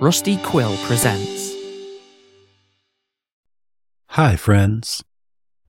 Rusty 0.00 0.36
Quill 0.36 0.76
presents. 0.84 1.56
Hi, 4.10 4.36
friends. 4.36 5.02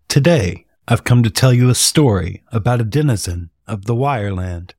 Today, 0.08 0.68
I've 0.88 1.04
come 1.04 1.24
to 1.24 1.32
tell 1.32 1.52
you 1.52 1.68
a 1.68 1.74
story 1.74 2.44
about 2.52 2.80
a 2.80 2.84
denizen 2.84 3.50
of 3.66 3.86
the 3.86 3.96
Wireland. 3.96 4.74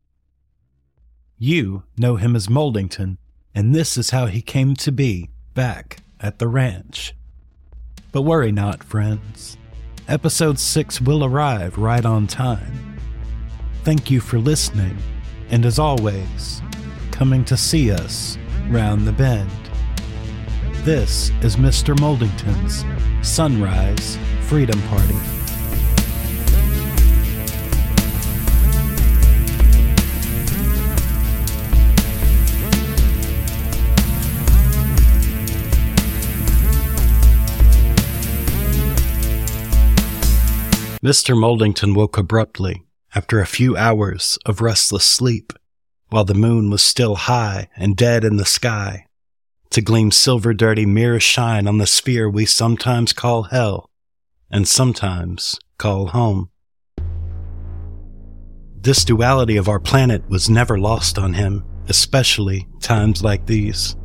You 1.36 1.82
know 1.98 2.14
him 2.14 2.36
as 2.36 2.46
Moldington, 2.46 3.18
and 3.52 3.74
this 3.74 3.96
is 3.96 4.10
how 4.10 4.26
he 4.26 4.40
came 4.40 4.76
to 4.76 4.92
be 4.92 5.30
back 5.52 5.96
at 6.20 6.38
the 6.38 6.46
ranch. 6.46 7.12
But 8.12 8.22
worry 8.22 8.52
not, 8.52 8.84
friends. 8.84 9.56
Episode 10.06 10.60
6 10.60 11.00
will 11.00 11.24
arrive 11.24 11.76
right 11.76 12.06
on 12.06 12.28
time. 12.28 12.96
Thank 13.82 14.12
you 14.12 14.20
for 14.20 14.38
listening, 14.38 14.96
and 15.48 15.66
as 15.66 15.80
always, 15.80 16.62
coming 17.10 17.44
to 17.46 17.56
see 17.56 17.90
us 17.90 18.38
round 18.70 19.06
the 19.06 19.12
bend. 19.12 19.50
This 20.84 21.30
is 21.42 21.56
Mr. 21.56 21.98
Moldington's 21.98 22.84
Sunrise 23.22 24.16
Freedom 24.42 24.80
Party. 24.82 25.14
Mr. 41.02 41.36
Moldington 41.36 41.94
woke 41.94 42.18
abruptly 42.18 42.84
after 43.14 43.40
a 43.40 43.46
few 43.46 43.76
hours 43.76 44.38
of 44.46 44.60
restless 44.60 45.04
sleep, 45.04 45.52
while 46.10 46.24
the 46.24 46.34
moon 46.34 46.70
was 46.70 46.82
still 46.82 47.14
high 47.14 47.68
and 47.76 47.96
dead 47.96 48.24
in 48.24 48.36
the 48.36 48.44
sky, 48.44 49.06
to 49.70 49.80
gleam 49.80 50.10
silver 50.10 50.52
dirty 50.52 50.84
mirror 50.84 51.20
shine 51.20 51.66
on 51.66 51.78
the 51.78 51.86
sphere 51.86 52.28
we 52.28 52.44
sometimes 52.44 53.12
call 53.12 53.44
hell 53.44 53.88
and 54.50 54.66
sometimes 54.66 55.58
call 55.78 56.08
home. 56.08 56.50
This 58.82 59.04
duality 59.04 59.56
of 59.56 59.68
our 59.68 59.80
planet 59.80 60.28
was 60.28 60.50
never 60.50 60.78
lost 60.78 61.18
on 61.18 61.34
him, 61.34 61.64
especially 61.88 62.66
times 62.80 63.22
like 63.22 63.46
these. 63.46 63.96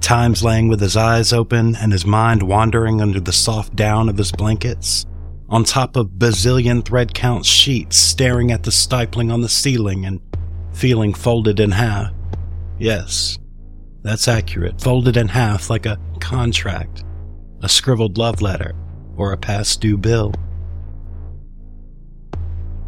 Times 0.00 0.42
laying 0.42 0.68
with 0.68 0.80
his 0.80 0.96
eyes 0.96 1.32
open 1.32 1.76
and 1.76 1.92
his 1.92 2.06
mind 2.06 2.42
wandering 2.42 3.00
under 3.00 3.20
the 3.20 3.32
soft 3.32 3.76
down 3.76 4.08
of 4.08 4.18
his 4.18 4.32
blankets 4.32 5.06
on 5.48 5.64
top 5.64 5.96
of 5.96 6.18
bazillion 6.18 6.84
thread 6.84 7.14
count 7.14 7.44
sheets 7.44 7.96
staring 7.96 8.50
at 8.50 8.64
the 8.64 8.72
stippling 8.72 9.30
on 9.30 9.42
the 9.42 9.48
ceiling 9.48 10.04
and 10.04 10.20
feeling 10.76 11.14
folded 11.14 11.58
in 11.58 11.70
half. 11.70 12.12
Yes, 12.78 13.38
that's 14.02 14.28
accurate. 14.28 14.80
Folded 14.80 15.16
in 15.16 15.28
half 15.28 15.70
like 15.70 15.86
a 15.86 15.98
contract, 16.20 17.02
a 17.62 17.68
scribbled 17.68 18.18
love 18.18 18.42
letter, 18.42 18.74
or 19.16 19.32
a 19.32 19.38
past 19.38 19.80
due 19.80 19.96
bill. 19.96 20.34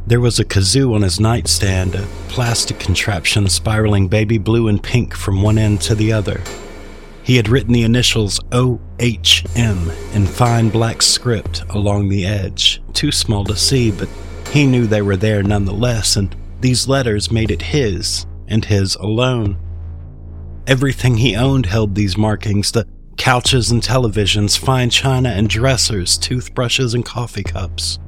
There 0.06 0.20
was 0.20 0.38
a 0.38 0.44
kazoo 0.44 0.94
on 0.94 1.02
his 1.02 1.18
nightstand, 1.18 1.94
a 1.94 2.06
plastic 2.28 2.78
contraption 2.78 3.48
spiraling 3.48 4.08
baby 4.08 4.38
blue 4.38 4.68
and 4.68 4.82
pink 4.82 5.14
from 5.14 5.42
one 5.42 5.58
end 5.58 5.80
to 5.82 5.94
the 5.94 6.12
other. 6.12 6.42
He 7.22 7.36
had 7.36 7.48
written 7.48 7.72
the 7.72 7.82
initials 7.82 8.38
OHM 8.50 10.14
in 10.14 10.26
fine 10.26 10.68
black 10.68 11.02
script 11.02 11.64
along 11.70 12.08
the 12.08 12.26
edge, 12.26 12.82
too 12.92 13.12
small 13.12 13.44
to 13.44 13.56
see, 13.56 13.90
but 13.90 14.08
he 14.50 14.66
knew 14.66 14.86
they 14.86 15.02
were 15.02 15.16
there 15.16 15.42
nonetheless, 15.42 16.16
and 16.16 16.34
these 16.60 16.88
letters 16.88 17.30
made 17.30 17.50
it 17.50 17.62
his, 17.62 18.26
and 18.48 18.64
his 18.64 18.94
alone. 18.96 19.58
Everything 20.66 21.16
he 21.16 21.36
owned 21.36 21.66
held 21.66 21.94
these 21.94 22.16
markings 22.16 22.72
the 22.72 22.86
couches 23.16 23.70
and 23.70 23.82
televisions, 23.82 24.58
fine 24.58 24.90
china 24.90 25.30
and 25.30 25.48
dressers, 25.48 26.16
toothbrushes 26.16 26.94
and 26.94 27.04
coffee 27.04 27.42
cups. 27.42 27.98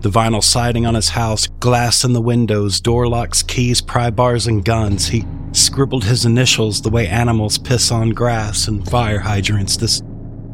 The 0.00 0.10
vinyl 0.10 0.42
siding 0.42 0.86
on 0.86 0.94
his 0.94 1.10
house, 1.10 1.46
glass 1.46 2.04
in 2.04 2.12
the 2.12 2.22
windows, 2.22 2.80
door 2.80 3.06
locks, 3.06 3.42
keys, 3.42 3.80
pry 3.80 4.10
bars, 4.10 4.46
and 4.46 4.64
guns. 4.64 5.08
He 5.08 5.26
scribbled 5.52 6.04
his 6.04 6.24
initials 6.24 6.80
the 6.80 6.90
way 6.90 7.06
animals 7.06 7.58
piss 7.58 7.90
on 7.90 8.10
grass 8.10 8.68
and 8.68 8.88
fire 8.88 9.18
hydrants. 9.18 9.76
This 9.76 10.02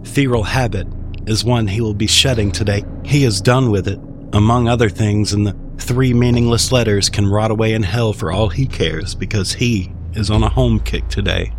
feral 0.04 0.42
habit 0.42 0.88
is 1.26 1.44
one 1.44 1.66
he 1.66 1.80
will 1.80 1.94
be 1.94 2.06
shedding 2.06 2.50
today. 2.50 2.84
He 3.04 3.24
is 3.24 3.40
done 3.40 3.70
with 3.70 3.86
it, 3.86 4.00
among 4.32 4.68
other 4.68 4.88
things, 4.88 5.32
in 5.32 5.44
the 5.44 5.56
three 5.78 6.12
meaningless 6.12 6.72
letters 6.72 7.08
can 7.08 7.26
rot 7.26 7.50
away 7.50 7.74
in 7.74 7.82
hell 7.82 8.12
for 8.12 8.32
all 8.32 8.48
he 8.48 8.66
cares 8.66 9.14
because 9.14 9.54
he 9.54 9.92
is 10.14 10.30
on 10.30 10.42
a 10.42 10.48
home 10.48 10.80
kick 10.80 11.08
today. 11.08 11.52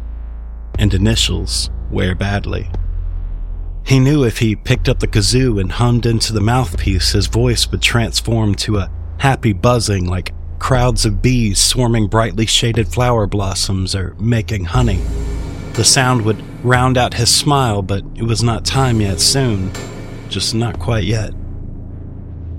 And 0.80 0.94
initials 0.94 1.70
wear 1.92 2.16
badly. 2.16 2.70
He 3.86 4.00
knew 4.00 4.26
if 4.26 4.40
he 4.40 4.56
picked 4.56 4.90
up 4.90 5.00
the 5.00 5.08
kazoo 5.08 5.62
and 5.62 5.72
hummed 5.72 6.06
into 6.06 6.34
the 6.34 6.42
mouthpiece, 6.42 7.14
his 7.14 7.28
voice 7.28 7.72
would 7.72 7.82
transform 7.82 8.56
to 8.56 8.78
a 8.78 8.92
happy 9.20 9.54
buzzing 9.54 10.06
like 10.06 10.34
crowds 10.60 11.06
of 11.06 11.22
bees 11.22 11.60
swarming 11.60 12.08
brightly 12.08 12.46
shaded 12.46 12.88
flower 12.88 13.28
blossoms 13.28 13.96
or 13.96 14.16
making 14.20 14.66
honey. 14.66 15.00
The 15.74 15.84
sound 15.84 16.24
would 16.24 16.44
round 16.66 16.98
out 16.98 17.14
his 17.14 17.34
smile, 17.34 17.82
but 17.82 18.04
it 18.16 18.24
was 18.24 18.44
not 18.44 18.66
time 18.66 19.00
yet 19.00 19.20
soon. 19.20 19.72
Just 20.28 20.54
not 20.54 20.80
quite 20.80 21.06
yet. 21.06 21.34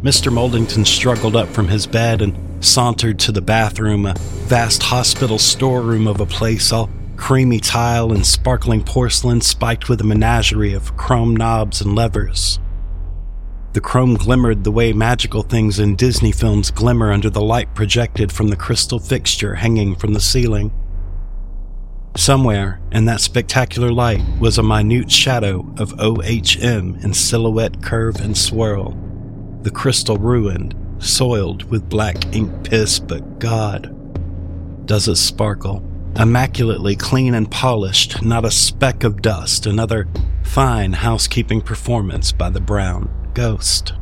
Mr. 0.02 0.32
Moldington 0.32 0.86
struggled 0.86 1.34
up 1.34 1.48
from 1.48 1.66
his 1.66 1.84
bed 1.84 2.22
and 2.22 2.64
sauntered 2.64 3.18
to 3.18 3.32
the 3.32 3.42
bathroom, 3.42 4.06
a 4.06 4.14
vast 4.46 4.80
hospital 4.80 5.38
storeroom 5.38 6.06
of 6.06 6.20
a 6.20 6.26
place 6.26 6.72
all 6.72 6.88
creamy 7.16 7.58
tile 7.58 8.12
and 8.12 8.24
sparkling 8.24 8.84
porcelain 8.84 9.40
spiked 9.40 9.88
with 9.88 10.00
a 10.00 10.04
menagerie 10.04 10.72
of 10.72 10.96
chrome 10.96 11.34
knobs 11.34 11.80
and 11.80 11.96
levers. 11.96 12.60
The 13.72 13.80
chrome 13.80 14.14
glimmered 14.14 14.62
the 14.62 14.70
way 14.70 14.92
magical 14.92 15.42
things 15.42 15.80
in 15.80 15.96
Disney 15.96 16.30
films 16.30 16.70
glimmer 16.70 17.10
under 17.12 17.28
the 17.28 17.40
light 17.40 17.74
projected 17.74 18.30
from 18.30 18.48
the 18.48 18.56
crystal 18.56 19.00
fixture 19.00 19.56
hanging 19.56 19.96
from 19.96 20.14
the 20.14 20.20
ceiling. 20.20 20.70
Somewhere 22.16 22.80
in 22.92 23.06
that 23.06 23.20
spectacular 23.20 23.90
light 23.90 24.22
was 24.38 24.58
a 24.58 24.62
minute 24.62 25.10
shadow 25.10 25.66
of 25.76 25.92
OHM 25.94 27.02
in 27.02 27.14
silhouette, 27.14 27.82
curve, 27.82 28.20
and 28.20 28.38
swirl. 28.38 28.96
The 29.68 29.74
crystal 29.74 30.16
ruined, 30.16 30.74
soiled 30.98 31.64
with 31.64 31.90
black 31.90 32.34
ink 32.34 32.64
piss, 32.64 32.98
but 32.98 33.38
God, 33.38 33.94
does 34.86 35.08
it 35.08 35.16
sparkle 35.16 35.82
immaculately 36.18 36.96
clean 36.96 37.34
and 37.34 37.50
polished, 37.50 38.22
not 38.22 38.46
a 38.46 38.50
speck 38.50 39.04
of 39.04 39.20
dust, 39.20 39.66
another 39.66 40.08
fine 40.42 40.94
housekeeping 40.94 41.60
performance 41.60 42.32
by 42.32 42.48
the 42.48 42.62
brown 42.62 43.10
ghost. 43.34 43.92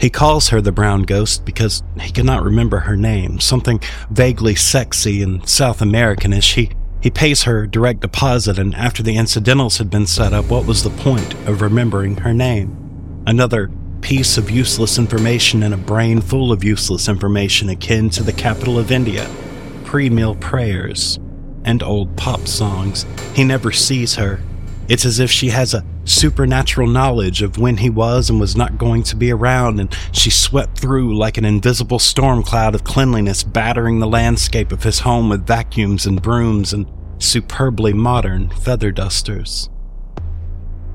He 0.00 0.10
calls 0.10 0.48
her 0.48 0.60
the 0.60 0.72
brown 0.72 1.02
ghost 1.02 1.44
because 1.44 1.84
he 2.00 2.10
cannot 2.10 2.42
remember 2.42 2.80
her 2.80 2.96
name, 2.96 3.38
something 3.38 3.80
vaguely 4.10 4.56
sexy 4.56 5.22
and 5.22 5.48
South 5.48 5.80
Americanish. 5.80 6.54
He, 6.54 6.72
he 7.00 7.08
pays 7.08 7.44
her 7.44 7.68
direct 7.68 8.00
deposit, 8.00 8.58
and 8.58 8.74
after 8.74 9.04
the 9.04 9.16
incidentals 9.16 9.78
had 9.78 9.90
been 9.90 10.08
set 10.08 10.32
up, 10.32 10.46
what 10.46 10.66
was 10.66 10.82
the 10.82 10.90
point 10.90 11.34
of 11.46 11.62
remembering 11.62 12.16
her 12.16 12.34
name? 12.34 12.79
Another 13.30 13.70
piece 14.00 14.36
of 14.38 14.50
useless 14.50 14.98
information 14.98 15.62
in 15.62 15.72
a 15.72 15.76
brain 15.76 16.20
full 16.20 16.50
of 16.50 16.64
useless 16.64 17.08
information 17.08 17.68
akin 17.68 18.10
to 18.10 18.24
the 18.24 18.32
capital 18.32 18.76
of 18.76 18.90
India 18.90 19.30
pre 19.84 20.10
meal 20.10 20.34
prayers 20.34 21.16
and 21.64 21.80
old 21.80 22.16
pop 22.16 22.48
songs. 22.48 23.06
He 23.32 23.44
never 23.44 23.70
sees 23.70 24.16
her. 24.16 24.40
It's 24.88 25.04
as 25.04 25.20
if 25.20 25.30
she 25.30 25.50
has 25.50 25.74
a 25.74 25.86
supernatural 26.02 26.88
knowledge 26.88 27.40
of 27.40 27.56
when 27.56 27.76
he 27.76 27.88
was 27.88 28.30
and 28.30 28.40
was 28.40 28.56
not 28.56 28.78
going 28.78 29.04
to 29.04 29.14
be 29.14 29.30
around, 29.30 29.78
and 29.78 29.96
she 30.10 30.30
swept 30.30 30.76
through 30.76 31.16
like 31.16 31.38
an 31.38 31.44
invisible 31.44 32.00
storm 32.00 32.42
cloud 32.42 32.74
of 32.74 32.82
cleanliness, 32.82 33.44
battering 33.44 34.00
the 34.00 34.08
landscape 34.08 34.72
of 34.72 34.82
his 34.82 34.98
home 34.98 35.28
with 35.28 35.46
vacuums 35.46 36.04
and 36.04 36.20
brooms 36.20 36.72
and 36.72 36.90
superbly 37.20 37.92
modern 37.92 38.50
feather 38.50 38.90
dusters. 38.90 39.70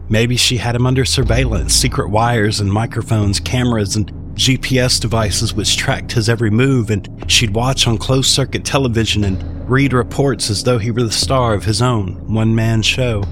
Maybe 0.09 0.37
she 0.37 0.57
had 0.57 0.75
him 0.75 0.85
under 0.85 1.05
surveillance, 1.05 1.73
secret 1.73 2.09
wires 2.09 2.59
and 2.59 2.71
microphones, 2.71 3.39
cameras, 3.39 3.95
and 3.95 4.11
GPS 4.35 4.99
devices 4.99 5.53
which 5.53 5.77
tracked 5.77 6.11
his 6.11 6.29
every 6.29 6.51
move, 6.51 6.89
and 6.89 7.09
she'd 7.27 7.55
watch 7.55 7.87
on 7.87 7.97
closed 7.97 8.29
circuit 8.29 8.65
television 8.65 9.23
and 9.23 9.69
read 9.69 9.93
reports 9.93 10.49
as 10.49 10.63
though 10.63 10.77
he 10.77 10.91
were 10.91 11.03
the 11.03 11.11
star 11.11 11.53
of 11.53 11.65
his 11.65 11.81
own 11.81 12.31
one 12.31 12.53
man 12.53 12.81
show. 12.81 13.23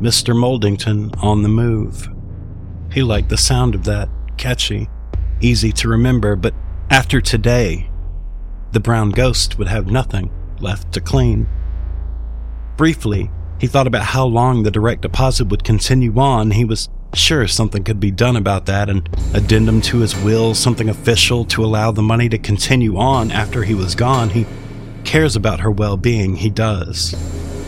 Mr. 0.00 0.36
Moldington 0.36 1.14
on 1.22 1.42
the 1.42 1.48
move. 1.48 2.08
He 2.92 3.02
liked 3.02 3.30
the 3.30 3.38
sound 3.38 3.74
of 3.74 3.84
that, 3.84 4.10
catchy, 4.36 4.88
easy 5.40 5.72
to 5.72 5.88
remember, 5.88 6.36
but 6.36 6.54
after 6.90 7.20
today, 7.20 7.88
the 8.72 8.80
brown 8.80 9.10
ghost 9.10 9.58
would 9.58 9.68
have 9.68 9.86
nothing 9.86 10.30
left 10.60 10.92
to 10.92 11.00
clean. 11.00 11.48
Briefly, 12.76 13.30
he 13.60 13.66
thought 13.66 13.86
about 13.86 14.04
how 14.04 14.24
long 14.26 14.62
the 14.62 14.70
direct 14.70 15.02
deposit 15.02 15.48
would 15.48 15.64
continue 15.64 16.18
on. 16.18 16.50
He 16.52 16.64
was 16.64 16.88
Sure, 17.14 17.46
something 17.48 17.82
could 17.82 17.98
be 17.98 18.10
done 18.10 18.36
about 18.36 18.66
that, 18.66 18.90
an 18.90 19.06
addendum 19.32 19.80
to 19.80 19.98
his 20.00 20.14
will, 20.14 20.52
something 20.54 20.88
official 20.90 21.46
to 21.46 21.64
allow 21.64 21.90
the 21.90 22.02
money 22.02 22.28
to 22.28 22.36
continue 22.36 22.98
on 22.98 23.30
after 23.30 23.62
he 23.62 23.72
was 23.74 23.94
gone. 23.94 24.28
He 24.30 24.44
cares 25.04 25.34
about 25.34 25.60
her 25.60 25.70
well 25.70 25.96
being, 25.96 26.36
he 26.36 26.50
does. 26.50 27.14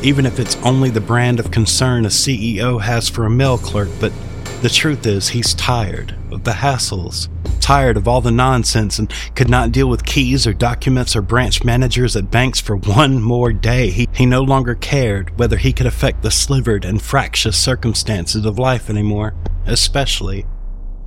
even 0.02 0.26
if 0.26 0.38
it's 0.38 0.56
only 0.56 0.90
the 0.90 1.00
brand 1.00 1.40
of 1.40 1.50
concern 1.50 2.04
a 2.04 2.08
CEO 2.08 2.80
has 2.80 3.08
for 3.08 3.24
a 3.24 3.30
mail 3.30 3.56
clerk, 3.58 3.88
but 3.98 4.12
the 4.60 4.68
truth 4.68 5.06
is 5.06 5.30
he's 5.30 5.54
tired 5.54 6.14
of 6.30 6.44
the 6.44 6.50
hassles, 6.52 7.28
tired 7.68 7.98
of 7.98 8.08
all 8.08 8.22
the 8.22 8.30
nonsense, 8.30 8.98
and 8.98 9.12
could 9.34 9.50
not 9.50 9.70
deal 9.70 9.86
with 9.86 10.06
keys 10.06 10.46
or 10.46 10.54
documents 10.54 11.14
or 11.14 11.20
branch 11.20 11.62
managers 11.62 12.16
at 12.16 12.30
banks 12.30 12.58
for 12.58 12.76
one 12.76 13.20
more 13.20 13.52
day. 13.52 13.90
He, 13.90 14.08
he 14.14 14.24
no 14.24 14.40
longer 14.40 14.74
cared 14.74 15.38
whether 15.38 15.58
he 15.58 15.74
could 15.74 15.84
affect 15.84 16.22
the 16.22 16.30
slivered 16.30 16.86
and 16.86 17.02
fractious 17.02 17.58
circumstances 17.58 18.46
of 18.46 18.58
life 18.58 18.88
anymore, 18.88 19.34
especially 19.66 20.46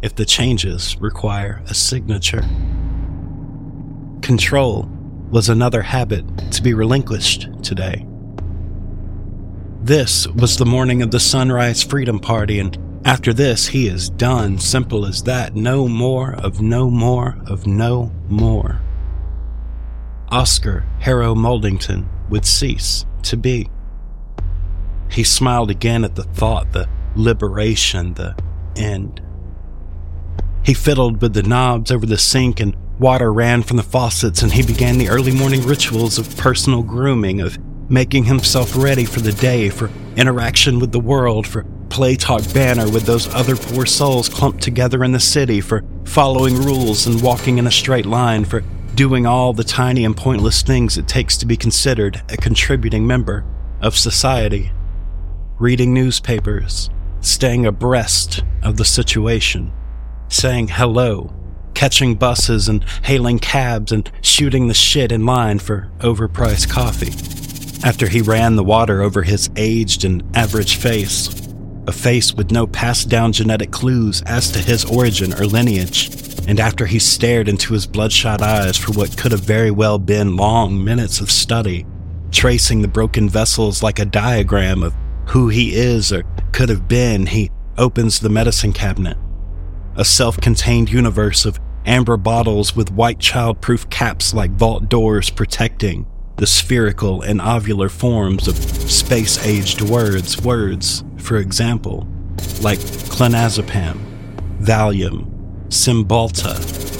if 0.03 0.13
the 0.13 0.23
changes 0.23 0.95
require 1.01 1.63
a 1.67 1.73
signature. 1.73 2.43
Control 4.21 4.87
was 5.31 5.49
another 5.49 5.81
habit 5.81 6.23
to 6.51 6.61
be 6.61 6.75
relinquished 6.75 7.49
today. 7.63 8.05
This 9.81 10.27
was 10.27 10.57
the 10.57 10.67
morning 10.67 11.01
of 11.01 11.09
the 11.09 11.19
Sunrise 11.19 11.81
Freedom 11.81 12.19
Party, 12.19 12.59
and 12.59 12.77
after 13.03 13.33
this, 13.33 13.67
he 13.67 13.87
is 13.87 14.09
done. 14.09 14.59
Simple 14.59 15.05
as 15.05 15.23
that. 15.23 15.55
No 15.55 15.87
more 15.87 16.33
of 16.35 16.61
no 16.61 16.89
more 16.89 17.37
of 17.47 17.65
no 17.65 18.11
more. 18.29 18.81
Oscar 20.29 20.85
Harrow 20.99 21.35
Moldington 21.35 22.07
would 22.29 22.45
cease 22.45 23.05
to 23.23 23.35
be. 23.35 23.69
He 25.09 25.23
smiled 25.23 25.69
again 25.69 26.05
at 26.05 26.15
the 26.15 26.23
thought, 26.23 26.71
the 26.71 26.87
liberation, 27.15 28.13
the 28.13 28.35
end. 28.75 29.21
He 30.63 30.73
fiddled 30.73 31.21
with 31.21 31.33
the 31.33 31.43
knobs 31.43 31.91
over 31.91 32.05
the 32.05 32.17
sink 32.17 32.59
and 32.59 32.77
water 32.99 33.33
ran 33.33 33.63
from 33.63 33.77
the 33.77 33.83
faucets 33.83 34.43
and 34.43 34.53
he 34.53 34.61
began 34.61 34.99
the 34.99 35.09
early 35.09 35.31
morning 35.31 35.63
rituals 35.63 36.17
of 36.17 36.37
personal 36.37 36.83
grooming, 36.83 37.41
of 37.41 37.57
making 37.89 38.25
himself 38.25 38.77
ready 38.77 39.03
for 39.03 39.19
the 39.19 39.33
day, 39.33 39.69
for 39.69 39.89
interaction 40.15 40.79
with 40.79 40.91
the 40.91 40.99
world, 40.99 41.47
for 41.47 41.65
play 41.91 42.15
talk 42.15 42.41
banner 42.53 42.89
with 42.89 43.03
those 43.03 43.27
other 43.35 43.55
poor 43.55 43.85
souls 43.85 44.29
clumped 44.29 44.63
together 44.63 45.03
in 45.03 45.11
the 45.11 45.19
city, 45.19 45.61
for 45.61 45.83
following 46.05 46.55
rules 46.55 47.05
and 47.05 47.21
walking 47.21 47.57
in 47.57 47.67
a 47.67 47.71
straight 47.71 48.05
line, 48.05 48.45
for 48.45 48.61
doing 48.95 49.25
all 49.25 49.53
the 49.53 49.63
tiny 49.63 50.05
and 50.05 50.15
pointless 50.15 50.61
things 50.61 50.97
it 50.97 51.07
takes 51.07 51.37
to 51.37 51.45
be 51.45 51.57
considered 51.57 52.21
a 52.29 52.37
contributing 52.37 53.05
member 53.05 53.45
of 53.81 53.97
society. 53.97 54.71
Reading 55.59 55.93
newspapers, 55.93 56.89
staying 57.19 57.65
abreast 57.65 58.43
of 58.63 58.77
the 58.77 58.85
situation, 58.85 59.71
saying 60.29 60.69
hello, 60.69 61.33
catching 61.73 62.15
buses 62.15 62.69
and 62.69 62.83
hailing 63.03 63.37
cabs 63.37 63.91
and 63.91 64.09
shooting 64.21 64.67
the 64.67 64.73
shit 64.73 65.11
in 65.11 65.25
line 65.25 65.59
for 65.59 65.91
overpriced 65.99 66.69
coffee. 66.69 67.11
After 67.85 68.07
he 68.07 68.21
ran 68.21 68.55
the 68.55 68.63
water 68.63 69.01
over 69.01 69.23
his 69.23 69.49
aged 69.55 70.05
and 70.05 70.23
average 70.35 70.77
face, 70.77 71.50
a 71.87 71.91
face 71.91 72.33
with 72.33 72.51
no 72.51 72.67
passed 72.67 73.09
down 73.09 73.31
genetic 73.31 73.71
clues 73.71 74.21
as 74.23 74.51
to 74.51 74.59
his 74.59 74.85
origin 74.85 75.33
or 75.33 75.45
lineage, 75.45 76.09
and 76.47 76.59
after 76.59 76.85
he 76.85 76.99
stared 76.99 77.47
into 77.47 77.73
his 77.73 77.87
bloodshot 77.87 78.41
eyes 78.41 78.77
for 78.77 78.91
what 78.93 79.17
could 79.17 79.31
have 79.31 79.41
very 79.41 79.71
well 79.71 79.97
been 79.97 80.35
long 80.35 80.83
minutes 80.83 81.19
of 81.19 81.31
study, 81.31 81.85
tracing 82.31 82.81
the 82.81 82.87
broken 82.87 83.27
vessels 83.27 83.83
like 83.83 83.99
a 83.99 84.05
diagram 84.05 84.83
of 84.83 84.93
who 85.27 85.49
he 85.49 85.75
is 85.75 86.11
or 86.11 86.23
could 86.51 86.69
have 86.69 86.87
been, 86.87 87.25
he 87.25 87.49
opens 87.77 88.19
the 88.19 88.29
medicine 88.29 88.73
cabinet. 88.73 89.17
A 89.95 90.05
self 90.05 90.39
contained 90.39 90.89
universe 90.89 91.45
of 91.45 91.59
amber 91.85 92.17
bottles 92.17 92.75
with 92.75 92.91
white 92.91 93.19
child 93.19 93.59
proof 93.59 93.89
caps 93.89 94.33
like 94.33 94.51
vault 94.51 94.87
doors 94.87 95.29
protecting 95.29 96.05
the 96.37 96.47
spherical 96.47 97.21
and 97.21 97.39
ovular 97.39 97.89
forms 97.89 98.47
of 98.47 98.55
space 98.55 99.45
aged 99.45 99.81
words. 99.81 100.41
Words, 100.41 101.03
for 101.17 101.37
example, 101.37 102.07
like 102.61 102.79
clonazepam, 102.79 103.99
Valium, 104.59 105.27
Cymbalta, 105.67 106.55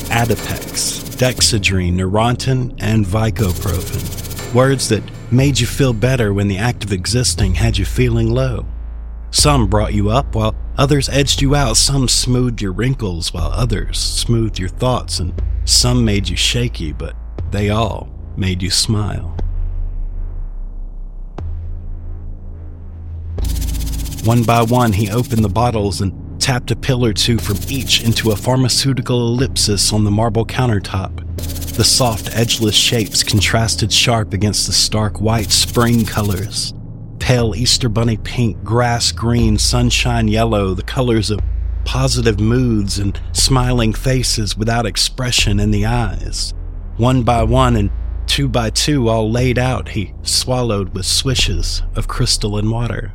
Adipex, 0.10 1.16
Dexedrine, 1.18 1.94
Neurontin, 1.94 2.76
and 2.80 3.06
Vicoprofen. 3.06 4.54
Words 4.54 4.90
that 4.90 5.04
made 5.32 5.60
you 5.60 5.68
feel 5.68 5.94
better 5.94 6.34
when 6.34 6.48
the 6.48 6.58
act 6.58 6.84
of 6.84 6.92
existing 6.92 7.56
had 7.56 7.78
you 7.78 7.86
feeling 7.86 8.30
low. 8.30 8.66
Some 9.32 9.68
brought 9.68 9.94
you 9.94 10.10
up 10.10 10.36
while 10.36 10.56
others 10.78 11.08
edged 11.08 11.42
you 11.42 11.56
out. 11.56 11.78
Some 11.78 12.08
smoothed 12.08 12.62
your 12.62 12.74
wrinkles 12.74 13.34
while 13.34 13.52
others 13.52 13.98
smoothed 13.98 14.60
your 14.60 14.70
thoughts. 14.70 15.20
And 15.20 15.42
some 15.64 16.04
made 16.04 16.28
you 16.28 16.36
shaky, 16.36 16.92
but 16.92 17.16
they 17.50 17.70
all 17.70 18.10
made 18.38 18.62
you 18.62 18.70
smile. 18.70 19.36
One 24.24 24.44
by 24.44 24.62
one, 24.62 24.94
he 24.94 25.10
opened 25.10 25.44
the 25.44 25.50
bottles 25.50 26.02
and 26.02 26.40
tapped 26.40 26.72
a 26.72 26.76
pill 26.76 27.06
or 27.06 27.14
two 27.14 27.38
from 27.38 27.58
each 27.70 28.04
into 28.04 28.32
a 28.32 28.36
pharmaceutical 28.36 29.28
ellipsis 29.28 29.92
on 29.94 30.04
the 30.04 30.12
marble 30.12 30.46
countertop. 30.46 31.26
The 31.76 31.84
soft, 31.84 32.36
edgeless 32.36 32.76
shapes 32.76 33.24
contrasted 33.24 33.92
sharp 33.92 34.34
against 34.34 34.68
the 34.68 34.74
stark 34.74 35.22
white 35.22 35.52
spring 35.52 36.06
colors 36.06 36.74
pale 37.22 37.56
Easter 37.56 37.88
bunny 37.88 38.18
pink, 38.18 38.62
grass 38.64 39.12
green, 39.12 39.58
sunshine 39.58 40.28
yellow, 40.28 40.74
the 40.74 40.84
colors 40.84 41.30
of 41.30 41.40
positive 41.86 42.40
moods 42.40 42.98
and 42.98 43.22
smiling 43.32 43.94
faces 43.94 44.58
without 44.58 44.88
expression 44.88 45.60
in 45.60 45.70
the 45.70 45.86
eyes. 45.86 46.54
One 46.98 47.22
by 47.22 47.44
one 47.44 47.76
and 47.76 47.92
two 48.32 48.48
by 48.48 48.70
two, 48.70 49.10
all 49.10 49.30
laid 49.30 49.60
out, 49.60 49.90
he 49.90 50.14
swallowed 50.24 50.94
with 50.94 51.06
swishes 51.06 51.84
of 51.98 52.08
crystalline 52.08 52.70
water. 52.70 53.12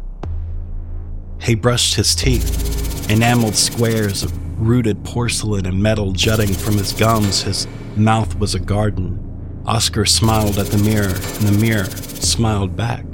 He 1.41 1.55
brushed 1.55 1.95
his 1.95 2.15
teeth, 2.15 3.11
enameled 3.11 3.55
squares 3.55 4.23
of 4.23 4.61
rooted 4.61 5.03
porcelain 5.05 5.65
and 5.65 5.83
metal 5.83 6.13
jutting 6.13 6.53
from 6.53 6.75
his 6.75 6.93
gums. 6.93 7.41
His 7.41 7.67
mouth 7.97 8.39
was 8.39 8.55
a 8.55 8.61
garden. 8.61 9.63
Oscar 9.65 10.05
smiled 10.05 10.59
at 10.59 10.67
the 10.67 10.85
mirror, 10.85 11.15
and 11.15 11.49
the 11.49 11.59
mirror 11.59 11.87
smiled 11.87 12.77
back. 12.77 13.07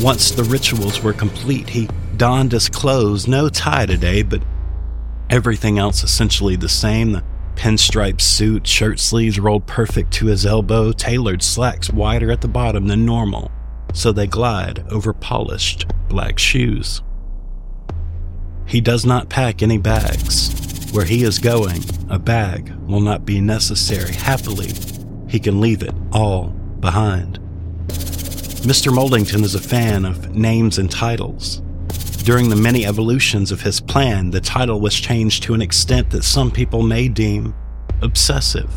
Once 0.00 0.32
the 0.32 0.42
rituals 0.42 1.00
were 1.00 1.12
complete, 1.12 1.68
he 1.68 1.88
donned 2.16 2.50
his 2.50 2.68
clothes, 2.68 3.28
no 3.28 3.48
tie 3.48 3.86
today, 3.86 4.24
but 4.24 4.42
everything 5.30 5.78
else 5.78 6.02
essentially 6.02 6.56
the 6.56 6.68
same. 6.68 7.12
The 7.12 7.22
pinstripe 7.54 8.20
suit, 8.20 8.66
shirt 8.66 8.98
sleeves 9.00 9.38
rolled 9.38 9.66
perfect 9.66 10.12
to 10.14 10.26
his 10.26 10.44
elbow, 10.46 10.92
tailored 10.92 11.42
slacks 11.42 11.90
wider 11.90 12.30
at 12.30 12.40
the 12.40 12.48
bottom 12.48 12.86
than 12.86 13.04
normal, 13.04 13.50
so 13.92 14.12
they 14.12 14.26
glide 14.26 14.84
over 14.90 15.12
polished 15.12 15.86
black 16.08 16.38
shoes. 16.38 17.02
He 18.66 18.80
does 18.80 19.04
not 19.04 19.28
pack 19.28 19.62
any 19.62 19.78
bags. 19.78 20.90
Where 20.92 21.04
he 21.04 21.22
is 21.24 21.38
going, 21.38 21.82
a 22.10 22.18
bag 22.18 22.70
will 22.86 23.00
not 23.00 23.24
be 23.24 23.40
necessary. 23.40 24.12
Happily, 24.12 24.72
he 25.28 25.38
can 25.38 25.60
leave 25.60 25.82
it 25.82 25.94
all 26.12 26.48
behind. 26.80 27.38
Mr. 28.62 28.92
Moldington 28.92 29.42
is 29.42 29.54
a 29.54 29.60
fan 29.60 30.04
of 30.04 30.36
names 30.36 30.78
and 30.78 30.90
titles. 30.90 31.62
During 32.24 32.50
the 32.50 32.56
many 32.56 32.86
evolutions 32.86 33.50
of 33.50 33.62
his 33.62 33.80
plan, 33.80 34.30
the 34.30 34.40
title 34.40 34.80
was 34.80 34.94
changed 34.94 35.42
to 35.42 35.54
an 35.54 35.62
extent 35.62 36.10
that 36.10 36.22
some 36.22 36.52
people 36.52 36.82
may 36.84 37.08
deem 37.08 37.52
obsessive. 38.00 38.70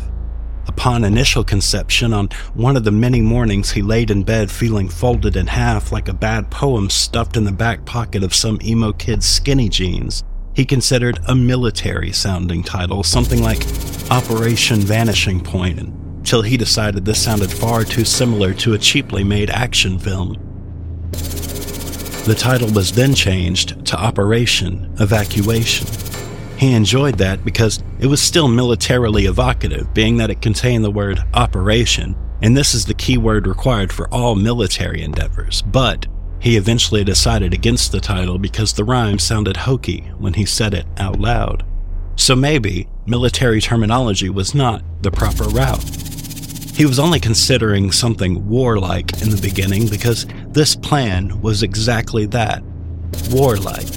Upon 0.66 1.04
initial 1.04 1.44
conception, 1.44 2.12
on 2.12 2.28
one 2.54 2.76
of 2.76 2.82
the 2.82 2.90
many 2.90 3.20
mornings 3.20 3.70
he 3.70 3.82
laid 3.82 4.10
in 4.10 4.24
bed 4.24 4.50
feeling 4.50 4.88
folded 4.88 5.36
in 5.36 5.46
half 5.46 5.92
like 5.92 6.08
a 6.08 6.12
bad 6.12 6.50
poem 6.50 6.90
stuffed 6.90 7.36
in 7.36 7.44
the 7.44 7.52
back 7.52 7.84
pocket 7.84 8.24
of 8.24 8.34
some 8.34 8.58
emo 8.64 8.92
kid's 8.92 9.26
skinny 9.26 9.68
jeans, 9.68 10.24
he 10.54 10.64
considered 10.64 11.20
a 11.28 11.34
military 11.36 12.10
sounding 12.10 12.64
title, 12.64 13.04
something 13.04 13.42
like 13.42 13.64
Operation 14.10 14.80
Vanishing 14.80 15.40
Point, 15.40 16.26
till 16.26 16.42
he 16.42 16.56
decided 16.56 17.04
this 17.04 17.22
sounded 17.22 17.52
far 17.52 17.84
too 17.84 18.04
similar 18.04 18.52
to 18.54 18.74
a 18.74 18.78
cheaply 18.78 19.22
made 19.22 19.50
action 19.50 20.00
film. 20.00 20.36
The 22.26 22.34
title 22.34 22.72
was 22.72 22.90
then 22.90 23.14
changed 23.14 23.86
to 23.86 23.96
Operation 23.96 24.92
Evacuation. 24.98 25.86
He 26.56 26.74
enjoyed 26.74 27.18
that 27.18 27.44
because 27.44 27.84
it 28.00 28.08
was 28.08 28.20
still 28.20 28.48
militarily 28.48 29.26
evocative, 29.26 29.94
being 29.94 30.16
that 30.16 30.30
it 30.30 30.42
contained 30.42 30.84
the 30.84 30.90
word 30.90 31.20
operation, 31.34 32.16
and 32.42 32.56
this 32.56 32.74
is 32.74 32.84
the 32.84 32.94
key 32.94 33.16
word 33.16 33.46
required 33.46 33.92
for 33.92 34.12
all 34.12 34.34
military 34.34 35.02
endeavors. 35.02 35.62
But 35.62 36.08
he 36.40 36.56
eventually 36.56 37.04
decided 37.04 37.54
against 37.54 37.92
the 37.92 38.00
title 38.00 38.38
because 38.38 38.72
the 38.72 38.82
rhyme 38.82 39.20
sounded 39.20 39.58
hokey 39.58 40.00
when 40.18 40.34
he 40.34 40.46
said 40.46 40.74
it 40.74 40.86
out 40.96 41.20
loud. 41.20 41.64
So 42.16 42.34
maybe 42.34 42.88
military 43.06 43.60
terminology 43.60 44.30
was 44.30 44.52
not 44.52 44.82
the 45.00 45.12
proper 45.12 45.44
route. 45.44 46.05
He 46.76 46.84
was 46.84 46.98
only 46.98 47.20
considering 47.20 47.90
something 47.90 48.46
warlike 48.46 49.22
in 49.22 49.30
the 49.30 49.40
beginning 49.40 49.88
because 49.88 50.26
this 50.48 50.76
plan 50.76 51.40
was 51.40 51.62
exactly 51.62 52.26
that 52.26 52.62
warlike, 53.30 53.88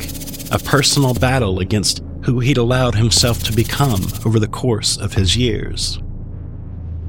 a 0.49 0.59
personal 0.59 1.13
battle 1.13 1.59
against 1.59 2.01
who 2.23 2.39
he'd 2.39 2.57
allowed 2.57 2.95
himself 2.95 3.43
to 3.43 3.53
become 3.53 4.01
over 4.25 4.39
the 4.39 4.47
course 4.47 4.95
of 4.95 5.13
his 5.13 5.35
years. 5.35 5.97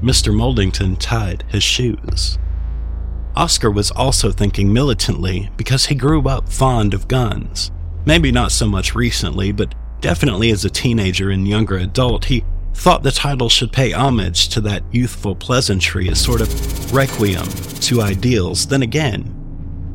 Mr. 0.01 0.35
Moldington 0.35 0.97
tied 0.99 1.45
his 1.47 1.63
shoes. 1.63 2.37
Oscar 3.37 3.71
was 3.71 3.91
also 3.91 4.29
thinking 4.29 4.73
militantly 4.73 5.51
because 5.55 5.85
he 5.85 5.95
grew 5.95 6.27
up 6.27 6.49
fond 6.49 6.93
of 6.93 7.07
guns. 7.07 7.71
Maybe 8.05 8.29
not 8.29 8.51
so 8.51 8.67
much 8.67 8.93
recently, 8.93 9.53
but 9.53 9.73
definitely 10.01 10.51
as 10.51 10.65
a 10.65 10.69
teenager 10.69 11.29
and 11.29 11.47
younger 11.47 11.77
adult, 11.77 12.25
he 12.25 12.43
thought 12.73 13.03
the 13.03 13.11
title 13.11 13.49
should 13.49 13.71
pay 13.71 13.91
homage 13.91 14.49
to 14.49 14.61
that 14.61 14.83
youthful 14.91 15.35
pleasantry, 15.35 16.07
a 16.07 16.15
sort 16.15 16.41
of 16.41 16.93
requiem 16.93 17.47
to 17.81 18.01
ideals. 18.01 18.67
Then 18.67 18.81
again, 18.81 19.37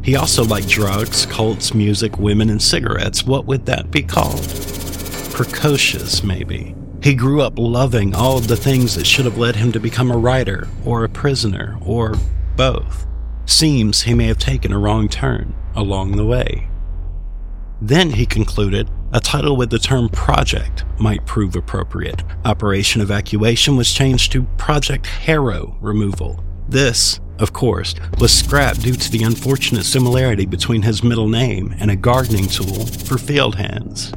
he 0.02 0.14
also 0.14 0.45
liked 0.45 0.68
drugs, 0.68 1.26
cults, 1.26 1.75
music, 1.75 2.18
women, 2.18 2.49
and 2.49 2.62
cigarettes. 2.62 3.25
What 3.25 3.47
would 3.47 3.66
that 3.66 3.90
be 3.90 4.02
called? 4.02 4.40
Precocious, 5.33 6.23
maybe. 6.23 6.76
He 7.02 7.14
grew 7.14 7.42
up 7.42 7.59
loving 7.59 8.14
all 8.14 8.38
of 8.38 8.49
the 8.49 8.56
things 8.56 8.95
that 8.95 9.06
should 9.06 9.25
have 9.25 9.37
led 9.37 9.56
him 9.56 9.73
to 9.73 9.80
become 9.80 10.11
a 10.11 10.16
writer, 10.16 10.68
or 10.85 11.04
a 11.04 11.09
prisoner, 11.09 11.76
or 11.83 12.14
both. 12.56 13.06
Seems 13.47 14.02
he 14.02 14.14
may 14.14 14.26
have 14.26 14.38
taken 14.38 14.73
a 14.73 14.78
wrong 14.78 15.09
turn 15.09 15.54
along 15.75 16.12
the 16.12 16.25
way. 16.25 16.68
Then 17.80 18.11
he 18.11 18.26
concluded 18.26 18.88
a 19.16 19.20
title 19.20 19.56
with 19.56 19.70
the 19.70 19.78
term 19.78 20.11
project 20.11 20.85
might 20.99 21.25
prove 21.25 21.56
appropriate. 21.56 22.23
Operation 22.44 23.00
Evacuation 23.00 23.75
was 23.75 23.94
changed 23.94 24.30
to 24.30 24.42
Project 24.58 25.06
Harrow 25.06 25.75
Removal. 25.80 26.44
This, 26.68 27.18
of 27.38 27.54
course, 27.54 27.94
was 28.18 28.30
scrapped 28.30 28.82
due 28.82 28.92
to 28.92 29.11
the 29.11 29.23
unfortunate 29.23 29.85
similarity 29.85 30.44
between 30.44 30.82
his 30.82 31.02
middle 31.02 31.30
name 31.30 31.75
and 31.80 31.90
a 31.90 31.96
gardening 31.96 32.46
tool 32.46 32.85
for 32.85 33.16
field 33.16 33.54
hands. 33.54 34.12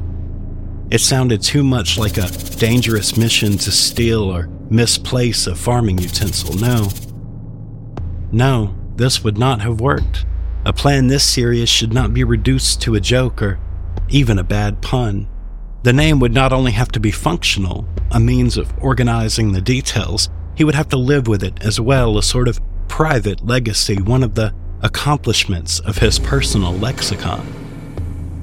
It 0.90 1.00
sounded 1.00 1.40
too 1.40 1.64
much 1.64 1.96
like 1.96 2.18
a 2.18 2.28
dangerous 2.58 3.16
mission 3.16 3.52
to 3.56 3.72
steal 3.72 4.24
or 4.24 4.48
misplace 4.68 5.46
a 5.46 5.54
farming 5.54 5.96
utensil. 5.96 6.56
No. 6.56 6.90
No, 8.32 8.74
this 8.96 9.24
would 9.24 9.38
not 9.38 9.62
have 9.62 9.80
worked. 9.80 10.26
A 10.66 10.74
plan 10.74 11.06
this 11.06 11.26
serious 11.26 11.70
should 11.70 11.94
not 11.94 12.12
be 12.12 12.22
reduced 12.22 12.82
to 12.82 12.96
a 12.96 13.00
joke 13.00 13.40
or 13.40 13.58
even 14.10 14.38
a 14.38 14.44
bad 14.44 14.82
pun. 14.82 15.28
The 15.82 15.92
name 15.92 16.20
would 16.20 16.34
not 16.34 16.52
only 16.52 16.72
have 16.72 16.92
to 16.92 17.00
be 17.00 17.10
functional, 17.10 17.86
a 18.10 18.20
means 18.20 18.56
of 18.56 18.72
organizing 18.82 19.52
the 19.52 19.60
details, 19.62 20.28
he 20.54 20.64
would 20.64 20.74
have 20.74 20.88
to 20.88 20.96
live 20.96 21.26
with 21.26 21.42
it 21.42 21.62
as 21.62 21.80
well, 21.80 22.18
a 22.18 22.22
sort 22.22 22.48
of 22.48 22.60
private 22.88 23.46
legacy, 23.46 23.96
one 24.02 24.22
of 24.22 24.34
the 24.34 24.54
accomplishments 24.82 25.80
of 25.80 25.98
his 25.98 26.18
personal 26.18 26.72
lexicon. 26.72 27.46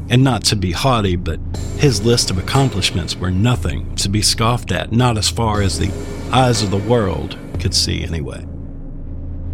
And 0.09 0.23
not 0.23 0.45
to 0.45 0.55
be 0.55 0.71
haughty, 0.71 1.15
but 1.15 1.39
his 1.77 2.05
list 2.05 2.31
of 2.31 2.37
accomplishments 2.37 3.15
were 3.15 3.29
nothing 3.29 3.93
to 3.97 4.09
be 4.09 4.21
scoffed 4.21 4.71
at, 4.71 4.91
not 4.91 5.17
as 5.17 5.29
far 5.29 5.61
as 5.61 5.77
the 5.77 5.91
eyes 6.31 6.63
of 6.63 6.71
the 6.71 6.77
world 6.77 7.37
could 7.59 7.73
see, 7.73 8.03
anyway. 8.03 8.45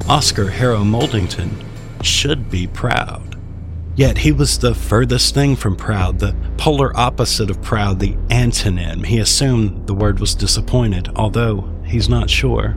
Oscar 0.08 0.50
Harrow 0.50 0.84
Moldington 0.84 1.50
should 2.04 2.52
be 2.52 2.68
proud. 2.68 3.33
Yet 3.96 4.18
he 4.18 4.32
was 4.32 4.58
the 4.58 4.74
furthest 4.74 5.36
thing 5.36 5.56
from 5.56 5.76
proud, 5.76 6.18
the 6.18 6.36
polar 6.58 6.96
opposite 6.98 7.52
of 7.52 7.62
proud, 7.62 8.00
the 8.00 8.14
antonym. 8.30 9.06
He 9.06 9.20
assumed 9.20 9.86
the 9.86 9.94
word 9.94 10.20
was 10.20 10.34
disappointed, 10.34 11.10
although 11.16 11.70
he's 11.86 12.10
not 12.10 12.30
sure. 12.30 12.76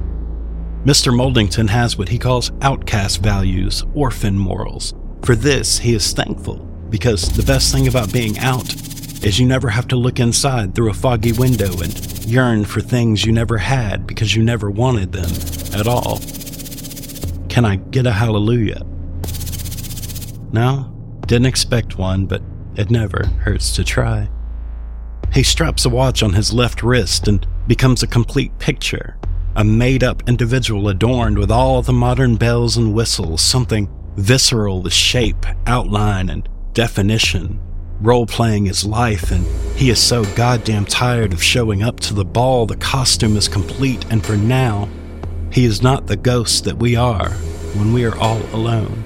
Mr. 0.85 1.15
Moldington 1.15 1.69
has 1.69 1.97
what 1.97 2.11
he 2.11 2.19
calls 2.19 2.53
outcast 2.61 3.23
values, 3.23 3.83
orphan 3.95 4.39
morals. 4.39 4.95
For 5.25 5.35
this, 5.35 5.79
he 5.79 5.95
is 5.95 6.13
thankful, 6.13 6.59
because 6.91 7.35
the 7.35 7.43
best 7.43 7.73
thing 7.73 7.89
about 7.89 8.13
being 8.13 8.39
out 8.39 8.75
is 9.25 9.39
you 9.39 9.47
never 9.47 9.71
have 9.71 9.89
to 9.89 9.97
look 9.97 10.21
inside 10.21 10.75
through 10.75 10.91
a 10.91 10.95
foggy 10.95 11.33
window 11.33 11.73
and 11.81 12.27
yearn 12.27 12.65
for 12.65 12.81
things 12.81 13.25
you 13.25 13.33
never 13.33 13.57
had 13.57 14.07
because 14.07 14.37
you 14.37 14.45
never 14.45 14.71
wanted 14.71 15.13
them 15.13 15.31
at 15.81 15.89
all. 15.89 16.21
Can 17.49 17.65
I 17.65 17.77
get 17.77 18.07
a 18.07 18.13
hallelujah? 18.13 18.83
No, 20.53 20.96
didn't 21.27 21.47
expect 21.47 21.99
one, 21.99 22.27
but 22.27 22.43
it 22.77 22.91
never 22.91 23.27
hurts 23.41 23.75
to 23.77 23.85
try. 23.85 24.29
He 25.33 25.43
straps 25.43 25.85
a 25.85 25.91
watch 25.91 26.23
on 26.23 26.33
his 26.33 26.53
left 26.53 26.83
wrist 26.83 27.29
and 27.29 27.47
becomes 27.67 28.03
a 28.03 28.07
complete 28.07 28.57
picture, 28.59 29.17
a 29.57 29.65
made 29.65 30.05
up 30.05 30.29
individual 30.29 30.89
adorned 30.89 31.39
with 31.39 31.51
all 31.51 31.83
the 31.83 31.93
modern 31.93 32.37
bells 32.37 32.77
and 32.77 32.95
whistles, 32.95 33.43
something 33.43 33.91
visceral 34.17 34.83
with 34.83 34.93
shape, 34.93 35.45
outline, 35.67 36.31
and 36.31 36.49
definition, 36.73 37.61
role 38.01 38.27
playing 38.27 38.67
his 38.67 38.85
life, 38.85 39.31
and 39.31 39.45
he 39.77 39.91
is 39.91 39.99
so 39.99 40.25
goddamn 40.35 40.85
tired 40.85 41.33
of 41.33 41.43
showing 41.43 41.83
up 41.83 41.99
to 42.01 42.15
the 42.15 42.25
ball 42.25 42.67
the 42.67 42.77
costume 42.77 43.37
is 43.37 43.49
complete, 43.49 44.05
and 44.11 44.25
for 44.25 44.37
now, 44.37 44.89
he 45.51 45.65
is 45.65 45.83
not 45.83 46.07
the 46.07 46.17
ghost 46.17 46.65
that 46.65 46.77
we 46.77 46.97
are 46.97 47.31
when 47.75 47.93
we 47.93 48.05
are 48.05 48.17
all 48.19 48.43
alone. 48.55 49.03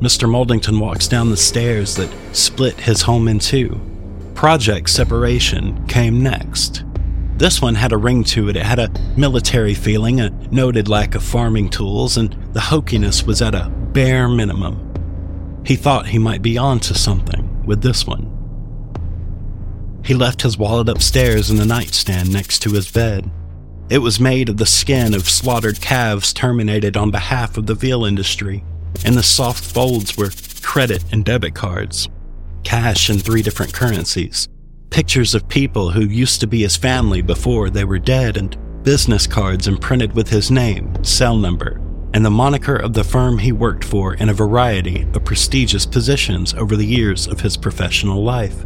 Mr. 0.00 0.28
Moldington 0.28 0.78
walks 0.78 1.08
down 1.08 1.28
the 1.28 1.36
stairs 1.36 1.96
that 1.96 2.08
split 2.32 2.78
his 2.78 3.02
home 3.02 3.26
in 3.26 3.40
two. 3.40 3.80
Project 4.34 4.88
separation 4.90 5.84
came 5.88 6.22
next. 6.22 6.84
This 7.36 7.60
one 7.60 7.74
had 7.74 7.90
a 7.90 7.96
ring 7.96 8.22
to 8.24 8.48
it. 8.48 8.56
It 8.56 8.64
had 8.64 8.78
a 8.78 8.92
military 9.16 9.74
feeling, 9.74 10.20
a 10.20 10.30
noted 10.52 10.88
lack 10.88 11.16
of 11.16 11.24
farming 11.24 11.70
tools, 11.70 12.16
and 12.16 12.32
the 12.52 12.60
hokiness 12.60 13.26
was 13.26 13.42
at 13.42 13.56
a 13.56 13.68
bare 13.92 14.28
minimum. 14.28 14.84
He 15.66 15.74
thought 15.74 16.06
he 16.06 16.18
might 16.18 16.42
be 16.42 16.56
onto 16.56 16.94
something 16.94 17.64
with 17.66 17.82
this 17.82 18.06
one. 18.06 18.34
He 20.04 20.14
left 20.14 20.42
his 20.42 20.56
wallet 20.56 20.88
upstairs 20.88 21.50
in 21.50 21.56
the 21.56 21.66
nightstand 21.66 22.32
next 22.32 22.60
to 22.60 22.70
his 22.70 22.90
bed. 22.90 23.28
It 23.90 23.98
was 23.98 24.20
made 24.20 24.48
of 24.48 24.58
the 24.58 24.66
skin 24.66 25.12
of 25.12 25.28
slaughtered 25.28 25.80
calves 25.80 26.32
terminated 26.32 26.96
on 26.96 27.10
behalf 27.10 27.56
of 27.56 27.66
the 27.66 27.74
veal 27.74 28.04
industry 28.04 28.62
and 29.04 29.14
the 29.14 29.22
soft 29.22 29.64
folds 29.64 30.16
were 30.16 30.30
credit 30.62 31.04
and 31.12 31.24
debit 31.24 31.54
cards, 31.54 32.08
cash 32.64 33.10
in 33.10 33.18
three 33.18 33.42
different 33.42 33.72
currencies, 33.72 34.48
pictures 34.90 35.34
of 35.34 35.48
people 35.48 35.90
who 35.90 36.02
used 36.02 36.40
to 36.40 36.46
be 36.46 36.62
his 36.62 36.76
family 36.76 37.22
before 37.22 37.70
they 37.70 37.84
were 37.84 37.98
dead, 37.98 38.36
and 38.36 38.56
business 38.82 39.26
cards 39.26 39.68
imprinted 39.68 40.14
with 40.14 40.28
his 40.28 40.50
name, 40.50 40.92
cell 41.04 41.36
number, 41.36 41.80
and 42.14 42.24
the 42.24 42.30
moniker 42.30 42.76
of 42.76 42.92
the 42.92 43.04
firm 43.04 43.38
he 43.38 43.52
worked 43.52 43.84
for 43.84 44.14
in 44.14 44.28
a 44.28 44.34
variety 44.34 45.06
of 45.14 45.24
prestigious 45.24 45.84
positions 45.84 46.54
over 46.54 46.76
the 46.76 46.86
years 46.86 47.26
of 47.26 47.40
his 47.40 47.56
professional 47.56 48.22
life 48.22 48.64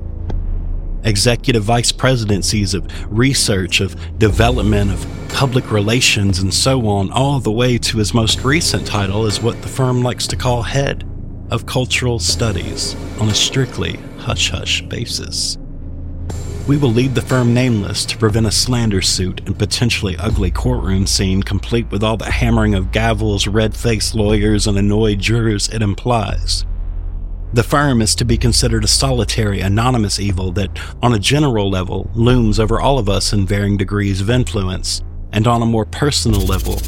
executive 1.04 1.62
vice 1.62 1.92
presidencies 1.92 2.74
of 2.74 2.86
research, 3.10 3.80
of 3.80 3.96
development, 4.18 4.92
of 4.92 5.06
public 5.28 5.70
relations, 5.70 6.38
and 6.38 6.52
so 6.52 6.86
on, 6.86 7.10
all 7.10 7.40
the 7.40 7.50
way 7.50 7.78
to 7.78 7.98
his 7.98 8.14
most 8.14 8.44
recent 8.44 8.86
title 8.86 9.26
as 9.26 9.40
what 9.40 9.60
the 9.62 9.68
firm 9.68 10.02
likes 10.02 10.26
to 10.26 10.36
call 10.36 10.62
head 10.62 11.08
of 11.50 11.66
cultural 11.66 12.18
studies 12.18 12.96
on 13.20 13.28
a 13.28 13.34
strictly 13.34 13.98
hush 14.18 14.50
hush 14.50 14.82
basis. 14.82 15.58
We 16.68 16.76
will 16.76 16.90
leave 16.90 17.14
the 17.14 17.22
firm 17.22 17.52
nameless 17.52 18.04
to 18.06 18.16
prevent 18.16 18.46
a 18.46 18.52
slander 18.52 19.02
suit 19.02 19.40
and 19.46 19.58
potentially 19.58 20.16
ugly 20.18 20.52
courtroom 20.52 21.08
scene 21.08 21.42
complete 21.42 21.90
with 21.90 22.04
all 22.04 22.16
the 22.16 22.30
hammering 22.30 22.76
of 22.76 22.92
gavels, 22.92 23.52
red 23.52 23.74
faced 23.74 24.14
lawyers, 24.14 24.68
and 24.68 24.78
annoyed 24.78 25.18
jurors 25.18 25.68
it 25.68 25.82
implies. 25.82 26.64
The 27.54 27.62
firm 27.62 28.00
is 28.00 28.14
to 28.14 28.24
be 28.24 28.38
considered 28.38 28.82
a 28.82 28.88
solitary, 28.88 29.60
anonymous 29.60 30.18
evil 30.18 30.52
that, 30.52 30.70
on 31.02 31.12
a 31.12 31.18
general 31.18 31.68
level, 31.68 32.10
looms 32.14 32.58
over 32.58 32.80
all 32.80 32.98
of 32.98 33.10
us 33.10 33.34
in 33.34 33.46
varying 33.46 33.76
degrees 33.76 34.22
of 34.22 34.30
influence, 34.30 35.02
and 35.32 35.46
on 35.46 35.60
a 35.60 35.66
more 35.66 35.84
personal 35.84 36.40
level, 36.40 36.80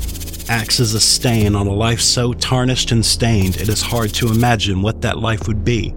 acts 0.49 0.81
as 0.81 0.95
a 0.95 1.01
stain 1.01 1.55
on 1.55 1.67
a 1.67 1.73
life 1.73 2.01
so 2.01 2.33
tarnished 2.33 2.93
and 2.93 3.05
stained 3.05 3.57
it 3.57 3.69
is 3.69 3.83
hard 3.83 4.15
to 4.15 4.31
imagine 4.31 4.81
what 4.81 5.03
that 5.03 5.19
life 5.19 5.47
would 5.47 5.65
be 5.65 5.93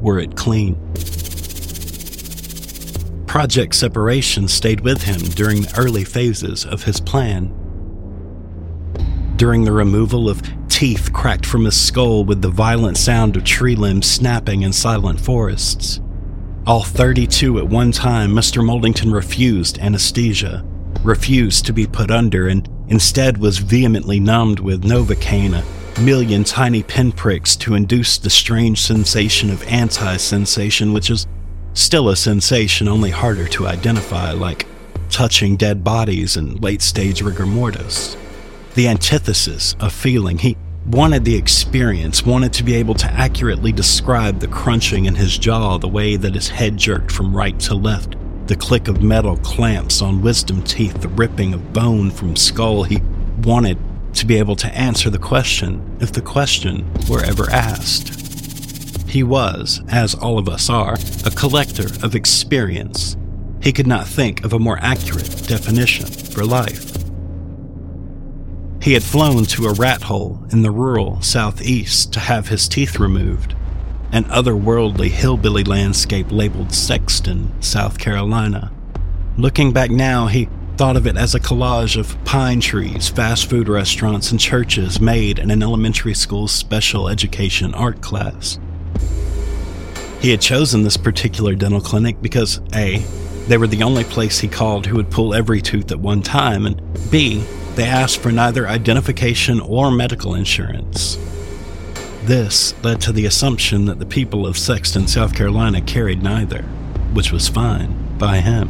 were 0.00 0.18
it 0.18 0.34
clean. 0.34 0.74
Project 3.28 3.76
Separation 3.76 4.48
stayed 4.48 4.80
with 4.80 5.02
him 5.02 5.20
during 5.20 5.62
the 5.62 5.74
early 5.78 6.02
phases 6.02 6.64
of 6.64 6.82
his 6.82 7.00
plan. 7.00 7.54
During 9.36 9.62
the 9.62 9.72
removal 9.72 10.28
of 10.28 10.42
teeth 10.78 11.12
cracked 11.12 11.44
from 11.44 11.64
his 11.64 11.76
skull 11.76 12.24
with 12.24 12.40
the 12.40 12.48
violent 12.48 12.96
sound 12.96 13.36
of 13.36 13.42
tree 13.42 13.74
limbs 13.74 14.08
snapping 14.08 14.62
in 14.62 14.72
silent 14.72 15.18
forests. 15.18 16.00
All 16.68 16.84
32 16.84 17.58
at 17.58 17.66
one 17.66 17.90
time, 17.90 18.30
Mr. 18.30 18.64
Moldington 18.64 19.12
refused 19.12 19.80
anesthesia, 19.80 20.64
refused 21.02 21.66
to 21.66 21.72
be 21.72 21.84
put 21.84 22.12
under, 22.12 22.46
and 22.46 22.68
instead 22.86 23.38
was 23.38 23.58
vehemently 23.58 24.20
numbed 24.20 24.60
with 24.60 24.84
Novocaine, 24.84 25.64
a 25.96 26.00
million 26.00 26.44
tiny 26.44 26.84
pinpricks 26.84 27.56
to 27.56 27.74
induce 27.74 28.16
the 28.16 28.30
strange 28.30 28.80
sensation 28.80 29.50
of 29.50 29.66
anti 29.66 30.16
sensation, 30.16 30.92
which 30.92 31.10
is 31.10 31.26
still 31.74 32.08
a 32.08 32.14
sensation 32.14 32.86
only 32.86 33.10
harder 33.10 33.48
to 33.48 33.66
identify, 33.66 34.30
like 34.30 34.64
touching 35.10 35.56
dead 35.56 35.82
bodies 35.82 36.36
in 36.36 36.54
late 36.58 36.82
stage 36.82 37.20
rigor 37.20 37.46
mortis. 37.46 38.16
The 38.76 38.86
antithesis 38.86 39.74
of 39.80 39.92
feeling. 39.92 40.38
He 40.38 40.56
wanted 40.88 41.22
the 41.24 41.36
experience, 41.36 42.24
wanted 42.24 42.52
to 42.54 42.64
be 42.64 42.74
able 42.74 42.94
to 42.94 43.06
accurately 43.10 43.72
describe 43.72 44.40
the 44.40 44.48
crunching 44.48 45.04
in 45.04 45.14
his 45.14 45.36
jaw, 45.36 45.76
the 45.76 45.88
way 45.88 46.16
that 46.16 46.34
his 46.34 46.48
head 46.48 46.78
jerked 46.78 47.12
from 47.12 47.36
right 47.36 47.58
to 47.60 47.74
left, 47.74 48.16
the 48.46 48.56
click 48.56 48.88
of 48.88 49.02
metal 49.02 49.36
clamps 49.38 50.00
on 50.00 50.22
wisdom 50.22 50.62
teeth, 50.62 51.02
the 51.02 51.08
ripping 51.08 51.52
of 51.52 51.74
bone 51.74 52.10
from 52.10 52.34
skull. 52.34 52.84
He 52.84 53.02
wanted 53.42 53.78
to 54.14 54.24
be 54.24 54.38
able 54.38 54.56
to 54.56 54.68
answer 54.68 55.10
the 55.10 55.18
question 55.18 55.98
if 56.00 56.12
the 56.12 56.22
question 56.22 56.90
were 57.08 57.22
ever 57.22 57.50
asked. 57.50 58.14
He 59.10 59.22
was, 59.22 59.82
as 59.88 60.14
all 60.14 60.38
of 60.38 60.48
us 60.48 60.70
are, 60.70 60.96
a 61.26 61.30
collector 61.30 61.86
of 62.02 62.14
experience. 62.14 63.16
He 63.62 63.72
could 63.72 63.86
not 63.86 64.06
think 64.06 64.42
of 64.42 64.54
a 64.54 64.58
more 64.58 64.78
accurate 64.80 65.46
definition 65.46 66.06
for 66.06 66.46
life. 66.46 66.87
He 68.88 68.94
had 68.94 69.02
flown 69.02 69.44
to 69.44 69.66
a 69.66 69.74
rat 69.74 70.04
hole 70.04 70.46
in 70.50 70.62
the 70.62 70.70
rural 70.70 71.20
southeast 71.20 72.10
to 72.14 72.20
have 72.20 72.48
his 72.48 72.66
teeth 72.66 72.98
removed, 72.98 73.54
an 74.12 74.24
otherworldly 74.24 75.10
hillbilly 75.10 75.62
landscape 75.62 76.32
labeled 76.32 76.72
Sexton, 76.72 77.52
South 77.60 77.98
Carolina. 77.98 78.72
Looking 79.36 79.74
back 79.74 79.90
now, 79.90 80.28
he 80.28 80.48
thought 80.78 80.96
of 80.96 81.06
it 81.06 81.18
as 81.18 81.34
a 81.34 81.38
collage 81.38 81.98
of 81.98 82.16
pine 82.24 82.60
trees, 82.60 83.10
fast 83.10 83.50
food 83.50 83.68
restaurants, 83.68 84.30
and 84.30 84.40
churches 84.40 85.02
made 85.02 85.38
in 85.38 85.50
an 85.50 85.62
elementary 85.62 86.14
school's 86.14 86.52
special 86.52 87.10
education 87.10 87.74
art 87.74 88.00
class. 88.00 88.58
He 90.22 90.30
had 90.30 90.40
chosen 90.40 90.82
this 90.82 90.96
particular 90.96 91.54
dental 91.54 91.82
clinic 91.82 92.22
because 92.22 92.62
A, 92.74 93.04
they 93.48 93.56
were 93.56 93.66
the 93.66 93.82
only 93.82 94.04
place 94.04 94.38
he 94.38 94.48
called 94.48 94.86
who 94.86 94.96
would 94.96 95.10
pull 95.10 95.34
every 95.34 95.60
tooth 95.60 95.90
at 95.90 95.98
one 95.98 96.22
time, 96.22 96.66
and 96.66 96.80
B, 97.10 97.42
they 97.74 97.84
asked 97.84 98.18
for 98.18 98.30
neither 98.30 98.68
identification 98.68 99.58
or 99.60 99.90
medical 99.90 100.34
insurance. 100.34 101.16
This 102.24 102.74
led 102.84 103.00
to 103.00 103.12
the 103.12 103.24
assumption 103.24 103.86
that 103.86 103.98
the 103.98 104.06
people 104.06 104.46
of 104.46 104.58
Sexton, 104.58 105.08
South 105.08 105.34
Carolina 105.34 105.80
carried 105.80 106.22
neither, 106.22 106.62
which 107.14 107.32
was 107.32 107.48
fine 107.48 108.16
by 108.18 108.40
him. 108.40 108.68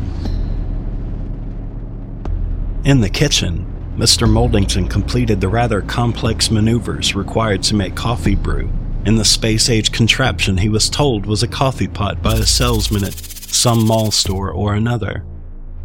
In 2.84 3.00
the 3.00 3.10
kitchen, 3.10 3.66
Mr. 3.96 4.28
Moldington 4.28 4.88
completed 4.88 5.40
the 5.40 5.48
rather 5.48 5.82
complex 5.82 6.52
maneuvers 6.52 7.16
required 7.16 7.64
to 7.64 7.74
make 7.74 7.96
coffee 7.96 8.36
brew 8.36 8.70
in 9.04 9.16
the 9.16 9.24
space 9.24 9.70
age 9.70 9.90
contraption 9.90 10.58
he 10.58 10.68
was 10.68 10.90
told 10.90 11.24
was 11.24 11.42
a 11.42 11.48
coffee 11.48 11.88
pot 11.88 12.22
by 12.22 12.34
a 12.34 12.42
salesman 12.42 13.04
at 13.04 13.14
some 13.54 13.86
mall 13.86 14.10
store 14.10 14.50
or 14.50 14.74
another. 14.74 15.24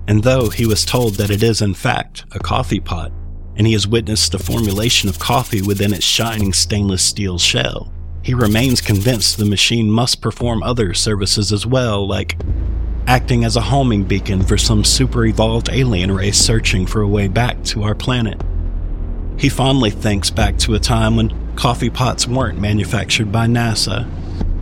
And 0.07 0.23
though 0.23 0.49
he 0.49 0.65
was 0.65 0.85
told 0.85 1.15
that 1.15 1.29
it 1.29 1.43
is 1.43 1.61
in 1.61 1.73
fact 1.73 2.25
a 2.31 2.39
coffee 2.39 2.79
pot, 2.79 3.11
and 3.55 3.67
he 3.67 3.73
has 3.73 3.87
witnessed 3.87 4.31
the 4.31 4.39
formulation 4.39 5.09
of 5.09 5.19
coffee 5.19 5.61
within 5.61 5.93
its 5.93 6.03
shining 6.03 6.53
stainless 6.53 7.03
steel 7.03 7.37
shell, 7.37 7.93
he 8.23 8.33
remains 8.33 8.81
convinced 8.81 9.37
the 9.37 9.45
machine 9.45 9.89
must 9.91 10.21
perform 10.21 10.63
other 10.63 10.93
services 10.93 11.51
as 11.51 11.65
well, 11.65 12.07
like 12.07 12.37
acting 13.05 13.43
as 13.43 13.57
a 13.57 13.61
homing 13.61 14.03
beacon 14.05 14.41
for 14.41 14.57
some 14.57 14.83
super 14.83 15.25
evolved 15.25 15.69
alien 15.69 16.11
race 16.11 16.37
searching 16.37 16.85
for 16.85 17.01
a 17.01 17.07
way 17.07 17.27
back 17.27 17.61
to 17.63 17.83
our 17.83 17.93
planet. 17.93 18.41
He 19.37 19.49
fondly 19.49 19.89
thinks 19.89 20.29
back 20.29 20.57
to 20.59 20.75
a 20.75 20.79
time 20.79 21.17
when 21.17 21.55
coffee 21.55 21.89
pots 21.89 22.27
weren't 22.27 22.59
manufactured 22.59 23.31
by 23.31 23.47
NASA, 23.47 24.09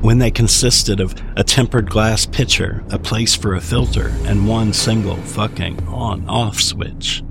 when 0.01 0.17
they 0.17 0.31
consisted 0.31 0.99
of 0.99 1.13
a 1.35 1.43
tempered 1.43 1.89
glass 1.89 2.25
pitcher, 2.25 2.83
a 2.89 2.97
place 2.97 3.35
for 3.35 3.53
a 3.53 3.61
filter, 3.61 4.09
and 4.25 4.47
one 4.47 4.73
single 4.73 5.15
fucking 5.17 5.87
on 5.87 6.27
off 6.27 6.59
switch. 6.59 7.23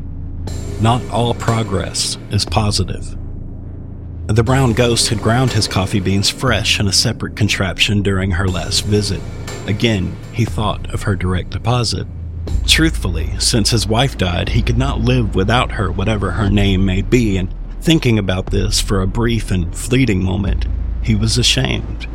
Not 0.81 1.03
all 1.11 1.35
progress 1.35 2.17
is 2.31 2.45
positive. 2.45 3.17
The 4.29 4.45
brown 4.45 4.75
ghost 4.75 5.09
had 5.09 5.21
ground 5.21 5.53
his 5.53 5.67
coffee 5.67 5.99
beans 5.99 6.31
fresh 6.31 6.79
in 6.79 6.87
a 6.87 6.93
separate 6.93 7.35
contraption 7.35 8.01
during 8.03 8.31
her 8.31 8.47
last 8.47 8.85
visit. 8.85 9.21
Again, 9.67 10.17
he 10.33 10.45
thought 10.45 10.95
of 10.95 11.03
her 11.03 11.17
direct 11.17 11.51
deposit. 11.51 12.07
Truthfully, 12.67 13.33
since 13.41 13.71
his 13.71 13.89
wife 13.89 14.17
died, 14.17 14.51
he 14.51 14.63
could 14.63 14.79
not 14.79 15.01
live 15.01 15.35
without 15.35 15.73
her, 15.73 15.91
whatever 15.91 16.31
her 16.31 16.49
name 16.49 16.85
may 16.85 17.03
be, 17.03 17.37
and 17.37 17.53
thinking 17.81 18.19
about 18.19 18.47
this 18.47 18.81
for 18.81 19.01
a 19.01 19.07
brief 19.07 19.51
and 19.51 19.77
fleeting 19.77 20.23
moment, 20.23 20.67
he 21.03 21.17
was 21.17 21.37
ashamed. 21.37 22.07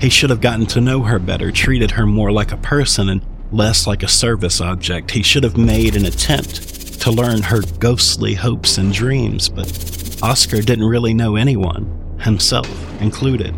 He 0.00 0.10
should 0.10 0.30
have 0.30 0.40
gotten 0.40 0.66
to 0.66 0.80
know 0.80 1.02
her 1.02 1.18
better, 1.18 1.50
treated 1.50 1.92
her 1.92 2.06
more 2.06 2.30
like 2.30 2.52
a 2.52 2.58
person 2.58 3.08
and 3.08 3.22
less 3.50 3.86
like 3.86 4.02
a 4.02 4.08
service 4.08 4.60
object. 4.60 5.10
He 5.10 5.22
should 5.22 5.44
have 5.44 5.56
made 5.56 5.96
an 5.96 6.04
attempt 6.04 7.00
to 7.00 7.10
learn 7.10 7.42
her 7.42 7.62
ghostly 7.78 8.34
hopes 8.34 8.78
and 8.78 8.92
dreams, 8.92 9.48
but 9.48 10.18
Oscar 10.22 10.60
didn't 10.60 10.86
really 10.86 11.14
know 11.14 11.36
anyone, 11.36 12.18
himself 12.20 12.68
included. 13.00 13.54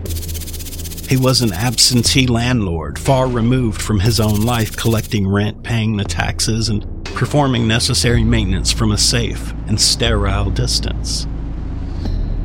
He 1.08 1.16
was 1.16 1.40
an 1.40 1.54
absentee 1.54 2.26
landlord, 2.26 2.98
far 2.98 3.26
removed 3.26 3.80
from 3.80 4.00
his 4.00 4.20
own 4.20 4.42
life, 4.42 4.76
collecting 4.76 5.26
rent, 5.26 5.62
paying 5.62 5.96
the 5.96 6.04
taxes, 6.04 6.68
and 6.68 6.86
performing 7.06 7.66
necessary 7.66 8.22
maintenance 8.22 8.70
from 8.70 8.92
a 8.92 8.98
safe 8.98 9.52
and 9.66 9.80
sterile 9.80 10.50
distance. 10.50 11.26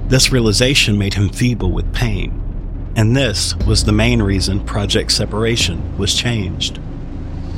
This 0.07 0.31
realization 0.31 0.97
made 0.97 1.13
him 1.13 1.29
feeble 1.29 1.71
with 1.71 1.93
pain, 1.93 2.42
and 2.95 3.15
this 3.15 3.55
was 3.67 3.83
the 3.83 3.91
main 3.91 4.21
reason 4.21 4.63
Project 4.63 5.11
Separation 5.11 5.97
was 5.97 6.13
changed. 6.13 6.79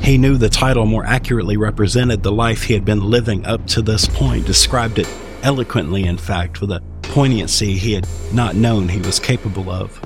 He 0.00 0.18
knew 0.18 0.36
the 0.36 0.48
title 0.48 0.86
more 0.86 1.04
accurately 1.04 1.56
represented 1.56 2.22
the 2.22 2.32
life 2.32 2.62
he 2.62 2.74
had 2.74 2.84
been 2.84 3.00
living 3.00 3.44
up 3.44 3.66
to 3.68 3.82
this 3.82 4.06
point, 4.06 4.46
described 4.46 4.98
it 4.98 5.08
eloquently, 5.42 6.04
in 6.04 6.16
fact, 6.16 6.60
with 6.60 6.70
a 6.70 6.82
poignancy 7.02 7.74
he 7.74 7.92
had 7.92 8.06
not 8.32 8.56
known 8.56 8.88
he 8.88 9.00
was 9.00 9.18
capable 9.18 9.70
of. 9.70 10.00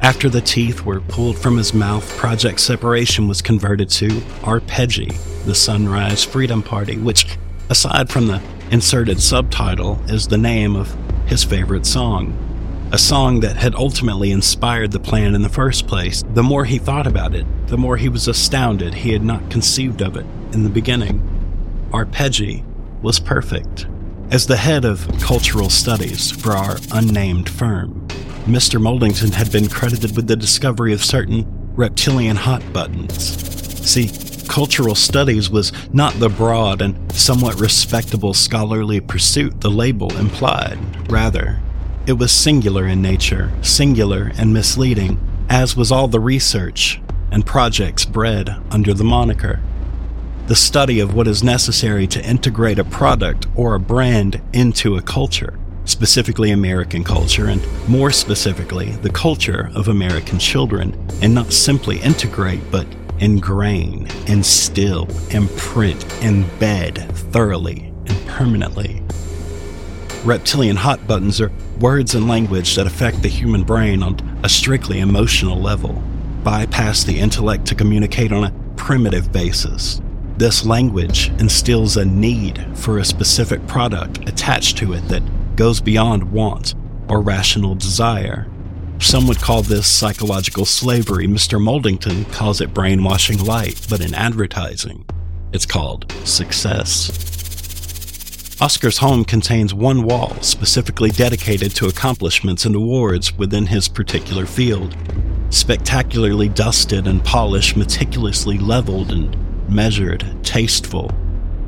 After 0.00 0.28
the 0.28 0.40
teeth 0.40 0.84
were 0.84 1.00
pulled 1.00 1.38
from 1.38 1.56
his 1.56 1.72
mouth, 1.72 2.08
Project 2.16 2.60
Separation 2.60 3.28
was 3.28 3.40
converted 3.42 3.88
to 3.90 4.08
Arpeggi, 4.42 5.44
the 5.44 5.54
Sunrise 5.54 6.24
Freedom 6.24 6.62
Party, 6.62 6.98
which, 6.98 7.38
aside 7.70 8.08
from 8.08 8.26
the 8.26 8.42
inserted 8.70 9.20
subtitle, 9.20 10.02
is 10.08 10.26
the 10.26 10.38
name 10.38 10.74
of 10.74 10.96
his 11.26 11.44
favorite 11.44 11.86
song 11.86 12.36
a 12.92 12.98
song 12.98 13.40
that 13.40 13.56
had 13.56 13.74
ultimately 13.74 14.30
inspired 14.30 14.92
the 14.92 15.00
plan 15.00 15.34
in 15.34 15.40
the 15.40 15.48
first 15.48 15.86
place. 15.86 16.22
The 16.34 16.42
more 16.42 16.66
he 16.66 16.76
thought 16.76 17.06
about 17.06 17.34
it, 17.34 17.46
the 17.68 17.78
more 17.78 17.96
he 17.96 18.10
was 18.10 18.28
astounded 18.28 18.92
he 18.92 19.14
had 19.14 19.24
not 19.24 19.50
conceived 19.50 20.02
of 20.02 20.14
it 20.18 20.26
in 20.52 20.62
the 20.62 20.68
beginning. 20.68 21.18
Arpeggi 21.90 22.62
was 23.00 23.18
perfect. 23.18 23.86
As 24.30 24.46
the 24.46 24.58
head 24.58 24.84
of 24.84 25.08
cultural 25.20 25.70
studies 25.70 26.30
for 26.30 26.52
our 26.52 26.76
unnamed 26.92 27.48
firm, 27.48 28.06
Mr. 28.44 28.78
Moldington 28.78 29.32
had 29.32 29.50
been 29.50 29.70
credited 29.70 30.14
with 30.14 30.26
the 30.26 30.36
discovery 30.36 30.92
of 30.92 31.02
certain 31.02 31.46
reptilian 31.74 32.36
hot 32.36 32.62
buttons. 32.74 33.16
See, 33.88 34.10
cultural 34.48 34.94
studies 34.94 35.48
was 35.48 35.72
not 35.94 36.12
the 36.20 36.28
broad 36.28 36.82
and 36.82 37.10
somewhat 37.12 37.58
respectable 37.58 38.34
scholarly 38.34 39.00
pursuit 39.00 39.62
the 39.62 39.70
label 39.70 40.14
implied. 40.18 40.78
Rather, 41.10 41.62
it 42.06 42.14
was 42.14 42.32
singular 42.32 42.86
in 42.86 43.00
nature, 43.00 43.52
singular 43.62 44.32
and 44.36 44.52
misleading, 44.52 45.20
as 45.48 45.76
was 45.76 45.92
all 45.92 46.08
the 46.08 46.20
research 46.20 47.00
and 47.30 47.46
projects 47.46 48.04
bred 48.04 48.56
under 48.70 48.92
the 48.92 49.04
moniker. 49.04 49.60
The 50.48 50.56
study 50.56 50.98
of 50.98 51.14
what 51.14 51.28
is 51.28 51.44
necessary 51.44 52.06
to 52.08 52.24
integrate 52.24 52.80
a 52.80 52.84
product 52.84 53.46
or 53.54 53.74
a 53.74 53.80
brand 53.80 54.42
into 54.52 54.96
a 54.96 55.02
culture, 55.02 55.56
specifically 55.84 56.50
American 56.50 57.04
culture, 57.04 57.46
and 57.46 57.64
more 57.88 58.10
specifically, 58.10 58.90
the 58.90 59.10
culture 59.10 59.70
of 59.74 59.86
American 59.86 60.40
children, 60.40 60.94
and 61.22 61.32
not 61.32 61.52
simply 61.52 62.00
integrate, 62.00 62.60
but 62.72 62.86
ingrain, 63.20 64.08
instill, 64.26 65.04
imprint, 65.30 66.00
embed 66.20 67.08
thoroughly 67.32 67.92
and 68.06 68.26
permanently. 68.26 69.00
Reptilian 70.24 70.76
hot 70.76 71.04
buttons 71.08 71.40
are 71.40 71.50
words 71.80 72.14
and 72.14 72.28
language 72.28 72.76
that 72.76 72.86
affect 72.86 73.22
the 73.22 73.28
human 73.28 73.64
brain 73.64 74.04
on 74.04 74.20
a 74.44 74.48
strictly 74.48 75.00
emotional 75.00 75.60
level, 75.60 76.00
bypass 76.44 77.02
the 77.02 77.18
intellect 77.18 77.66
to 77.66 77.74
communicate 77.74 78.30
on 78.30 78.44
a 78.44 78.54
primitive 78.76 79.32
basis. 79.32 80.00
This 80.36 80.64
language 80.64 81.30
instills 81.40 81.96
a 81.96 82.04
need 82.04 82.64
for 82.74 82.98
a 82.98 83.04
specific 83.04 83.66
product 83.66 84.28
attached 84.28 84.78
to 84.78 84.92
it 84.92 85.08
that 85.08 85.22
goes 85.56 85.80
beyond 85.80 86.30
want 86.30 86.76
or 87.08 87.20
rational 87.20 87.74
desire. 87.74 88.48
Some 89.00 89.26
would 89.26 89.38
call 89.38 89.62
this 89.62 89.88
psychological 89.88 90.66
slavery. 90.66 91.26
Mr. 91.26 91.60
Moldington 91.60 92.30
calls 92.32 92.60
it 92.60 92.72
brainwashing 92.72 93.44
light, 93.44 93.84
but 93.90 94.00
in 94.00 94.14
advertising, 94.14 95.04
it's 95.52 95.66
called 95.66 96.12
success. 96.24 97.41
Oscar's 98.62 98.98
home 98.98 99.24
contains 99.24 99.74
one 99.74 100.04
wall 100.04 100.40
specifically 100.40 101.10
dedicated 101.10 101.74
to 101.74 101.88
accomplishments 101.88 102.64
and 102.64 102.76
awards 102.76 103.36
within 103.36 103.66
his 103.66 103.88
particular 103.88 104.46
field. 104.46 104.96
Spectacularly 105.50 106.48
dusted 106.48 107.08
and 107.08 107.24
polished, 107.24 107.76
meticulously 107.76 108.58
leveled 108.58 109.10
and 109.10 109.36
measured, 109.68 110.24
tasteful, 110.44 111.10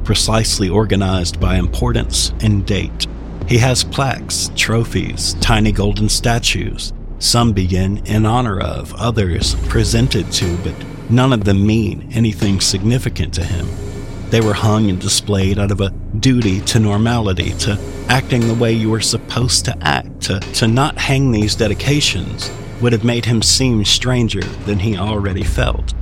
precisely 0.05 0.69
organized 0.69 1.41
by 1.41 1.57
importance 1.57 2.33
and 2.43 2.65
date. 2.65 3.09
He 3.49 3.59
has 3.59 3.83
plaques, 3.83 4.53
trophies, 4.55 5.35
tiny 5.41 5.73
golden 5.73 6.09
statues. 6.09 6.93
Some 7.19 7.53
begin 7.53 8.07
in 8.07 8.25
honor 8.25 8.61
of, 8.61 8.95
others 8.95 9.57
presented 9.67 10.31
to, 10.31 10.57
but 10.59 11.11
none 11.11 11.33
of 11.33 11.43
them 11.43 11.67
mean 11.67 12.09
anything 12.13 12.61
significant 12.61 13.35
to 13.35 13.43
him. 13.45 13.84
They 14.31 14.41
were 14.41 14.55
hung 14.55 14.91
and 14.91 15.01
displayed 15.01 15.59
out 15.59 15.71
of 15.71 15.81
a 15.81 15.91
duty 15.91 16.61
to 16.63 16.79
normality, 16.79 17.53
to 17.61 17.79
acting 18.09 18.49
the 18.49 18.55
way 18.55 18.73
you 18.73 18.91
were 18.91 19.01
supposed 19.01 19.65
to 19.67 19.77
act. 19.81 20.23
To, 20.23 20.41
to 20.41 20.67
not 20.67 20.99
hang 20.99 21.31
these 21.31 21.55
dedications 21.55 22.51
would 22.81 22.93
have 22.93 23.05
made 23.05 23.25
him 23.25 23.43
seem 23.43 23.85
stranger 23.85 24.43
than 24.67 24.81
he 24.81 24.97
already 24.97 25.45
felt. 25.45 25.95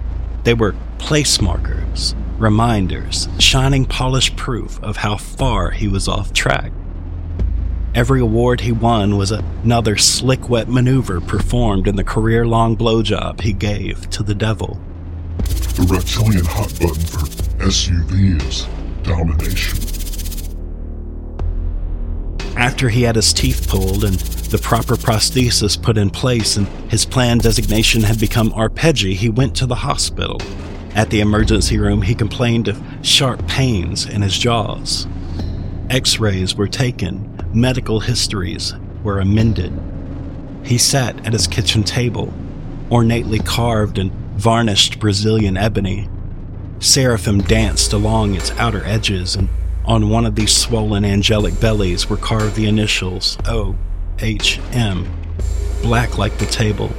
They 0.45 0.55
were 0.55 0.75
place 0.99 1.41
markers, 1.41 2.15
reminders, 2.39 3.29
shining 3.39 3.85
polished 3.85 4.37
proof 4.37 4.83
of 4.83 4.97
how 4.97 5.17
far 5.17 5.71
he 5.71 5.89
was 5.89 6.09
off 6.09 6.33
track. 6.33 6.73
Every 7.95 8.21
award 8.21 8.63
he 8.63 8.73
won 8.73 9.19
was 9.19 9.33
another 9.33 9.97
slick 9.99 10.49
wet 10.49 10.69
maneuver 10.69 11.21
performed 11.21 11.87
in 11.87 11.97
the 11.97 12.05
career 12.05 12.47
long 12.47 12.77
blowjob 12.77 13.43
he 13.43 13.53
gave 13.53 14.09
to 14.11 14.23
the 14.23 14.35
devil. 14.35 14.81
The 15.39 15.87
reptilian 15.91 16.47
hot 16.47 16.73
button 16.81 17.05
for 17.05 17.52
SUV 17.63 18.43
is 18.43 18.67
domination. 19.05 19.79
After 22.59 22.89
he 22.89 23.03
had 23.03 23.15
his 23.15 23.33
teeth 23.33 23.69
pulled 23.69 24.03
and 24.03 24.17
the 24.17 24.59
proper 24.59 24.97
prosthesis 24.97 25.81
put 25.81 25.97
in 25.97 26.11
place 26.11 26.57
and 26.57 26.67
his 26.91 27.07
planned 27.07 27.43
designation 27.43 28.03
had 28.03 28.19
become 28.19 28.51
Arpeggi, 28.51 29.15
he 29.15 29.29
went 29.29 29.55
to 29.57 29.67
the 29.67 29.77
hospital. 29.77 30.41
At 30.97 31.11
the 31.11 31.21
emergency 31.21 31.79
room, 31.79 32.03
he 32.03 32.17
complained 32.17 32.67
of 32.67 32.83
sharp 33.03 33.47
pains 33.47 34.07
in 34.07 34.23
his 34.23 34.37
jaws. 34.37 35.07
X 35.89 36.19
rays 36.19 36.57
were 36.57 36.67
taken, 36.67 37.33
medical 37.55 38.01
histories 38.01 38.75
were 39.05 39.21
amended. 39.21 39.73
He 40.65 40.79
sat 40.79 41.25
at 41.25 41.33
his 41.33 41.47
kitchen 41.47 41.85
table, 41.85 42.35
ornately 42.91 43.39
carved 43.39 43.99
and 43.99 44.11
varnished 44.35 44.99
Brazilian 44.99 45.57
ebony. 45.57 46.09
Seraphim 46.83 47.43
danced 47.43 47.93
along 47.93 48.35
its 48.35 48.51
outer 48.53 48.85
edges, 48.85 49.37
and 49.37 49.49
on 49.85 50.09
one 50.09 50.27
of 50.27 50.35
these 50.35 50.53
swollen 50.55 51.05
angelic 51.05 51.61
bellies 51.61 52.11
were 52.11 52.17
carved 52.17 52.57
the 52.57 52.67
initials 52.67 53.39
O 53.47 53.77
H 54.19 54.59
M, 54.73 55.09
black 55.81 56.19
like 56.19 56.37
the 56.39 56.47
table, 56.47 56.91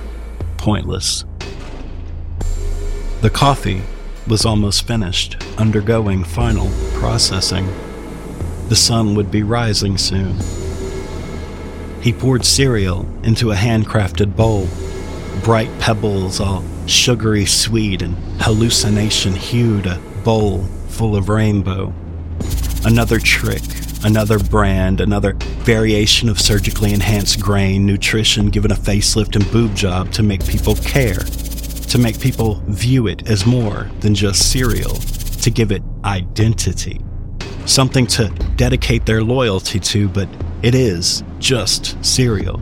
pointless. 0.56 1.26
The 3.20 3.30
coffee 3.30 3.82
was 4.26 4.46
almost 4.46 4.88
finished, 4.88 5.36
undergoing 5.58 6.24
final 6.24 6.72
processing. 6.94 7.68
The 8.70 8.78
sun 8.78 9.16
would 9.16 9.30
be 9.30 9.44
rising 9.44 9.98
soon. 9.98 10.38
He 12.02 12.14
poured 12.14 12.46
cereal 12.46 13.06
into 13.24 13.52
a 13.52 13.56
handcrafted 13.56 14.38
bowl, 14.38 14.70
bright 15.44 15.70
pebbles 15.80 16.40
all 16.40 16.64
sugary 16.86 17.46
sweet 17.46 18.02
and 18.02 18.16
hallucination 18.42 19.34
hued, 19.34 19.86
a 19.86 20.00
bowl 20.24 20.64
full 20.90 21.16
of 21.16 21.30
rainbow. 21.30 21.94
Another 22.86 23.20
trick, 23.20 23.62
another 24.04 24.38
brand, 24.38 25.00
another 25.02 25.34
variation 25.64 26.30
of 26.30 26.40
surgically 26.40 26.94
enhanced 26.94 27.42
grain, 27.42 27.86
nutrition 27.86 28.50
given 28.50 28.72
a 28.72 28.76
facelift 28.76 29.36
and 29.36 29.50
boob 29.52 29.76
job 29.76 30.12
to 30.12 30.24
make 30.24 30.46
people 30.46 30.76
care, 30.76 31.20
to 31.90 31.98
make 31.98 32.20
people 32.20 32.62
view 32.68 33.08
it 33.08 33.30
as 33.30 33.46
more 33.46 33.90
than 34.02 34.14
just 34.14 34.52
cereal, 34.52 34.96
to 35.42 35.50
give 35.50 35.72
it 35.72 35.82
identity. 36.04 37.00
Something 37.66 38.06
to 38.08 38.28
dedicate 38.58 39.06
their 39.06 39.24
loyalty 39.24 39.80
to, 39.80 40.10
but 40.10 40.28
it 40.62 40.76
is 40.76 41.24
just 41.40 42.04
cereal. 42.04 42.62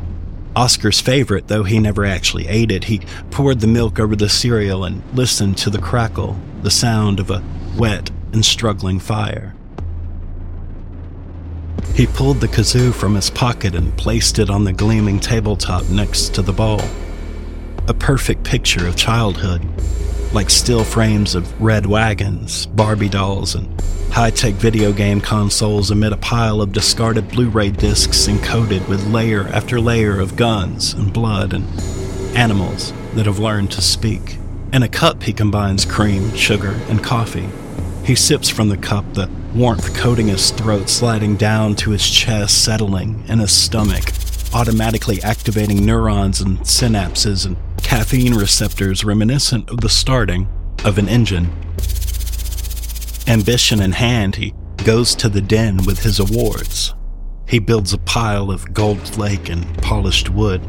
Oscar's 0.55 0.99
favorite, 0.99 1.47
though 1.47 1.63
he 1.63 1.79
never 1.79 2.05
actually 2.05 2.47
ate 2.47 2.71
it, 2.71 2.85
he 2.85 3.01
poured 3.29 3.61
the 3.61 3.67
milk 3.67 3.99
over 3.99 4.15
the 4.15 4.29
cereal 4.29 4.83
and 4.83 5.01
listened 5.13 5.57
to 5.59 5.69
the 5.69 5.79
crackle, 5.79 6.37
the 6.61 6.71
sound 6.71 7.19
of 7.19 7.31
a 7.31 7.43
wet 7.77 8.11
and 8.33 8.43
struggling 8.43 8.99
fire. 8.99 9.55
He 11.95 12.07
pulled 12.07 12.41
the 12.41 12.47
kazoo 12.47 12.93
from 12.93 13.15
his 13.15 13.29
pocket 13.29 13.75
and 13.75 13.95
placed 13.97 14.39
it 14.39 14.49
on 14.49 14.63
the 14.63 14.73
gleaming 14.73 15.19
tabletop 15.19 15.89
next 15.89 16.33
to 16.35 16.41
the 16.41 16.53
bowl. 16.53 16.81
A 17.87 17.93
perfect 17.93 18.43
picture 18.43 18.87
of 18.87 18.95
childhood, 18.95 19.61
like 20.34 20.50
still 20.50 20.84
frames 20.84 21.36
of 21.36 21.62
red 21.62 21.86
wagons, 21.86 22.65
Barbie 22.65 23.10
dolls, 23.10 23.56
and 23.56 23.82
high 24.12 24.30
tech 24.30 24.54
video 24.56 24.94
game 24.94 25.20
consoles 25.20 25.91
amid 25.91 26.13
a 26.13 26.17
pile 26.17 26.62
of 26.62 26.72
discarded 26.72 27.30
Blu 27.30 27.50
ray 27.50 27.72
discs 27.72 28.28
encoded 28.28 28.88
with 28.88 29.06
layer 29.08 29.48
after 29.48 29.80
layer 29.80 30.20
of 30.20 30.36
guns 30.36 30.94
and 30.94 31.12
blood 31.12 31.54
and 31.54 31.65
animals 32.38 32.94
that 33.13 33.26
have 33.26 33.39
learned 33.39 33.72
to 33.72 33.82
speak. 33.82 34.38
In 34.72 34.84
a 34.84 34.88
cup, 34.88 35.24
he 35.24 35.34
combines 35.34 35.84
cream, 35.84 36.34
sugar, 36.34 36.80
and 36.88 37.04
coffee. 37.04 37.50
He 38.06 38.15
sips 38.15 38.50
from 38.50 38.70
the 38.70 38.78
cup, 38.78 39.13
the 39.13 39.30
warmth 39.54 39.94
coating 39.96 40.28
his 40.28 40.52
throat, 40.52 40.89
sliding 40.89 41.36
down 41.36 41.76
to 41.76 41.91
his 41.91 42.10
chest, 42.10 42.63
settling 42.63 43.24
in 43.28 43.39
his 43.39 43.52
stomach, 43.52 44.13
automatically 44.54 45.22
activating 45.24 45.86
neurons 45.86 46.39
and 46.39 46.60
synapses 46.60 47.46
and 47.46 47.58
caffeine 47.91 48.34
receptors 48.34 49.04
reminiscent 49.04 49.69
of 49.69 49.82
the 49.82 49.89
starting 49.89 50.47
of 50.86 50.97
an 50.97 51.10
engine. 51.10 51.51
Ambition 53.27 53.82
in 53.82 53.91
hand, 53.91 54.38
he 54.38 54.54
goes 54.86 55.13
to 55.13 55.27
the 55.27 55.41
den 55.41 55.75
with 55.86 56.01
his 56.01 56.17
awards. 56.17 56.93
He 57.49 57.60
builds 57.60 57.91
a 57.91 57.97
pile 57.97 58.49
of 58.49 58.73
gold 58.73 59.06
flake 59.06 59.49
and 59.49 59.77
polished 59.80 60.30
wood. 60.30 60.62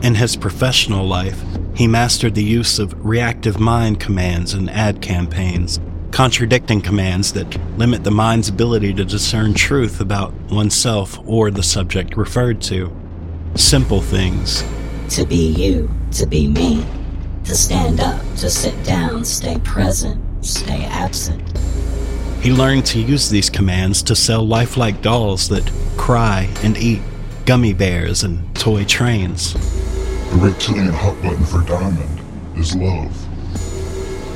In 0.00 0.14
his 0.14 0.36
professional 0.36 1.06
life, 1.06 1.38
he 1.74 1.86
mastered 1.86 2.34
the 2.34 2.42
use 2.42 2.78
of 2.78 3.04
reactive 3.04 3.60
mind 3.60 4.00
commands 4.00 4.54
and 4.54 4.70
ad 4.70 5.02
campaigns, 5.02 5.80
contradicting 6.12 6.80
commands 6.80 7.34
that 7.34 7.60
limit 7.76 8.04
the 8.04 8.10
mind's 8.10 8.48
ability 8.48 8.94
to 8.94 9.04
discern 9.04 9.52
truth 9.52 10.00
about 10.00 10.32
oneself 10.50 11.18
or 11.26 11.50
the 11.50 11.62
subject 11.62 12.16
referred 12.16 12.62
to. 12.62 12.90
Simple 13.54 14.00
things. 14.00 14.64
To 15.10 15.24
be 15.24 15.48
you, 15.48 15.90
to 16.12 16.26
be 16.26 16.46
me, 16.46 16.86
to 17.44 17.54
stand 17.54 17.98
up, 17.98 18.20
to 18.36 18.50
sit 18.50 18.84
down, 18.84 19.24
stay 19.24 19.58
present, 19.60 20.22
stay 20.44 20.84
absent. 20.84 21.42
He 22.40 22.52
learned 22.52 22.86
to 22.86 23.00
use 23.00 23.30
these 23.30 23.50
commands 23.50 24.02
to 24.04 24.14
sell 24.14 24.46
lifelike 24.46 25.02
dolls 25.02 25.48
that 25.48 25.72
cry 25.96 26.48
and 26.62 26.76
eat, 26.76 27.00
gummy 27.46 27.72
bears 27.72 28.22
and 28.22 28.54
toy 28.54 28.84
trains. 28.84 29.54
The 29.54 30.36
reptilian 30.36 30.92
hot 30.92 31.20
button 31.22 31.44
for 31.44 31.62
Diamond 31.62 32.20
is 32.56 32.76
love. 32.76 33.10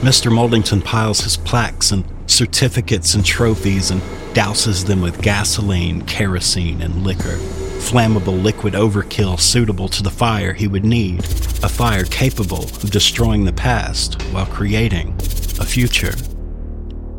Mr. 0.01 0.33
Moldington 0.33 0.83
piles 0.83 1.21
his 1.21 1.37
plaques 1.37 1.93
and 1.93 2.05
certificates 2.27 3.15
and 3.15 3.25
trophies 3.25 3.91
and 3.91 4.01
douses 4.35 4.87
them 4.87 5.03
with 5.03 5.21
gasoline, 5.21 6.03
kerosene, 6.03 6.81
and 6.81 7.05
liquor. 7.05 7.39
Flammable 7.83 8.43
liquid 8.43 8.73
overkill 8.73 9.39
suitable 9.39 9.89
to 9.89 10.03
the 10.03 10.11
fire 10.11 10.55
he 10.55 10.67
would 10.67 10.85
need. 10.85 11.25
A 11.63 11.69
fire 11.69 12.05
capable 12.05 12.65
of 12.65 12.91
destroying 12.91 13.45
the 13.45 13.53
past 13.53 14.23
while 14.33 14.47
creating 14.47 15.15
a 15.61 15.65
future. 15.65 16.15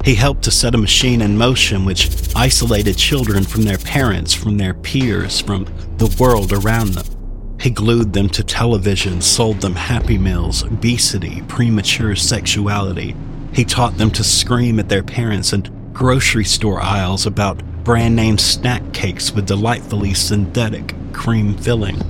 He 0.04 0.16
helped 0.16 0.44
to 0.44 0.52
set 0.52 0.74
a 0.74 0.80
machine 0.80 1.22
in 1.22 1.38
motion 1.38 1.86
which 1.86 2.10
isolated 2.36 2.98
children 2.98 3.44
from 3.44 3.64
their 3.64 3.78
parents, 3.78 4.34
from 4.34 4.58
their 4.58 4.74
peers, 4.74 5.40
from 5.40 5.66
the 5.98 6.14
world 6.20 6.52
around 6.52 6.94
them. 6.94 7.58
He 7.60 7.70
glued 7.70 8.14
them 8.14 8.28
to 8.30 8.44
television, 8.44 9.22
sold 9.22 9.62
them 9.62 9.76
Happy 9.76 10.18
Meals, 10.18 10.64
obesity, 10.64 11.42
premature 11.44 12.16
sexuality. 12.16 13.16
He 13.54 13.64
taught 13.64 13.98
them 13.98 14.12
to 14.12 14.24
scream 14.24 14.80
at 14.80 14.90
their 14.90 15.04
parents 15.04 15.54
in 15.54 15.92
grocery 15.94 16.46
store 16.46 16.82
aisles 16.82 17.26
about 17.26 17.62
brand 17.84 18.16
name 18.16 18.38
snack 18.38 18.94
cakes 18.94 19.34
with 19.34 19.46
delightfully 19.46 20.14
synthetic 20.14 20.94
cream 21.12 21.58
filling. 21.58 22.02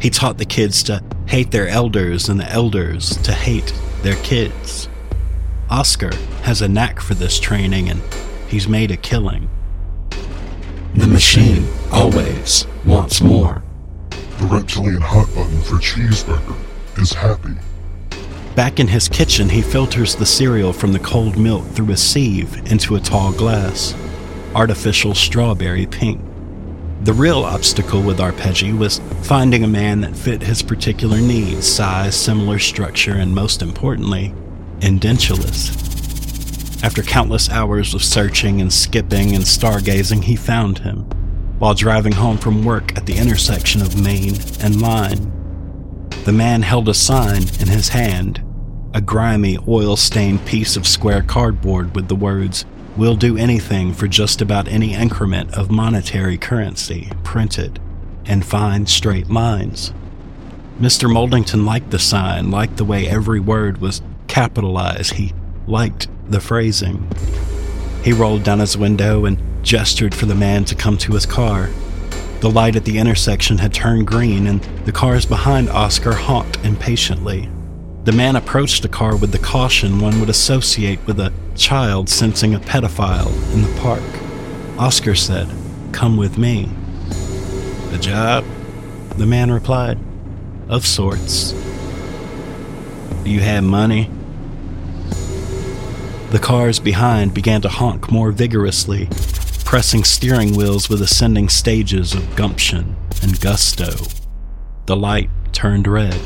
He 0.00 0.08
taught 0.08 0.38
the 0.38 0.44
kids 0.44 0.82
to 0.84 1.02
hate 1.26 1.50
their 1.50 1.68
elders 1.68 2.28
and 2.28 2.38
the 2.38 2.50
elders 2.50 3.16
to 3.22 3.32
hate 3.32 3.72
their 4.02 4.16
kids. 4.16 4.88
Oscar 5.68 6.14
has 6.42 6.62
a 6.62 6.68
knack 6.68 7.00
for 7.00 7.14
this 7.14 7.40
training 7.40 7.88
and 7.88 8.00
he's 8.48 8.68
made 8.68 8.90
a 8.92 8.96
killing. 8.96 9.48
The 10.94 11.08
machine 11.08 11.66
always 11.90 12.66
wants 12.84 13.20
more. 13.20 13.64
The 14.10 14.46
reptilian 14.46 15.00
hot 15.00 15.26
button 15.34 15.60
for 15.62 15.76
cheeseburger 15.76 16.56
is 16.98 17.12
happy. 17.12 17.54
Back 18.54 18.78
in 18.78 18.86
his 18.86 19.08
kitchen, 19.08 19.48
he 19.48 19.62
filters 19.62 20.14
the 20.14 20.26
cereal 20.26 20.72
from 20.72 20.92
the 20.92 21.00
cold 21.00 21.36
milk 21.36 21.66
through 21.70 21.90
a 21.90 21.96
sieve 21.96 22.70
into 22.70 22.94
a 22.94 23.00
tall 23.00 23.32
glass, 23.32 23.94
artificial 24.54 25.14
strawberry 25.14 25.86
pink. 25.86 26.20
The 27.02 27.12
real 27.12 27.44
obstacle 27.44 28.02
with 28.02 28.18
Arpeggi 28.18 28.76
was 28.76 29.00
finding 29.22 29.64
a 29.64 29.68
man 29.68 30.00
that 30.00 30.16
fit 30.16 30.42
his 30.42 30.62
particular 30.62 31.18
needs 31.18 31.66
size, 31.66 32.14
similar 32.14 32.58
structure, 32.58 33.14
and 33.14 33.34
most 33.34 33.60
importantly, 33.60 34.34
edentulous. 34.80 35.74
After 36.82 37.02
countless 37.02 37.50
hours 37.50 37.94
of 37.94 38.02
searching 38.02 38.60
and 38.60 38.72
skipping 38.72 39.34
and 39.34 39.44
stargazing, 39.44 40.24
he 40.24 40.36
found 40.36 40.78
him 40.78 41.06
while 41.58 41.74
driving 41.74 42.12
home 42.12 42.36
from 42.36 42.64
work 42.64 42.96
at 42.96 43.06
the 43.06 43.16
intersection 43.16 43.80
of 43.80 44.02
Main 44.02 44.34
and 44.60 44.82
Line. 44.82 45.30
The 46.24 46.32
man 46.32 46.62
held 46.62 46.88
a 46.88 46.94
sign 46.94 47.42
in 47.60 47.68
his 47.68 47.88
hand 47.88 48.42
a 48.94 49.00
grimy, 49.00 49.58
oil 49.66 49.96
stained 49.96 50.46
piece 50.46 50.76
of 50.76 50.86
square 50.86 51.20
cardboard 51.20 51.96
with 51.96 52.06
the 52.06 52.14
words, 52.14 52.64
We'll 52.96 53.16
do 53.16 53.36
anything 53.36 53.92
for 53.92 54.06
just 54.06 54.40
about 54.40 54.68
any 54.68 54.94
increment 54.94 55.52
of 55.54 55.68
monetary 55.68 56.38
currency 56.38 57.10
printed 57.24 57.80
in 58.24 58.42
fine, 58.42 58.86
straight 58.86 59.28
lines. 59.28 59.92
Mr. 60.80 61.12
Moldington 61.12 61.64
liked 61.64 61.90
the 61.90 61.98
sign, 61.98 62.52
liked 62.52 62.76
the 62.76 62.84
way 62.84 63.08
every 63.08 63.40
word 63.40 63.78
was 63.78 64.00
capitalized. 64.28 65.14
He 65.14 65.32
liked 65.66 66.06
the 66.30 66.40
phrasing. 66.40 67.10
He 68.04 68.12
rolled 68.12 68.44
down 68.44 68.60
his 68.60 68.76
window 68.76 69.24
and 69.24 69.38
gestured 69.64 70.14
for 70.14 70.26
the 70.26 70.34
man 70.36 70.64
to 70.66 70.76
come 70.76 70.96
to 70.98 71.14
his 71.14 71.26
car. 71.26 71.70
The 72.40 72.50
light 72.50 72.76
at 72.76 72.84
the 72.84 72.98
intersection 72.98 73.58
had 73.58 73.74
turned 73.74 74.06
green, 74.06 74.46
and 74.46 74.60
the 74.84 74.92
cars 74.92 75.26
behind 75.26 75.68
Oscar 75.68 76.12
honked 76.12 76.64
impatiently. 76.64 77.48
The 78.04 78.12
man 78.12 78.36
approached 78.36 78.82
the 78.82 78.90
car 78.90 79.16
with 79.16 79.32
the 79.32 79.38
caution 79.38 79.98
one 79.98 80.20
would 80.20 80.28
associate 80.28 80.98
with 81.06 81.18
a 81.18 81.32
child 81.54 82.10
sensing 82.10 82.54
a 82.54 82.60
pedophile 82.60 83.32
in 83.54 83.62
the 83.62 83.80
park. 83.80 84.02
Oscar 84.78 85.14
said, 85.14 85.48
Come 85.92 86.18
with 86.18 86.36
me. 86.36 86.68
A 87.92 87.98
job? 87.98 88.44
The 89.16 89.24
man 89.24 89.50
replied, 89.50 89.98
Of 90.68 90.86
sorts. 90.86 91.52
Do 93.22 93.30
you 93.30 93.40
have 93.40 93.64
money? 93.64 94.10
The 96.30 96.40
cars 96.42 96.80
behind 96.80 97.32
began 97.32 97.62
to 97.62 97.70
honk 97.70 98.12
more 98.12 98.32
vigorously, 98.32 99.08
pressing 99.64 100.04
steering 100.04 100.54
wheels 100.54 100.90
with 100.90 101.00
ascending 101.00 101.48
stages 101.48 102.12
of 102.12 102.36
gumption 102.36 102.96
and 103.22 103.40
gusto. 103.40 103.92
The 104.84 104.96
light 104.96 105.30
turned 105.52 105.86
red. 105.88 106.20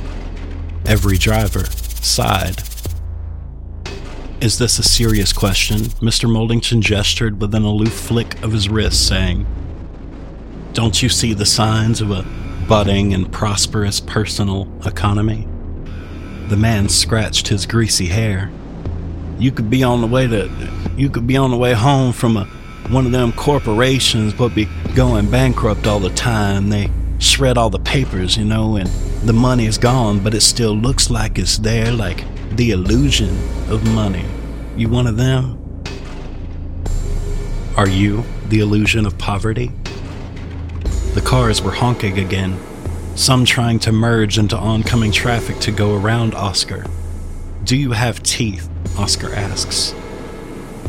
Every 0.88 1.18
driver 1.18 1.66
sighed. 1.66 2.62
Is 4.40 4.56
this 4.56 4.78
a 4.78 4.82
serious 4.82 5.34
question? 5.34 5.80
Mr. 6.00 6.30
Moldington 6.30 6.80
gestured 6.80 7.42
with 7.42 7.54
an 7.54 7.62
aloof 7.62 7.92
flick 7.92 8.42
of 8.42 8.52
his 8.52 8.70
wrist, 8.70 9.06
saying, 9.06 9.46
Don't 10.72 11.02
you 11.02 11.10
see 11.10 11.34
the 11.34 11.44
signs 11.44 12.00
of 12.00 12.10
a 12.10 12.24
budding 12.66 13.12
and 13.12 13.30
prosperous 13.30 14.00
personal 14.00 14.66
economy? 14.86 15.46
The 16.48 16.56
man 16.56 16.88
scratched 16.88 17.48
his 17.48 17.66
greasy 17.66 18.06
hair. 18.06 18.50
You 19.38 19.52
could 19.52 19.68
be 19.68 19.82
on 19.82 20.00
the 20.00 20.06
way 20.06 20.26
to 20.26 20.48
you 20.96 21.10
could 21.10 21.26
be 21.26 21.36
on 21.36 21.50
the 21.50 21.58
way 21.58 21.74
home 21.74 22.14
from 22.14 22.38
a 22.38 22.44
one 22.88 23.04
of 23.04 23.12
them 23.12 23.32
corporations 23.32 24.32
but 24.32 24.54
be 24.54 24.66
going 24.94 25.30
bankrupt 25.30 25.86
all 25.86 26.00
the 26.00 26.08
time. 26.14 26.70
They 26.70 26.88
shred 27.18 27.58
all 27.58 27.68
the 27.68 27.78
papers, 27.78 28.38
you 28.38 28.46
know, 28.46 28.76
and 28.76 28.88
the 29.24 29.32
money 29.32 29.66
is 29.66 29.78
gone, 29.78 30.20
but 30.20 30.34
it 30.34 30.40
still 30.40 30.74
looks 30.74 31.10
like 31.10 31.38
it's 31.38 31.58
there, 31.58 31.90
like 31.92 32.24
the 32.56 32.70
illusion 32.70 33.36
of 33.68 33.84
money. 33.94 34.24
You 34.76 34.88
one 34.88 35.06
of 35.06 35.16
them? 35.16 35.58
Are 37.76 37.88
you 37.88 38.24
the 38.48 38.60
illusion 38.60 39.06
of 39.06 39.18
poverty? 39.18 39.70
The 41.14 41.20
cars 41.20 41.60
were 41.60 41.72
honking 41.72 42.18
again, 42.18 42.58
some 43.16 43.44
trying 43.44 43.80
to 43.80 43.92
merge 43.92 44.38
into 44.38 44.56
oncoming 44.56 45.12
traffic 45.12 45.58
to 45.60 45.72
go 45.72 45.94
around 45.94 46.34
Oscar. 46.34 46.86
Do 47.64 47.76
you 47.76 47.92
have 47.92 48.22
teeth? 48.22 48.68
Oscar 48.96 49.34
asks. 49.34 49.94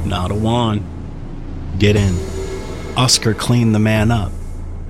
Not 0.05 0.31
a 0.31 0.35
one. 0.35 0.83
Get 1.77 1.95
in. 1.95 2.15
Oscar 2.95 3.33
cleaned 3.33 3.73
the 3.73 3.79
man 3.79 4.11
up, 4.11 4.31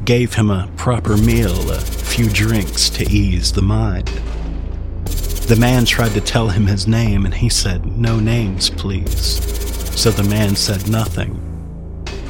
gave 0.09 0.33
him 0.33 0.49
a 0.49 0.67
proper 0.75 1.15
meal, 1.17 1.69
a 1.69 1.79
few 1.79 2.27
drinks 2.29 2.89
to 2.89 3.07
ease 3.11 3.51
the 3.51 3.61
mind. 3.61 4.07
The 5.45 5.55
man 5.59 5.85
tried 5.85 6.13
to 6.13 6.19
tell 6.19 6.49
him 6.49 6.65
his 6.65 6.87
name, 6.87 7.25
and 7.25 7.33
he 7.35 7.47
said, 7.47 7.85
No 7.85 8.19
names, 8.19 8.71
please. 8.71 9.39
So 9.95 10.09
the 10.09 10.23
man 10.23 10.55
said 10.55 10.89
nothing. 10.89 11.39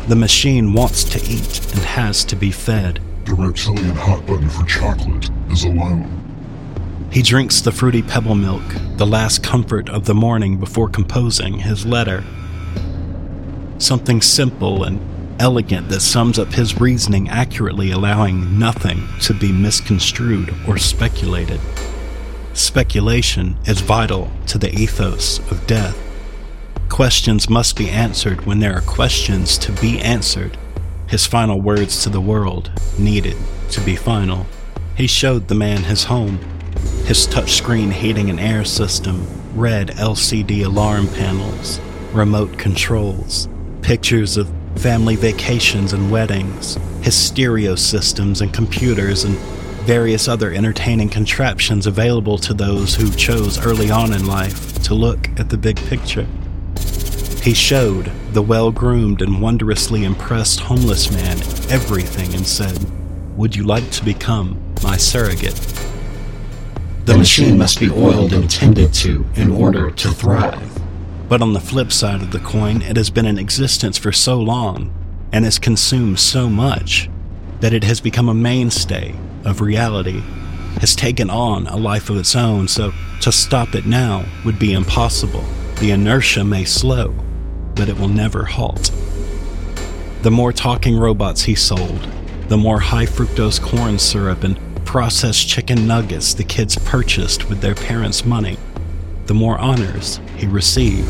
The 0.09 0.17
machine 0.17 0.73
wants 0.73 1.05
to 1.05 1.19
eat 1.19 1.73
and 1.73 1.79
has 1.79 2.25
to 2.25 2.35
be 2.35 2.51
fed. 2.51 2.99
The 3.23 3.35
reptilian 3.35 3.95
hot 3.95 4.25
button 4.25 4.49
for 4.49 4.65
chocolate 4.65 5.29
is 5.49 5.63
alone. 5.63 7.07
He 7.13 7.21
drinks 7.21 7.61
the 7.61 7.71
fruity 7.71 8.01
pebble 8.01 8.35
milk, 8.35 8.63
the 8.97 9.07
last 9.07 9.41
comfort 9.41 9.87
of 9.87 10.03
the 10.03 10.13
morning 10.13 10.57
before 10.57 10.89
composing 10.89 11.59
his 11.59 11.85
letter. 11.85 12.25
Something 13.77 14.21
simple 14.21 14.83
and 14.83 14.99
elegant 15.39 15.89
that 15.89 16.01
sums 16.01 16.37
up 16.37 16.53
his 16.53 16.79
reasoning 16.79 17.29
accurately, 17.29 17.91
allowing 17.91 18.59
nothing 18.59 19.07
to 19.21 19.33
be 19.33 19.51
misconstrued 19.51 20.53
or 20.67 20.77
speculated. 20.77 21.59
Speculation 22.53 23.57
is 23.65 23.81
vital 23.81 24.31
to 24.47 24.57
the 24.57 24.73
ethos 24.73 25.39
of 25.51 25.65
death. 25.65 25.97
Questions 26.89 27.49
must 27.49 27.77
be 27.77 27.89
answered 27.89 28.45
when 28.45 28.59
there 28.59 28.75
are 28.75 28.81
questions 28.81 29.57
to 29.59 29.71
be 29.73 29.99
answered. 29.99 30.57
His 31.07 31.25
final 31.25 31.61
words 31.61 32.03
to 32.03 32.09
the 32.09 32.21
world 32.21 32.71
needed 32.97 33.37
to 33.71 33.81
be 33.81 33.95
final. 33.95 34.45
He 34.95 35.07
showed 35.07 35.47
the 35.47 35.55
man 35.55 35.83
his 35.83 36.03
home, 36.03 36.39
his 37.05 37.25
touchscreen 37.27 37.91
heating 37.91 38.29
and 38.29 38.39
air 38.39 38.65
system, 38.65 39.25
red 39.55 39.89
LCD 39.89 40.65
alarm 40.65 41.07
panels, 41.07 41.79
remote 42.11 42.57
controls, 42.57 43.47
pictures 43.81 44.35
of 44.35 44.51
family 44.79 45.17
vacations 45.17 45.91
and 45.91 46.09
weddings, 46.09 46.75
his 47.01 47.13
stereo 47.13 47.75
systems 47.75 48.39
and 48.39 48.53
computers, 48.53 49.25
and 49.25 49.37
various 49.85 50.29
other 50.29 50.53
entertaining 50.53 51.09
contraptions 51.09 51.85
available 51.85 52.37
to 52.37 52.53
those 52.53 52.95
who 52.95 53.11
chose 53.11 53.59
early 53.65 53.91
on 53.91 54.13
in 54.13 54.25
life 54.25 54.81
to 54.83 54.93
look 54.93 55.27
at 55.37 55.49
the 55.49 55.57
big 55.57 55.75
picture. 55.87 56.25
He 57.43 57.53
showed 57.53 58.09
the 58.31 58.41
well 58.41 58.71
groomed 58.71 59.21
and 59.21 59.41
wondrously 59.41 60.05
impressed 60.05 60.61
homeless 60.61 61.11
man 61.11 61.37
everything 61.69 62.33
and 62.33 62.47
said, 62.47 62.77
Would 63.37 63.57
you 63.57 63.65
like 63.65 63.89
to 63.91 64.05
become 64.05 64.61
my 64.81 64.95
surrogate? 64.95 65.55
The 67.03 67.17
machine 67.17 67.57
must 67.57 67.81
be 67.81 67.89
oiled 67.89 68.31
and 68.31 68.49
tended 68.49 68.93
to 68.95 69.25
in 69.35 69.51
order 69.51 69.91
to 69.91 70.09
thrive. 70.09 70.88
But 71.29 71.43
on 71.43 71.53
the 71.53 71.59
flip 71.59 71.91
side 71.91 72.21
of 72.21 72.31
the 72.31 72.39
coin, 72.39 72.81
it 72.81 72.97
has 72.97 73.11
been 73.11 73.27
in 73.27 73.37
existence 73.37 73.99
for 73.99 74.11
so 74.11 74.39
long 74.39 74.91
and 75.31 75.45
has 75.45 75.59
consumed 75.59 76.19
so 76.19 76.49
much 76.49 77.07
that 77.59 77.71
it 77.71 77.83
has 77.83 78.01
become 78.01 78.27
a 78.27 78.33
mainstay 78.33 79.13
of 79.45 79.61
reality, 79.61 80.21
has 80.81 80.95
taken 80.95 81.29
on 81.29 81.67
a 81.67 81.77
life 81.77 82.09
of 82.09 82.17
its 82.17 82.35
own, 82.35 82.67
so 82.67 82.91
to 83.21 83.31
stop 83.31 83.75
it 83.75 83.85
now 83.85 84.25
would 84.43 84.57
be 84.57 84.73
impossible. 84.73 85.45
The 85.79 85.91
inertia 85.91 86.43
may 86.43 86.65
slow, 86.65 87.13
but 87.75 87.89
it 87.89 87.99
will 87.99 88.07
never 88.07 88.45
halt. 88.45 88.91
The 90.23 90.31
more 90.31 90.51
talking 90.51 90.97
robots 90.97 91.43
he 91.43 91.53
sold, 91.53 92.07
the 92.47 92.57
more 92.57 92.79
high 92.79 93.05
fructose 93.05 93.61
corn 93.61 93.99
syrup 93.99 94.43
and 94.43 94.57
processed 94.83 95.47
chicken 95.47 95.85
nuggets 95.85 96.33
the 96.33 96.43
kids 96.43 96.75
purchased 96.79 97.47
with 97.47 97.61
their 97.61 97.75
parents' 97.75 98.25
money, 98.25 98.57
the 99.29 99.33
more 99.35 99.59
honors 99.59 100.19
he 100.37 100.47
received. 100.47 101.07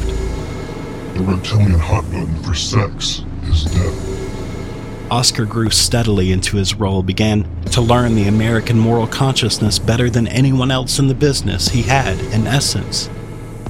The 1.13 1.23
reptilian 1.23 1.79
hot 1.79 2.03
button 2.11 2.35
for 2.43 2.53
sex 2.53 3.23
is 3.43 3.63
death. 3.63 5.09
Oscar 5.09 5.45
grew 5.45 5.69
steadily 5.69 6.33
into 6.33 6.57
his 6.57 6.75
role, 6.75 7.01
began 7.01 7.47
to 7.67 7.79
learn 7.79 8.15
the 8.15 8.27
American 8.27 8.77
moral 8.77 9.07
consciousness 9.07 9.79
better 9.79 10.09
than 10.09 10.27
anyone 10.27 10.69
else 10.69 10.99
in 10.99 11.07
the 11.07 11.15
business. 11.15 11.69
He 11.69 11.81
had, 11.83 12.19
in 12.33 12.45
essence, 12.45 13.09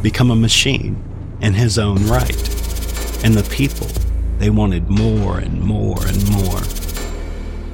become 0.01 0.31
a 0.31 0.35
machine 0.35 0.99
in 1.41 1.53
his 1.53 1.77
own 1.77 2.07
right. 2.07 2.35
And 3.23 3.35
the 3.35 3.47
people, 3.51 3.85
they 4.39 4.49
wanted 4.49 4.89
more 4.89 5.37
and 5.37 5.61
more 5.61 6.03
and 6.07 6.27
more. 6.31 6.61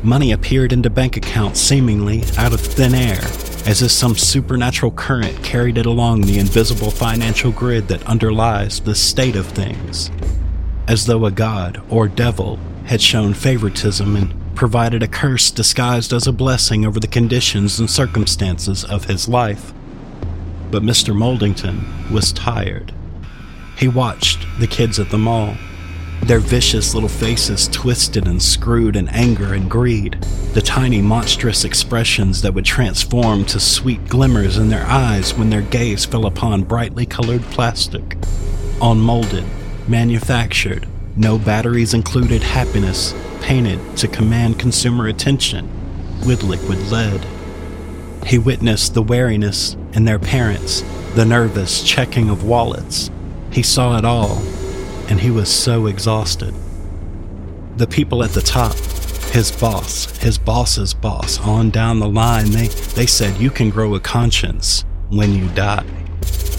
Money 0.04 0.34
appeared 0.34 0.74
into 0.74 0.90
bank 0.90 1.16
accounts 1.16 1.62
seemingly 1.62 2.26
out 2.38 2.54
of 2.54 2.60
thin 2.60 2.94
air, 2.94 3.22
as 3.66 3.82
if 3.82 3.92
some 3.92 4.16
supernatural 4.16 4.92
current 4.92 5.44
carried 5.44 5.78
it 5.78 5.86
along 5.86 6.22
the 6.22 6.38
invisible 6.38 6.92
financial 6.92 7.52
grid 7.52 7.88
that 7.88 8.04
underlies 8.04 8.80
the 8.80 8.94
state 8.94 9.36
of 9.36 9.48
things. 9.48 10.12
As 10.88 11.08
though 11.08 11.26
a 11.26 11.32
god 11.32 11.82
or 11.90 12.08
devil 12.08 12.60
had 12.86 13.02
shown 13.02 13.34
favoritism 13.34 14.16
and 14.16 14.56
provided 14.56 15.02
a 15.02 15.08
curse 15.08 15.50
disguised 15.50 16.14
as 16.14 16.28
a 16.28 16.32
blessing 16.32 16.86
over 16.86 17.00
the 17.00 17.08
conditions 17.08 17.80
and 17.80 17.90
circumstances 17.90 18.86
of 18.86 19.06
his 19.06 19.28
life. 19.28 19.74
But 20.70 20.84
Mr. 20.84 21.16
Moldington 21.16 22.12
was 22.12 22.32
tired. 22.32 22.94
He 23.78 23.88
watched 23.88 24.46
the 24.60 24.68
kids 24.68 25.00
at 25.00 25.10
the 25.10 25.18
mall, 25.18 25.56
their 26.28 26.40
vicious 26.40 26.96
little 26.96 27.10
faces 27.10 27.68
twisted 27.68 28.28
and 28.28 28.42
screwed 28.42 28.96
in 28.96 29.08
anger 29.10 29.54
and 29.54 29.70
greed, 29.70 30.14
the 30.54 30.62
tiny 30.62 31.02
monstrous 31.02 31.64
expressions 31.64 32.42
that 32.42 32.54
would 32.54 32.66
transform 32.66 33.46
to 33.46 33.60
sweet 33.60 34.08
glimmers 34.08 34.58
in 34.58 34.70
their 34.70 34.86
eyes 34.86 35.36
when 35.36 35.52
their 35.52 35.62
gaze 35.62 36.04
fell 36.04 36.26
upon 36.26 36.64
brightly 36.64 37.06
colored 37.06 37.44
plastic, 37.44 38.18
unmolded, 38.82 39.44
manufactured, 39.88 40.88
no 41.16 41.38
batteries 41.38 41.94
included 41.94 42.42
happiness 42.42 43.14
painted 43.42 43.80
to 43.96 44.08
command 44.08 44.58
consumer 44.58 45.08
attention 45.08 45.70
with 46.26 46.42
liquid 46.42 46.80
lead. 46.92 47.24
He 48.26 48.40
witnessed 48.40 48.96
the 48.96 49.04
wariness 49.04 49.78
in 49.94 50.06
their 50.06 50.20
parents 50.20 50.84
the 51.14 51.26
nervous 51.26 51.84
checking 51.84 52.30
of 52.30 52.44
wallets. 52.44 53.12
He 53.52 53.62
saw 53.62 53.98
it 53.98 54.04
all, 54.04 54.42
and 55.10 55.20
he 55.20 55.32
was 55.32 55.50
so 55.50 55.88
exhausted. 55.88 56.54
The 57.78 57.88
people 57.88 58.24
at 58.24 58.32
the 58.32 58.42
top, 58.42 58.76
his 59.32 59.52
boss, 59.52 60.18
his 60.18 60.38
boss's 60.38 60.94
boss, 60.94 61.40
on 61.40 61.70
down 61.70 62.00
the 62.00 62.08
line, 62.08 62.52
they, 62.52 62.68
they 62.68 63.06
said, 63.06 63.38
You 63.38 63.50
can 63.50 63.70
grow 63.70 63.96
a 63.96 64.00
conscience 64.00 64.86
when 65.10 65.34
you 65.34 65.48
die. 65.50 65.86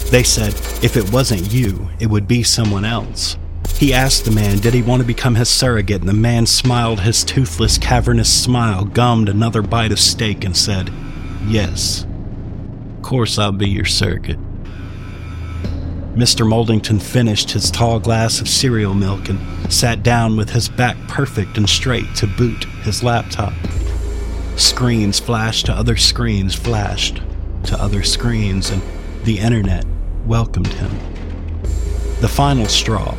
They 0.09 0.23
said, 0.23 0.53
if 0.81 0.95
it 0.95 1.11
wasn't 1.11 1.51
you, 1.51 1.89
it 1.99 2.07
would 2.07 2.29
be 2.29 2.41
someone 2.41 2.85
else. 2.85 3.35
He 3.75 3.93
asked 3.93 4.23
the 4.23 4.31
man, 4.31 4.57
did 4.59 4.73
he 4.73 4.81
want 4.81 5.01
to 5.01 5.07
become 5.07 5.35
his 5.35 5.49
surrogate, 5.49 5.99
and 5.99 6.09
the 6.09 6.13
man 6.13 6.45
smiled 6.45 7.01
his 7.01 7.25
toothless, 7.25 7.77
cavernous 7.77 8.31
smile, 8.31 8.85
gummed 8.85 9.27
another 9.27 9.61
bite 9.61 9.91
of 9.91 9.99
steak, 9.99 10.45
and 10.45 10.55
said, 10.55 10.89
Yes. 11.45 12.05
Of 12.95 13.03
course, 13.03 13.37
I'll 13.37 13.51
be 13.51 13.69
your 13.69 13.85
surrogate. 13.85 14.39
Mr. 16.17 16.47
Moldington 16.47 16.99
finished 16.99 17.51
his 17.51 17.69
tall 17.69 17.99
glass 17.99 18.41
of 18.41 18.49
cereal 18.49 18.95
milk 18.95 19.29
and 19.29 19.71
sat 19.71 20.01
down 20.01 20.35
with 20.35 20.49
his 20.49 20.67
back 20.67 20.97
perfect 21.07 21.59
and 21.59 21.69
straight 21.69 22.15
to 22.15 22.25
boot 22.25 22.63
his 22.81 23.03
laptop. 23.03 23.53
Screens 24.55 25.19
flashed 25.19 25.67
to 25.67 25.73
other 25.73 25.95
screens, 25.95 26.55
flashed 26.55 27.21
to 27.65 27.79
other 27.79 28.01
screens, 28.01 28.71
and 28.71 28.81
the 29.25 29.37
internet 29.37 29.85
welcomed 30.25 30.73
him. 30.73 30.89
The 32.19 32.27
final 32.27 32.65
straw, 32.65 33.15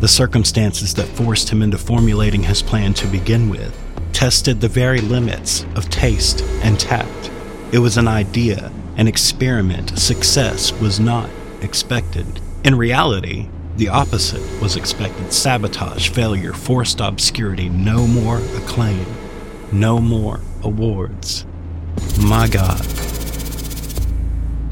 the 0.00 0.08
circumstances 0.08 0.94
that 0.94 1.06
forced 1.06 1.50
him 1.50 1.62
into 1.62 1.78
formulating 1.78 2.42
his 2.42 2.62
plan 2.62 2.94
to 2.94 3.06
begin 3.06 3.48
with, 3.48 3.78
tested 4.12 4.60
the 4.60 4.66
very 4.66 5.00
limits 5.00 5.64
of 5.76 5.88
taste 5.88 6.42
and 6.64 6.80
tact. 6.80 7.30
It 7.70 7.78
was 7.78 7.96
an 7.96 8.08
idea, 8.08 8.72
an 8.96 9.06
experiment. 9.06 9.96
Success 9.96 10.72
was 10.72 10.98
not 10.98 11.30
expected. 11.62 12.40
In 12.64 12.74
reality, 12.76 13.48
the 13.76 13.88
opposite 13.88 14.42
was 14.60 14.76
expected 14.76 15.32
sabotage, 15.32 16.10
failure, 16.10 16.52
forced 16.52 17.00
obscurity, 17.00 17.68
no 17.68 18.06
more 18.06 18.38
acclaim, 18.56 19.06
no 19.72 20.00
more 20.00 20.40
awards. 20.62 21.46
My 22.20 22.48
God. 22.48 22.84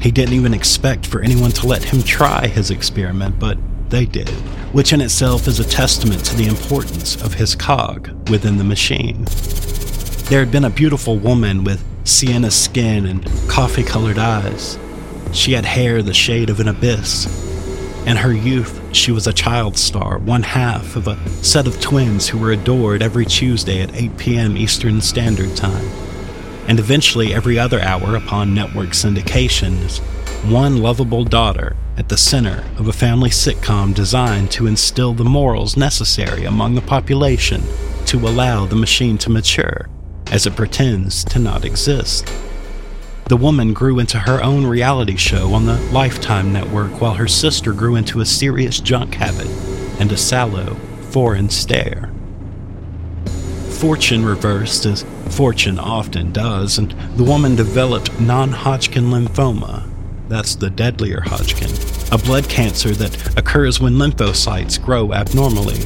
He 0.01 0.11
didn't 0.11 0.35
even 0.35 0.53
expect 0.53 1.05
for 1.05 1.21
anyone 1.21 1.51
to 1.51 1.67
let 1.67 1.83
him 1.83 2.03
try 2.03 2.47
his 2.47 2.71
experiment, 2.71 3.39
but 3.39 3.57
they 3.89 4.05
did, 4.05 4.29
which 4.71 4.93
in 4.93 5.01
itself 5.01 5.47
is 5.47 5.59
a 5.59 5.67
testament 5.67 6.23
to 6.25 6.35
the 6.35 6.47
importance 6.47 7.21
of 7.21 7.33
his 7.33 7.55
cog 7.55 8.29
within 8.29 8.57
the 8.57 8.63
machine. 8.63 9.25
There 10.29 10.39
had 10.39 10.51
been 10.51 10.65
a 10.65 10.69
beautiful 10.69 11.17
woman 11.17 11.63
with 11.63 11.83
sienna 12.03 12.51
skin 12.51 13.07
and 13.07 13.25
coffee 13.49 13.83
colored 13.83 14.19
eyes. 14.19 14.77
She 15.31 15.53
had 15.53 15.65
hair 15.65 16.01
the 16.01 16.13
shade 16.13 16.49
of 16.49 16.59
an 16.59 16.67
abyss. 16.67 17.25
In 18.05 18.17
her 18.17 18.33
youth, 18.33 18.81
she 18.95 19.11
was 19.11 19.27
a 19.27 19.33
child 19.33 19.77
star, 19.77 20.17
one 20.17 20.43
half 20.43 20.95
of 20.95 21.07
a 21.07 21.17
set 21.43 21.67
of 21.67 21.79
twins 21.79 22.27
who 22.27 22.37
were 22.37 22.51
adored 22.51 23.03
every 23.03 23.25
Tuesday 23.25 23.81
at 23.81 23.93
8 23.93 24.17
p.m. 24.17 24.57
Eastern 24.57 25.01
Standard 25.01 25.55
Time. 25.55 25.85
And 26.67 26.79
eventually, 26.79 27.33
every 27.33 27.59
other 27.59 27.81
hour 27.81 28.15
upon 28.15 28.53
network 28.53 28.89
syndication 28.89 29.83
is 29.83 29.99
one 30.49 30.77
lovable 30.77 31.25
daughter 31.25 31.75
at 31.97 32.09
the 32.09 32.17
center 32.17 32.63
of 32.77 32.87
a 32.87 32.93
family 32.93 33.29
sitcom 33.29 33.93
designed 33.93 34.49
to 34.51 34.67
instill 34.67 35.13
the 35.13 35.23
morals 35.23 35.75
necessary 35.75 36.45
among 36.45 36.75
the 36.75 36.81
population 36.81 37.61
to 38.05 38.17
allow 38.19 38.65
the 38.65 38.75
machine 38.75 39.17
to 39.17 39.29
mature 39.29 39.89
as 40.31 40.45
it 40.47 40.55
pretends 40.55 41.23
to 41.25 41.39
not 41.39 41.65
exist. 41.65 42.27
The 43.29 43.37
woman 43.37 43.73
grew 43.73 43.99
into 43.99 44.17
her 44.17 44.43
own 44.43 44.65
reality 44.65 45.15
show 45.15 45.53
on 45.53 45.67
the 45.67 45.79
Lifetime 45.91 46.51
network 46.51 46.99
while 46.99 47.13
her 47.13 47.27
sister 47.27 47.73
grew 47.73 47.95
into 47.95 48.21
a 48.21 48.25
serious 48.25 48.79
junk 48.79 49.13
habit 49.13 49.45
and 49.99 50.11
a 50.11 50.17
sallow, 50.17 50.73
foreign 51.11 51.51
stare. 51.51 52.11
Fortune 53.69 54.25
reversed 54.25 54.87
as 54.87 55.05
fortune 55.29 55.77
often 55.77 56.31
does, 56.31 56.79
and 56.79 56.89
the 57.17 57.23
woman 57.23 57.55
developed 57.55 58.19
non 58.19 58.49
Hodgkin 58.49 59.11
lymphoma. 59.11 59.87
That's 60.27 60.55
the 60.55 60.71
deadlier 60.71 61.21
Hodgkin, 61.21 61.69
a 62.11 62.17
blood 62.17 62.49
cancer 62.49 62.89
that 62.93 63.37
occurs 63.37 63.79
when 63.79 63.93
lymphocytes 63.93 64.81
grow 64.81 65.13
abnormally. 65.13 65.77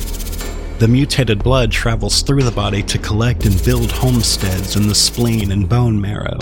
The 0.80 0.88
mutated 0.88 1.44
blood 1.44 1.74
travels 1.74 2.22
through 2.22 2.44
the 2.44 2.52
body 2.52 2.84
to 2.84 2.98
collect 2.98 3.46
and 3.46 3.66
build 3.66 3.92
homesteads 3.92 4.78
in 4.78 4.88
the 4.88 4.96
spleen 4.96 5.52
and 5.52 5.68
bone 5.68 6.00
marrow 6.00 6.40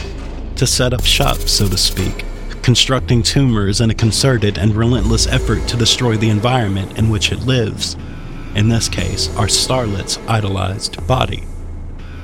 to 0.61 0.67
set 0.67 0.93
up 0.93 1.03
shop, 1.03 1.37
so 1.37 1.67
to 1.67 1.75
speak, 1.75 2.23
constructing 2.61 3.23
tumors 3.23 3.81
in 3.81 3.89
a 3.89 3.95
concerted 3.95 4.59
and 4.59 4.75
relentless 4.75 5.25
effort 5.25 5.67
to 5.67 5.75
destroy 5.75 6.15
the 6.15 6.29
environment 6.29 6.99
in 6.99 7.09
which 7.09 7.31
it 7.31 7.39
lives. 7.47 7.97
In 8.53 8.69
this 8.69 8.87
case, 8.87 9.35
our 9.37 9.47
starlet's 9.47 10.19
idolized 10.27 11.07
body. 11.07 11.45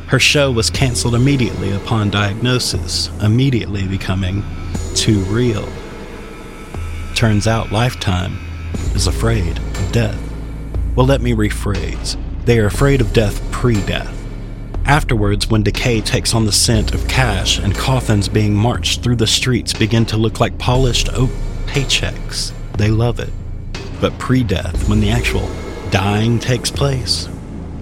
Her 0.06 0.20
show 0.20 0.52
was 0.52 0.70
canceled 0.70 1.16
immediately 1.16 1.72
upon 1.72 2.12
diagnosis, 2.12 3.10
immediately 3.24 3.88
becoming 3.88 4.44
too 4.94 5.22
real. 5.22 5.68
Turns 7.16 7.48
out 7.48 7.72
Lifetime 7.72 8.38
is 8.94 9.08
afraid 9.08 9.58
of 9.58 9.92
death. 9.92 10.22
Well, 10.96 11.08
let 11.08 11.22
me 11.22 11.34
rephrase. 11.34 12.24
They 12.46 12.60
are 12.60 12.68
afraid 12.68 13.02
of 13.02 13.14
death 13.14 13.42
pre 13.52 13.82
death. 13.88 14.17
Afterwards, 14.88 15.50
when 15.50 15.64
decay 15.64 16.00
takes 16.00 16.34
on 16.34 16.46
the 16.46 16.52
scent 16.54 16.94
of 16.94 17.10
cash 17.10 17.60
and 17.60 17.76
coffins 17.76 18.30
being 18.30 18.56
marched 18.56 19.04
through 19.04 19.18
the 19.18 19.28
streets 19.28 19.74
begin 19.74 20.06
to 20.06 20.16
look 20.16 20.40
like 20.40 20.58
polished 20.58 21.10
oak 21.12 21.30
paychecks, 21.66 22.54
they 22.78 22.90
love 22.90 23.20
it. 23.20 23.30
But 24.00 24.18
pre 24.18 24.44
death, 24.44 24.88
when 24.88 25.02
the 25.02 25.10
actual 25.10 25.52
dying 25.90 26.40
takes 26.40 26.72
place, 26.72 27.28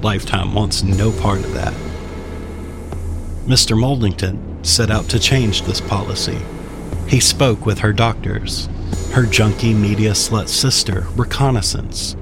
Lifetime 0.02 0.56
wants 0.56 0.82
no 0.82 1.12
part 1.12 1.42
of 1.42 1.54
that. 1.54 1.74
Mr. 3.46 3.78
Moldington 3.78 4.66
set 4.66 4.90
out 4.90 5.08
to 5.10 5.20
change 5.20 5.62
this 5.62 5.82
policy. 5.82 6.40
He 7.08 7.20
spoke 7.20 7.68
with 7.68 7.78
her 7.80 7.94
doctors, 7.94 8.68
her 9.12 9.28
junkie 9.28 9.76
media 9.76 10.14
slut 10.14 10.48
sister, 10.48 11.06
Reconnaissance, 11.16 12.16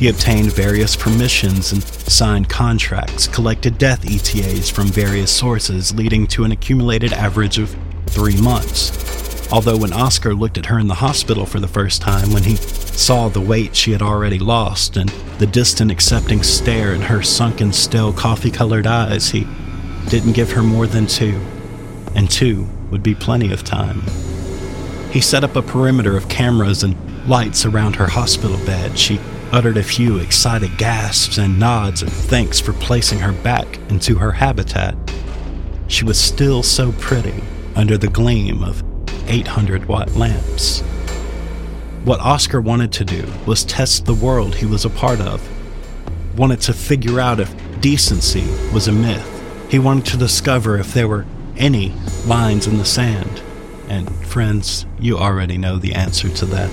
he 0.00 0.08
obtained 0.08 0.50
various 0.50 0.96
permissions 0.96 1.72
and 1.72 1.82
signed 1.82 2.48
contracts, 2.48 3.28
collected 3.28 3.76
death 3.76 4.02
ETAs 4.10 4.70
from 4.70 4.86
various 4.86 5.30
sources, 5.30 5.94
leading 5.94 6.26
to 6.26 6.42
an 6.44 6.52
accumulated 6.52 7.12
average 7.12 7.58
of 7.58 7.76
three 8.06 8.40
months. 8.40 9.52
Although, 9.52 9.76
when 9.76 9.92
Oscar 9.92 10.32
looked 10.32 10.56
at 10.56 10.64
her 10.66 10.78
in 10.78 10.86
the 10.86 10.94
hospital 10.94 11.44
for 11.44 11.60
the 11.60 11.68
first 11.68 12.00
time, 12.00 12.32
when 12.32 12.44
he 12.44 12.56
saw 12.56 13.28
the 13.28 13.42
weight 13.42 13.76
she 13.76 13.92
had 13.92 14.00
already 14.00 14.38
lost 14.38 14.96
and 14.96 15.10
the 15.38 15.46
distant 15.46 15.90
accepting 15.90 16.42
stare 16.42 16.94
in 16.94 17.02
her 17.02 17.22
sunken, 17.22 17.70
still 17.70 18.10
coffee 18.10 18.50
colored 18.50 18.86
eyes, 18.86 19.28
he 19.28 19.46
didn't 20.08 20.32
give 20.32 20.52
her 20.52 20.62
more 20.62 20.86
than 20.86 21.06
two, 21.06 21.38
and 22.14 22.30
two 22.30 22.66
would 22.90 23.02
be 23.02 23.14
plenty 23.14 23.52
of 23.52 23.64
time. 23.64 24.00
He 25.10 25.20
set 25.20 25.44
up 25.44 25.56
a 25.56 25.62
perimeter 25.62 26.16
of 26.16 26.30
cameras 26.30 26.82
and 26.82 26.96
lights 27.28 27.66
around 27.66 27.96
her 27.96 28.06
hospital 28.06 28.56
bed. 28.64 28.98
She 28.98 29.20
uttered 29.52 29.76
a 29.76 29.82
few 29.82 30.18
excited 30.18 30.76
gasps 30.78 31.38
and 31.38 31.58
nods 31.58 32.02
of 32.02 32.08
thanks 32.08 32.60
for 32.60 32.72
placing 32.74 33.18
her 33.18 33.32
back 33.32 33.78
into 33.90 34.16
her 34.16 34.32
habitat. 34.32 34.94
She 35.88 36.04
was 36.04 36.20
still 36.20 36.62
so 36.62 36.92
pretty 36.92 37.42
under 37.74 37.98
the 37.98 38.08
gleam 38.08 38.62
of 38.62 38.82
800 39.26 39.86
watt 39.86 40.14
lamps. 40.14 40.80
What 42.04 42.20
Oscar 42.20 42.60
wanted 42.60 42.92
to 42.92 43.04
do 43.04 43.26
was 43.44 43.64
test 43.64 44.06
the 44.06 44.14
world 44.14 44.54
he 44.54 44.66
was 44.66 44.84
a 44.84 44.90
part 44.90 45.20
of. 45.20 45.46
Wanted 46.38 46.60
to 46.62 46.72
figure 46.72 47.20
out 47.20 47.40
if 47.40 47.52
decency 47.80 48.46
was 48.72 48.88
a 48.88 48.92
myth. 48.92 49.26
He 49.70 49.78
wanted 49.78 50.06
to 50.06 50.16
discover 50.16 50.78
if 50.78 50.94
there 50.94 51.08
were 51.08 51.26
any 51.56 51.92
lines 52.24 52.66
in 52.66 52.78
the 52.78 52.84
sand. 52.84 53.42
And 53.88 54.08
friends, 54.26 54.86
you 54.98 55.18
already 55.18 55.58
know 55.58 55.76
the 55.76 55.94
answer 55.94 56.28
to 56.28 56.46
that. 56.46 56.70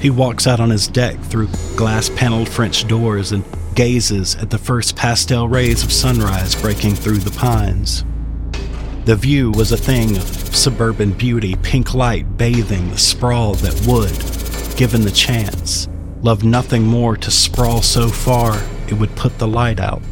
He 0.00 0.10
walks 0.10 0.46
out 0.46 0.60
on 0.60 0.70
his 0.70 0.86
deck 0.86 1.18
through 1.20 1.48
glass 1.76 2.08
paneled 2.10 2.48
French 2.48 2.86
doors 2.86 3.32
and 3.32 3.44
gazes 3.74 4.34
at 4.36 4.50
the 4.50 4.58
first 4.58 4.96
pastel 4.96 5.48
rays 5.48 5.82
of 5.82 5.92
sunrise 5.92 6.54
breaking 6.54 6.94
through 6.94 7.18
the 7.18 7.36
pines. 7.38 8.04
The 9.04 9.16
view 9.16 9.52
was 9.52 9.72
a 9.72 9.76
thing 9.76 10.16
of 10.16 10.24
suburban 10.24 11.12
beauty, 11.12 11.54
pink 11.62 11.94
light 11.94 12.36
bathing 12.36 12.90
the 12.90 12.98
sprawl 12.98 13.54
that 13.54 13.86
would, 13.86 14.76
given 14.76 15.02
the 15.02 15.10
chance, 15.10 15.88
love 16.22 16.42
nothing 16.42 16.82
more 16.82 17.16
to 17.16 17.30
sprawl 17.30 17.82
so 17.82 18.08
far 18.08 18.62
it 18.88 18.94
would 18.94 19.14
put 19.14 19.38
the 19.38 19.46
light 19.46 19.78
out. 19.78 20.02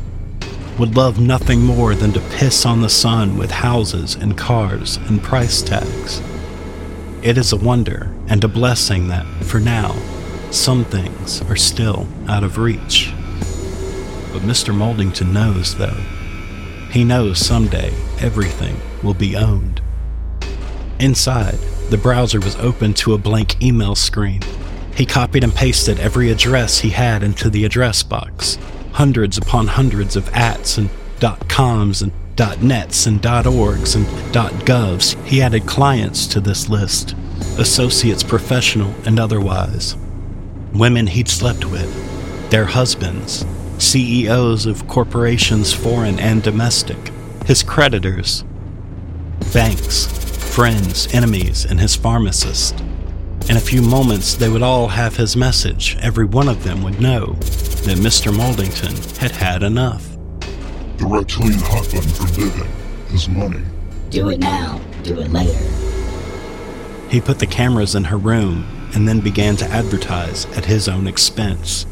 Would 0.79 0.97
love 0.97 1.19
nothing 1.19 1.63
more 1.63 1.95
than 1.95 2.13
to 2.13 2.21
piss 2.21 2.65
on 2.67 2.83
the 2.83 2.89
sun 2.89 3.37
with 3.37 3.51
houses 3.51 4.15
and 4.15 4.37
cars 4.37 4.97
and 5.09 5.23
price 5.23 5.63
tags. 5.63 6.21
It 7.25 7.39
is 7.39 7.55
a 7.55 7.57
wonder 7.57 8.15
and 8.29 8.45
a 8.45 8.49
blessing 8.49 9.09
that, 9.09 9.25
for 9.45 9.59
now, 9.59 9.97
some 10.51 10.85
things 10.85 11.41
are 11.49 11.57
still 11.57 12.07
out 12.29 12.45
of 12.45 12.59
reach. 12.59 13.15
But 14.31 14.43
Mr. 14.43 14.75
Moldington 14.75 15.33
knows, 15.33 15.75
though. 15.77 15.97
He 16.91 17.03
knows 17.03 17.39
someday 17.39 17.95
everything 18.21 18.77
will 19.03 19.15
be 19.15 19.37
owned. 19.37 19.81
Inside, 21.01 21.59
The 21.89 21.97
browser 21.97 22.41
was 22.41 22.57
open 22.57 22.93
to 22.95 23.15
a 23.15 23.19
blank 23.19 23.63
email 23.63 23.95
screen. 23.95 24.43
He 24.95 25.07
copied 25.07 25.45
and 25.45 25.55
pasted 25.55 25.99
every 26.01 26.31
address 26.31 26.81
he 26.81 26.91
had 26.91 27.23
into 27.23 27.49
the 27.49 27.65
address 27.65 28.03
box. 28.03 28.59
Hundreds 28.93 29.39
upon 29.39 29.69
hundreds 29.69 30.15
of 30.15 30.29
ats 30.35 30.77
and 30.77 30.91
dot 31.21 31.49
.coms 31.49 32.03
and 32.03 32.13
.nets 32.37 33.07
and 33.07 33.21
dot 33.21 33.45
.orgs 33.45 33.97
and 33.97 34.07
.govs. 34.65 35.23
He 35.25 35.43
added 35.43 35.67
clients 35.67 36.27
to 36.29 36.41
this 36.41 36.69
list, 36.69 37.15
associates 37.59 38.23
professional 38.23 38.95
and 39.05 39.19
otherwise. 39.19 39.97
Women 40.73 41.07
he'd 41.07 41.29
slept 41.29 41.65
with, 41.65 42.51
their 42.51 42.65
husbands, 42.65 43.45
CEOs 43.79 44.67
of 44.67 44.89
corporations 44.89 45.73
foreign 45.73 46.19
and 46.19 46.43
domestic, 46.43 47.11
his 47.47 47.63
creditors, 47.63 48.45
banks, 49.53 50.07
friends, 50.55 51.13
enemies, 51.15 51.65
and 51.65 51.81
his 51.81 51.97
pharmacist. 51.97 52.81
In 53.49 53.57
a 53.57 53.61
few 53.61 53.83
moments, 53.83 54.35
they 54.35 54.49
would 54.49 54.63
all 54.63 54.89
have 54.89 55.17
his 55.17 55.37
message. 55.37 55.97
Every 56.01 56.25
one 56.25 56.49
of 56.49 56.65
them 56.65 56.83
would 56.83 57.01
know 57.01 57.35
that 57.85 57.99
Mr. 57.99 58.35
Moldington 58.35 59.19
had 59.19 59.33
had 59.33 59.63
enough. 59.63 60.14
The 60.99 61.07
reptilian 61.07 61.59
hot 61.59 61.91
button 61.91 62.09
for 62.11 62.41
living 62.41 62.71
is 63.13 63.29
money. 63.29 63.63
Do 64.11 64.29
it 64.29 64.39
now. 64.39 64.81
Do 65.03 65.19
it 65.19 65.31
later. 65.33 65.59
He 67.09 67.21
put 67.21 67.41
the 67.41 67.47
cameras 67.47 67.95
in 67.97 68.05
her 68.05 68.17
room 68.17 68.65
and 68.95 69.09
then 69.09 69.21
began 69.21 69.57
to 69.57 69.67
advertise 69.67 70.47
at 70.57 70.67
his 70.67 70.89
own 70.89 71.09
expense. 71.09 71.85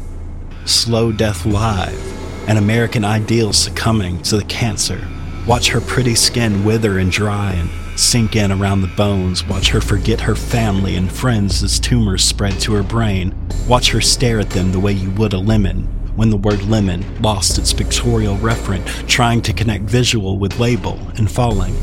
Slow 0.65 1.11
Death 1.11 1.45
Live, 1.45 2.49
an 2.49 2.55
American 2.55 3.03
ideal 3.03 3.51
succumbing 3.51 4.21
to 4.23 4.37
the 4.37 4.45
cancer. 4.45 5.05
Watch 5.45 5.67
her 5.69 5.81
pretty 5.81 6.15
skin 6.15 6.63
wither 6.63 6.97
and 6.97 7.11
dry 7.11 7.53
and 7.53 7.69
sink 7.99 8.37
in 8.37 8.53
around 8.53 8.81
the 8.81 8.95
bones. 8.95 9.45
Watch 9.45 9.69
her 9.69 9.81
forget 9.81 10.21
her 10.21 10.35
family 10.35 10.95
and 10.95 11.11
friends 11.11 11.61
as 11.61 11.77
tumors 11.77 12.23
spread 12.23 12.57
to 12.61 12.73
her 12.73 12.83
brain. 12.83 13.35
Watch 13.67 13.91
her 13.91 14.01
stare 14.01 14.39
at 14.39 14.51
them 14.51 14.71
the 14.71 14.79
way 14.79 14.93
you 14.93 15.11
would 15.11 15.33
a 15.33 15.39
lemon 15.39 15.92
when 16.15 16.29
the 16.29 16.37
word 16.37 16.63
lemon 16.63 17.03
lost 17.21 17.57
its 17.57 17.73
pictorial 17.73 18.37
referent, 18.37 18.85
trying 19.07 19.41
to 19.41 19.53
connect 19.53 19.83
visual 19.83 20.37
with 20.37 20.59
label 20.59 20.99
and 21.17 21.29
falling 21.29 21.75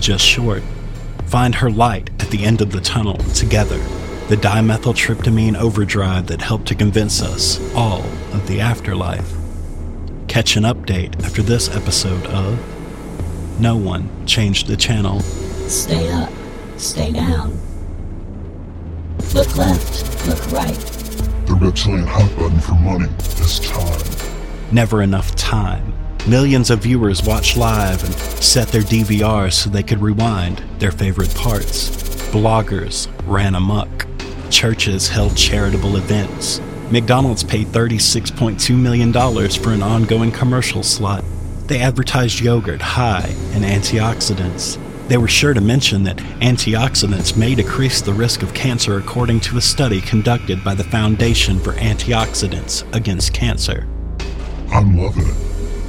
just 0.00 0.24
short. 0.24 0.62
Find 1.26 1.54
her 1.54 1.70
light 1.70 2.10
at 2.20 2.28
the 2.28 2.44
end 2.44 2.60
of 2.60 2.72
the 2.72 2.80
tunnel 2.80 3.16
together, 3.34 3.78
the 4.28 4.36
dimethyltryptamine 4.36 5.56
overdrive 5.56 6.26
that 6.26 6.42
helped 6.42 6.66
to 6.68 6.74
convince 6.74 7.22
us 7.22 7.58
all 7.74 8.02
of 8.32 8.46
the 8.48 8.60
afterlife. 8.60 9.32
Catch 10.28 10.56
an 10.56 10.64
update 10.64 11.22
after 11.24 11.42
this 11.42 11.74
episode 11.74 12.26
of 12.26 12.58
No 13.60 13.76
One 13.76 14.26
Changed 14.26 14.66
the 14.66 14.76
Channel. 14.76 15.20
Stay 15.68 16.10
up. 16.10 16.30
Stay 16.76 17.12
down. 17.12 17.58
Look 19.34 19.56
left. 19.56 20.26
Look 20.26 20.52
right. 20.52 20.91
Hot 21.62 22.36
button 22.36 22.58
for 22.58 22.74
money 22.74 23.06
time. 23.60 24.00
Never 24.72 25.00
enough 25.00 25.36
time. 25.36 25.94
Millions 26.26 26.70
of 26.70 26.80
viewers 26.80 27.22
watched 27.22 27.56
live 27.56 28.02
and 28.02 28.12
set 28.14 28.66
their 28.68 28.82
DVRs 28.82 29.52
so 29.52 29.70
they 29.70 29.84
could 29.84 30.00
rewind 30.00 30.60
their 30.80 30.90
favorite 30.90 31.32
parts. 31.36 31.88
Bloggers 32.32 33.08
ran 33.28 33.54
amok. 33.54 34.06
Churches 34.50 35.08
held 35.08 35.36
charitable 35.36 35.96
events. 35.96 36.60
McDonald's 36.90 37.44
paid 37.44 37.68
$36.2 37.68 38.76
million 38.76 39.12
for 39.12 39.70
an 39.70 39.84
ongoing 39.84 40.32
commercial 40.32 40.82
slot. 40.82 41.24
They 41.68 41.80
advertised 41.80 42.40
yogurt 42.40 42.82
high 42.82 43.28
in 43.52 43.62
antioxidants. 43.62 44.81
They 45.08 45.18
were 45.18 45.28
sure 45.28 45.52
to 45.52 45.60
mention 45.60 46.04
that 46.04 46.16
antioxidants 46.16 47.36
may 47.36 47.54
decrease 47.54 48.00
the 48.00 48.14
risk 48.14 48.42
of 48.42 48.54
cancer 48.54 48.98
according 48.98 49.40
to 49.40 49.58
a 49.58 49.60
study 49.60 50.00
conducted 50.00 50.64
by 50.64 50.74
the 50.74 50.84
Foundation 50.84 51.58
for 51.58 51.72
Antioxidants 51.72 52.82
Against 52.94 53.34
Cancer. 53.34 53.86
I'm 54.70 54.96
loving 54.96 55.26
it. 55.26 55.36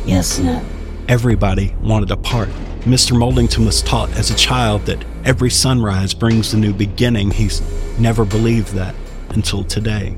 Yes, 0.05 0.39
no. 0.39 0.64
Everybody 1.07 1.76
wanted 1.82 2.11
a 2.11 2.18
part. 2.18 2.49
Mr. 2.82 3.18
Moldington 3.18 3.66
was 3.66 3.82
taught 3.82 4.11
as 4.18 4.30
a 4.30 4.36
child 4.36 4.86
that 4.88 5.05
every 5.24 5.49
sunrise 5.49 6.14
brings 6.14 6.53
a 6.53 6.57
new 6.57 6.74
beginning. 6.74 7.32
He's 7.32 7.61
never 7.97 8.26
believed 8.26 8.74
that 8.74 8.93
until 9.30 9.64
today. 9.64 10.16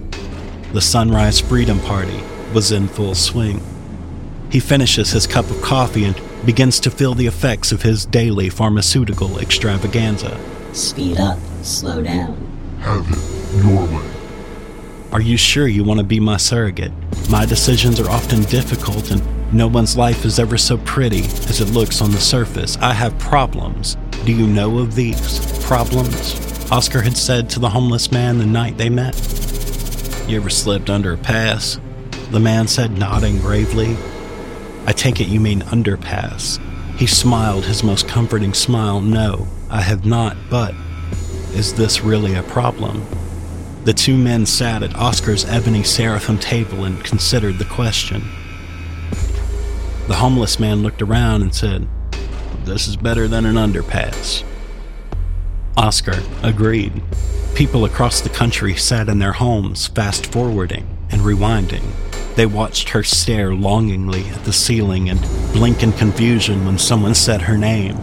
The 0.74 0.82
Sunrise 0.82 1.40
Freedom 1.40 1.80
Party 1.82 2.20
was 2.54 2.72
in 2.72 2.88
full 2.88 3.14
swing. 3.14 3.62
He 4.52 4.60
finishes 4.60 5.12
his 5.12 5.28
cup 5.28 5.50
of 5.52 5.62
coffee 5.62 6.06
and 6.06 6.20
begins 6.46 6.80
to 6.82 6.92
feel 6.92 7.14
the 7.14 7.28
effects 7.28 7.72
of 7.72 7.82
his 7.82 8.06
daily 8.06 8.50
pharmaceutical 8.50 9.40
extravaganza. 9.40 10.40
Speed 10.74 11.18
up. 11.20 11.40
Slow 11.64 12.04
down. 12.04 12.36
Have 12.82 13.06
it 13.10 13.64
your 13.64 13.86
way. 13.86 14.12
Are 15.12 15.22
you 15.22 15.38
sure 15.38 15.68
you 15.68 15.84
want 15.84 16.00
to 16.00 16.06
be 16.06 16.20
my 16.20 16.38
surrogate? 16.38 16.92
My 17.30 17.46
decisions 17.46 18.00
are 18.00 18.10
often 18.10 18.44
difficult, 18.44 19.12
and 19.12 19.54
no 19.54 19.68
one's 19.68 19.98
life 19.98 20.26
is 20.26 20.40
ever 20.40 20.58
so 20.58 20.78
pretty 20.80 21.22
as 21.22 21.62
it 21.62 21.70
looks 21.70 22.02
on 22.02 22.12
the 22.12 22.20
surface. 22.20 22.78
I 22.78 22.94
have 22.94 23.18
problems. 23.18 23.98
Do 24.26 24.34
you 24.34 24.46
know 24.46 24.80
of 24.80 24.94
these 24.94 25.64
problems? 25.66 26.36
Oscar 26.72 27.02
had 27.02 27.16
said 27.16 27.50
to 27.52 27.60
the 27.60 27.70
homeless 27.70 28.12
man 28.12 28.38
the 28.38 28.46
night 28.46 28.78
they 28.78 28.90
met. 28.90 29.16
You 30.28 30.38
ever 30.38 30.50
slipped 30.50 30.90
under 30.90 31.14
a 31.14 31.18
pass? 31.18 31.80
The 32.32 32.40
man 32.40 32.68
said, 32.68 32.98
nodding 32.98 33.40
gravely. 33.40 33.96
I 34.88 34.92
take 34.92 35.20
it 35.20 35.28
you 35.28 35.40
mean 35.40 35.62
underpass. 35.62 36.60
He 36.98 37.08
smiled 37.08 37.66
his 37.66 37.84
most 37.84 38.08
comforting 38.08 38.54
smile. 38.54 39.02
No, 39.02 39.48
I 39.70 39.82
have 39.82 40.06
not, 40.06 40.38
but 40.50 40.74
is 41.54 41.74
this 41.74 42.02
really 42.02 42.36
a 42.36 42.44
problem? 42.44 43.06
The 43.84 43.94
two 43.94 44.18
men 44.18 44.46
sat 44.46 44.84
at 44.84 44.96
Oscar's 44.96 45.46
ebony 45.46 45.84
seraphim 45.84 46.40
table 46.40 46.86
and 46.86 47.04
considered 47.04 47.58
the 47.58 47.66
question. 47.66 48.24
The 50.08 50.16
homeless 50.16 50.60
man 50.60 50.84
looked 50.84 51.02
around 51.02 51.42
and 51.42 51.54
said, 51.54 51.88
This 52.64 52.88
is 52.88 52.96
better 52.96 53.28
than 53.28 53.46
an 53.46 53.56
underpass. 53.56 54.44
Oscar 55.78 56.22
agreed. 56.44 57.02
People 57.56 57.86
across 57.86 58.22
the 58.22 58.30
country 58.30 58.76
sat 58.76 59.10
in 59.10 59.20
their 59.20 59.34
homes, 59.34 59.88
fast 59.88 60.32
forwarding 60.32 60.88
and 61.12 61.22
rewinding. 61.22 61.84
They 62.36 62.46
watched 62.46 62.90
her 62.90 63.02
stare 63.02 63.56
longingly 63.56 64.28
at 64.30 64.44
the 64.44 64.52
ceiling 64.52 65.10
and 65.10 65.22
blink 65.54 65.84
in 65.84 65.94
confusion 65.94 66.66
when 66.66 66.78
someone 66.78 67.16
said 67.16 67.42
her 67.44 67.58
name. 67.58 67.98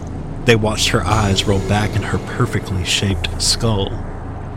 They 0.45 0.55
watched 0.55 0.89
her 0.89 1.03
eyes 1.03 1.45
roll 1.45 1.59
back 1.69 1.95
in 1.95 2.01
her 2.01 2.17
perfectly 2.35 2.83
shaped 2.83 3.41
skull. 3.41 3.91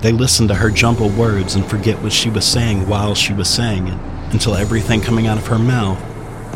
They 0.01 0.13
listened 0.13 0.49
to 0.49 0.55
her 0.55 0.71
jumble 0.71 1.11
words 1.11 1.55
and 1.55 1.65
forget 1.65 2.03
what 2.03 2.13
she 2.13 2.31
was 2.31 2.47
saying 2.47 2.89
while 2.89 3.15
she 3.15 3.35
was 3.35 3.49
saying 3.49 3.89
it, 3.89 3.99
until 4.33 4.55
everything 4.55 5.01
coming 5.01 5.27
out 5.27 5.39
of 5.39 5.47
her 5.47 5.59
mouth 5.59 6.03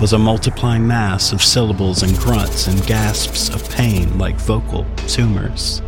was 0.01 0.15
a 0.15 0.19
multiplying 0.19 0.87
mass 0.87 1.33
of 1.33 1.43
syllables 1.43 2.03
and 2.03 2.17
grunts 2.19 2.69
and 2.69 2.87
gasps 2.87 3.51
of 3.51 3.69
pain 3.71 4.19
like 4.19 4.37
vocal 4.37 4.87
tumors. 5.07 5.83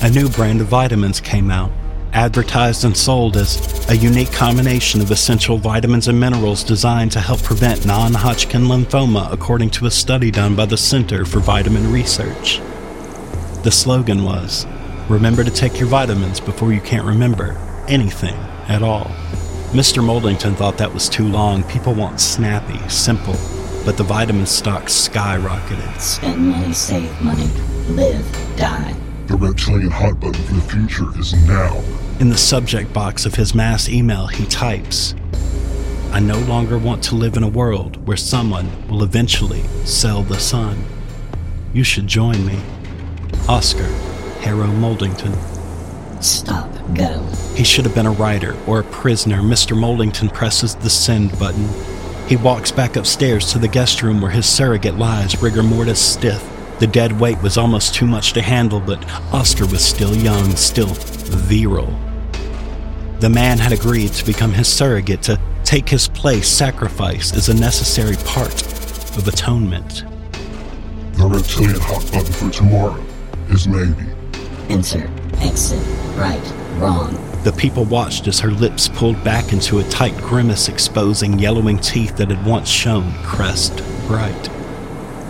A 0.00 0.10
new 0.10 0.30
brand 0.30 0.62
of 0.62 0.68
vitamins 0.68 1.20
came 1.20 1.50
out, 1.50 1.70
advertised 2.16 2.82
and 2.86 2.96
sold 2.96 3.36
as 3.36 3.90
a 3.90 3.96
unique 3.96 4.32
combination 4.32 5.02
of 5.02 5.10
essential 5.10 5.58
vitamins 5.58 6.08
and 6.08 6.18
minerals 6.18 6.64
designed 6.64 7.12
to 7.12 7.20
help 7.20 7.42
prevent 7.42 7.84
non 7.84 8.14
Hodgkin 8.14 8.62
lymphoma, 8.62 9.30
according 9.30 9.68
to 9.70 9.84
a 9.84 9.90
study 9.90 10.30
done 10.30 10.56
by 10.56 10.64
the 10.64 10.78
Center 10.78 11.26
for 11.26 11.40
Vitamin 11.40 11.92
Research. 11.92 12.60
The 13.62 13.70
slogan 13.70 14.24
was 14.24 14.66
Remember 15.10 15.44
to 15.44 15.50
take 15.50 15.78
your 15.78 15.88
vitamins 15.88 16.40
before 16.40 16.72
you 16.72 16.80
can't 16.80 17.04
remember 17.04 17.56
anything 17.86 18.34
at 18.66 18.82
all. 18.82 19.04
Mr. 19.72 20.02
Moldington 20.02 20.56
thought 20.56 20.78
that 20.78 20.92
was 20.92 21.08
too 21.10 21.28
long. 21.28 21.62
People 21.64 21.92
want 21.92 22.18
snappy, 22.18 22.78
simple, 22.88 23.36
but 23.84 23.98
the 23.98 24.02
vitamin 24.02 24.46
stock 24.46 24.84
skyrocketed. 24.84 26.00
Spend 26.00 26.48
money, 26.48 26.72
save 26.72 27.20
money. 27.20 27.46
Live, 27.90 28.56
die. 28.56 28.96
The 29.26 29.36
reptilian 29.36 29.90
hot 29.90 30.18
button 30.18 30.42
for 30.44 30.54
the 30.54 30.60
future 30.62 31.18
is 31.18 31.34
now. 31.46 31.82
In 32.18 32.30
the 32.30 32.38
subject 32.38 32.94
box 32.94 33.26
of 33.26 33.34
his 33.34 33.54
mass 33.54 33.90
email, 33.90 34.26
he 34.26 34.46
types 34.46 35.14
I 36.12 36.18
no 36.18 36.38
longer 36.38 36.78
want 36.78 37.04
to 37.04 37.14
live 37.14 37.36
in 37.36 37.42
a 37.42 37.48
world 37.48 38.06
where 38.06 38.16
someone 38.16 38.70
will 38.88 39.02
eventually 39.02 39.62
sell 39.84 40.22
the 40.22 40.40
sun. 40.40 40.82
You 41.74 41.84
should 41.84 42.06
join 42.06 42.46
me. 42.46 42.58
Oscar 43.50 43.84
Harrow 44.40 44.68
Moldington. 44.68 45.36
Stop. 46.22 46.70
Go. 46.94 47.22
He 47.54 47.64
should 47.64 47.84
have 47.84 47.94
been 47.94 48.06
a 48.06 48.12
writer 48.12 48.56
or 48.66 48.80
a 48.80 48.84
prisoner. 48.84 49.42
Mr. 49.42 49.76
Moldington 49.76 50.32
presses 50.32 50.74
the 50.74 50.88
send 50.88 51.38
button. 51.38 51.68
He 52.28 52.36
walks 52.36 52.72
back 52.72 52.96
upstairs 52.96 53.52
to 53.52 53.58
the 53.58 53.68
guest 53.68 54.02
room 54.02 54.22
where 54.22 54.30
his 54.30 54.46
surrogate 54.46 54.96
lies, 54.96 55.42
rigor 55.42 55.62
mortis 55.62 56.00
stiff. 56.00 56.42
The 56.78 56.86
dead 56.86 57.20
weight 57.20 57.42
was 57.42 57.58
almost 57.58 57.94
too 57.94 58.06
much 58.06 58.32
to 58.32 58.40
handle, 58.40 58.80
but 58.80 59.04
Oscar 59.34 59.66
was 59.66 59.84
still 59.84 60.16
young, 60.16 60.56
still 60.56 60.94
virile. 60.94 62.05
The 63.20 63.30
man 63.30 63.58
had 63.58 63.72
agreed 63.72 64.12
to 64.12 64.26
become 64.26 64.52
his 64.52 64.68
surrogate, 64.68 65.22
to 65.22 65.40
take 65.64 65.88
his 65.88 66.06
place. 66.06 66.48
Sacrifice 66.48 67.32
is 67.34 67.48
a 67.48 67.54
necessary 67.54 68.16
part 68.26 68.62
of 69.16 69.26
atonement. 69.26 70.04
The 71.14 71.26
reptilian 71.26 71.80
hot 71.80 72.04
button 72.12 72.32
for 72.32 72.50
tomorrow 72.50 73.02
is 73.48 73.66
maybe. 73.66 74.04
Enter. 74.68 75.08
exit, 75.38 75.80
right, 76.16 76.52
wrong. 76.78 77.14
The 77.44 77.52
people 77.52 77.84
watched 77.84 78.26
as 78.26 78.40
her 78.40 78.50
lips 78.50 78.88
pulled 78.88 79.22
back 79.24 79.52
into 79.52 79.78
a 79.78 79.84
tight 79.84 80.16
grimace, 80.18 80.68
exposing 80.68 81.38
yellowing 81.38 81.78
teeth 81.78 82.16
that 82.16 82.30
had 82.30 82.44
once 82.44 82.68
shone 82.68 83.14
crest 83.22 83.82
bright. 84.06 84.50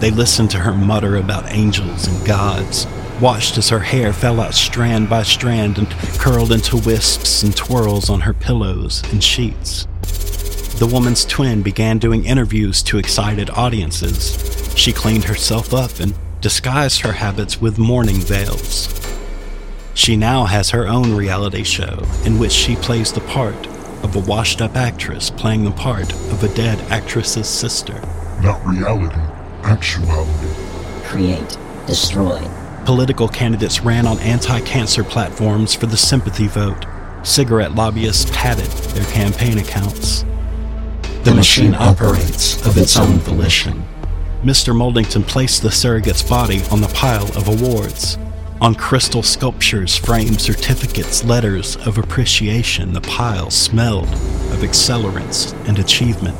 They 0.01 0.11
listened 0.11 0.51
to 0.53 0.59
her 0.59 0.73
mutter 0.73 1.17
about 1.17 1.53
angels 1.53 2.09
and 2.09 2.27
gods, 2.27 2.87
watched 3.21 3.57
as 3.59 3.69
her 3.71 3.81
hair 3.81 4.13
fell 4.13 4.41
out 4.41 4.55
strand 4.55 5.09
by 5.09 5.23
strand 5.23 5.79
and 5.79 5.89
curled 6.19 6.53
into 6.53 6.77
wisps 6.77 7.43
and 7.43 7.57
twirls 7.57 8.11
on 8.11 8.21
her 8.21 8.35
pillows 8.35 9.03
and 9.13 9.23
sheets. 9.23 9.87
The 10.79 10.89
woman's 10.91 11.25
twin 11.25 11.63
began 11.63 11.99
doing 11.99 12.27
interviews 12.27 12.83
to 12.85 12.99
excited 12.99 13.49
audiences. 13.51 14.75
She 14.77 14.93
cleaned 14.93 15.25
herself 15.25 15.73
up 15.73 16.01
and 16.01 16.15
disguised 16.43 17.01
her 17.01 17.13
habits 17.13 17.61
with 17.61 17.79
mourning 17.79 18.17
veils. 18.17 18.93
She 19.95 20.17
now 20.17 20.45
has 20.45 20.71
her 20.71 20.87
own 20.87 21.15
reality 21.15 21.65
show 21.65 22.07
in 22.27 22.39
which 22.39 22.53
she 22.53 22.77
plays 22.77 23.13
the 23.13 23.23
part 23.23 23.67
of 24.03 24.15
a 24.15 24.21
washed 24.21 24.61
up 24.61 24.77
actress 24.77 25.31
playing 25.31 25.65
the 25.65 25.71
part 25.71 26.13
of 26.13 26.45
a 26.45 26.55
dead 26.55 26.79
actress's 26.93 27.49
sister. 27.49 27.99
Not 28.43 28.65
reality, 28.67 29.17
actuality. 29.65 30.49
Create, 31.05 31.57
destroy. 31.87 32.39
Political 32.87 33.27
candidates 33.31 33.81
ran 33.81 34.07
on 34.07 34.21
anti 34.21 34.61
cancer 34.61 35.03
platforms 35.03 35.75
for 35.75 35.87
the 35.87 35.97
sympathy 35.97 36.47
vote. 36.47 36.87
Cigarette 37.25 37.75
lobbyists 37.75 38.31
padded 38.33 38.71
their 38.95 39.05
campaign 39.13 39.59
accounts. 39.59 40.25
The 41.25 41.35
machine 41.35 41.75
operates 41.75 42.65
of 42.65 42.79
its 42.79 42.97
own 42.97 43.19
volition. 43.19 43.83
Mr. 44.45 44.73
Moldington 44.73 45.27
placed 45.27 45.63
the 45.63 45.73
surrogate's 45.73 46.23
body 46.23 46.63
on 46.71 46.81
the 46.81 46.87
pile 46.95 47.27
of 47.37 47.49
awards. 47.49 48.19
On 48.61 48.73
crystal 48.73 49.25
sculptures 49.25 49.97
framed 49.97 50.41
certificates, 50.41 51.25
letters 51.25 51.75
of 51.89 51.99
appreciation, 51.99 52.93
the 52.93 53.01
pile 53.01 53.51
smelled 53.51 54.09
of 54.15 54.61
accelerants 54.61 55.55
and 55.67 55.81
achievement. 55.81 56.37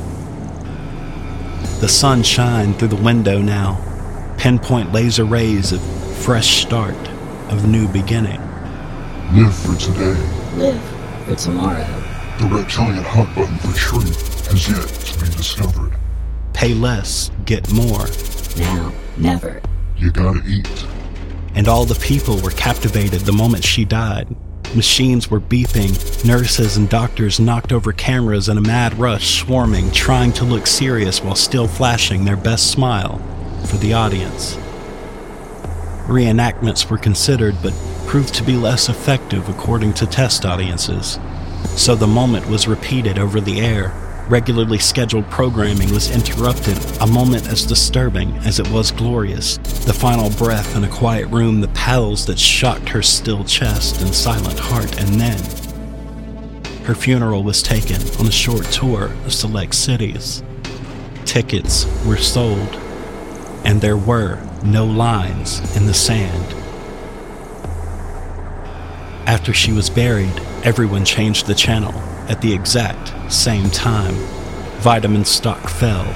The 1.81 1.89
sun 1.89 2.23
shined 2.23 2.79
through 2.79 2.87
the 2.87 2.95
window 2.95 3.41
now, 3.41 3.83
pinpoint 4.37 4.93
laser 4.93 5.25
rays 5.25 5.73
of 5.73 6.06
fresh 6.17 6.61
start, 6.61 6.97
of 7.49 7.67
new 7.67 7.87
beginning. 7.87 8.41
Live 9.33 9.55
for 9.55 9.75
today. 9.75 10.15
Live 10.55 10.81
for 11.25 11.35
tomorrow. 11.35 11.85
The 12.39 12.47
reptilian 12.51 13.03
hot 13.03 13.33
button 13.33 13.57
for 13.59 13.77
truth 13.77 14.47
has 14.47 14.67
yet 14.67 14.87
to 14.87 15.19
be 15.25 15.31
discovered. 15.37 15.97
Pay 16.53 16.73
less, 16.73 17.31
get 17.45 17.71
more. 17.71 18.07
Now, 18.57 18.91
never. 19.15 19.61
You 19.95 20.11
gotta 20.11 20.41
eat. 20.45 20.85
And 21.55 21.67
all 21.67 21.85
the 21.85 21.95
people 21.95 22.37
were 22.41 22.51
captivated 22.51 23.21
the 23.21 23.31
moment 23.31 23.63
she 23.63 23.85
died. 23.85 24.35
Machines 24.75 25.31
were 25.31 25.39
beeping, 25.39 26.25
nurses 26.25 26.75
and 26.75 26.89
doctors 26.89 27.39
knocked 27.39 27.71
over 27.71 27.93
cameras 27.93 28.49
in 28.49 28.57
a 28.57 28.61
mad 28.61 28.93
rush, 28.99 29.39
swarming, 29.39 29.91
trying 29.91 30.33
to 30.33 30.43
look 30.43 30.67
serious 30.67 31.23
while 31.23 31.35
still 31.35 31.67
flashing 31.67 32.25
their 32.25 32.35
best 32.35 32.71
smile 32.71 33.19
for 33.65 33.77
the 33.77 33.93
audience. 33.93 34.57
Reenactments 36.07 36.89
were 36.89 36.97
considered, 36.97 37.55
but 37.61 37.73
proved 38.05 38.33
to 38.35 38.43
be 38.43 38.55
less 38.55 38.87
effective 38.87 39.49
according 39.49 39.93
to 39.95 40.07
test 40.07 40.45
audiences. 40.45 41.19
So 41.75 41.95
the 41.95 42.07
moment 42.07 42.47
was 42.47 42.65
repeated 42.65 43.19
over 43.19 43.41
the 43.41 43.59
air. 43.59 43.93
Regularly 44.29 44.77
scheduled 44.77 45.29
programming 45.29 45.93
was 45.93 46.09
interrupted, 46.09 46.77
a 47.01 47.07
moment 47.07 47.49
as 47.49 47.65
disturbing 47.65 48.31
as 48.37 48.57
it 48.57 48.69
was 48.69 48.91
glorious. 48.91 49.57
The 49.57 49.93
final 49.93 50.29
breath 50.29 50.77
in 50.77 50.85
a 50.85 50.89
quiet 50.89 51.27
room, 51.27 51.59
the 51.59 51.67
paddles 51.69 52.25
that 52.27 52.39
shocked 52.39 52.87
her 52.89 53.01
still 53.01 53.43
chest 53.43 54.01
and 54.01 54.15
silent 54.15 54.59
heart, 54.59 54.97
and 55.01 55.19
then. 55.19 55.39
Her 56.85 56.95
funeral 56.95 57.43
was 57.43 57.61
taken 57.61 58.01
on 58.17 58.27
a 58.27 58.31
short 58.31 58.63
tour 58.67 59.11
of 59.25 59.33
select 59.33 59.75
cities. 59.75 60.41
Tickets 61.25 61.85
were 62.05 62.15
sold, 62.15 62.75
and 63.65 63.81
there 63.81 63.97
were 63.97 64.41
no 64.71 64.85
lines 64.85 65.59
in 65.75 65.85
the 65.85 65.93
sand. 65.93 66.53
After 69.27 69.53
she 69.53 69.71
was 69.71 69.89
buried, 69.89 70.39
everyone 70.63 71.05
changed 71.05 71.47
the 71.47 71.55
channel 71.55 71.93
at 72.29 72.41
the 72.41 72.53
exact 72.53 73.31
same 73.31 73.69
time. 73.69 74.13
Vitamin 74.79 75.25
stock 75.25 75.69
fell, 75.69 76.07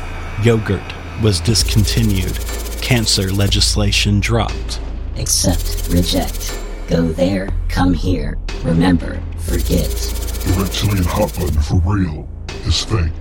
yogurt 0.44 0.82
was 1.22 1.40
discontinued, 1.40 2.38
cancer 2.82 3.32
legislation 3.32 4.20
dropped. 4.20 4.80
Accept, 5.18 5.90
reject. 5.90 6.58
Go 6.88 7.08
there, 7.08 7.50
come 7.70 7.94
here. 7.94 8.38
Remember, 8.64 9.22
forget. 9.38 9.90
The 9.90 10.56
reptilian 10.58 11.04
hot 11.04 11.34
button 11.36 11.62
for 11.62 11.76
real 11.86 12.28
is 12.66 12.84
fake. 12.84 13.12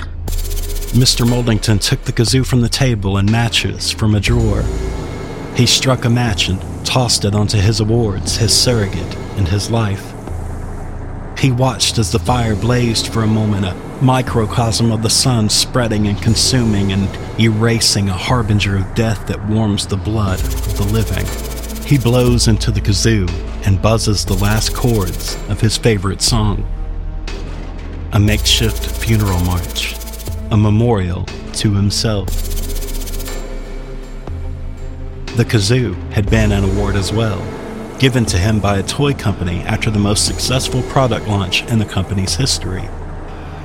Mr. 0.92 1.24
Moldington 1.24 1.80
took 1.80 2.02
the 2.02 2.12
kazoo 2.12 2.44
from 2.44 2.62
the 2.62 2.68
table 2.68 3.16
and 3.16 3.30
matches 3.30 3.90
from 3.90 4.14
a 4.14 4.20
drawer. 4.20 4.64
He 5.54 5.66
struck 5.66 6.04
a 6.04 6.10
match 6.10 6.48
and 6.48 6.60
tossed 6.84 7.24
it 7.24 7.34
onto 7.34 7.58
his 7.58 7.80
awards, 7.80 8.36
his 8.36 8.56
surrogate, 8.56 9.16
and 9.36 9.48
his 9.48 9.70
life. 9.70 10.12
He 11.38 11.50
watched 11.50 11.98
as 11.98 12.12
the 12.12 12.18
fire 12.18 12.54
blazed 12.54 13.08
for 13.08 13.22
a 13.22 13.26
moment, 13.26 13.64
a 13.64 13.74
microcosm 14.02 14.92
of 14.92 15.02
the 15.02 15.08
sun 15.08 15.48
spreading 15.48 16.06
and 16.06 16.20
consuming 16.20 16.92
and 16.92 17.08
erasing 17.40 18.10
a 18.10 18.12
harbinger 18.12 18.76
of 18.76 18.94
death 18.94 19.26
that 19.26 19.48
warms 19.48 19.86
the 19.86 19.96
blood 19.96 20.38
of 20.38 20.76
the 20.76 20.84
living. 20.84 21.26
He 21.86 21.98
blows 21.98 22.46
into 22.46 22.70
the 22.70 22.80
kazoo 22.80 23.26
and 23.66 23.80
buzzes 23.80 24.24
the 24.24 24.34
last 24.34 24.74
chords 24.74 25.36
of 25.48 25.60
his 25.60 25.76
favorite 25.76 26.22
song. 26.22 26.66
A 28.12 28.20
makeshift 28.20 28.84
funeral 29.02 29.40
march, 29.40 29.94
a 30.50 30.56
memorial 30.56 31.24
to 31.54 31.74
himself. 31.74 32.59
The 35.40 35.46
kazoo 35.46 35.94
had 36.12 36.28
been 36.28 36.52
an 36.52 36.64
award 36.64 36.96
as 36.96 37.14
well, 37.14 37.40
given 37.98 38.26
to 38.26 38.36
him 38.36 38.60
by 38.60 38.76
a 38.76 38.82
toy 38.82 39.14
company 39.14 39.60
after 39.60 39.90
the 39.90 39.98
most 39.98 40.26
successful 40.26 40.82
product 40.82 41.28
launch 41.28 41.64
in 41.70 41.78
the 41.78 41.86
company's 41.86 42.34
history. 42.34 42.86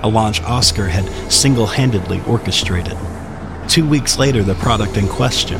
A 0.01 0.07
launch 0.07 0.41
Oscar 0.43 0.87
had 0.87 1.09
single 1.29 1.65
handedly 1.67 2.21
orchestrated. 2.27 2.97
Two 3.67 3.85
weeks 3.85 4.17
later, 4.17 4.41
the 4.41 4.55
product 4.55 4.95
in 4.95 5.09
question, 5.09 5.59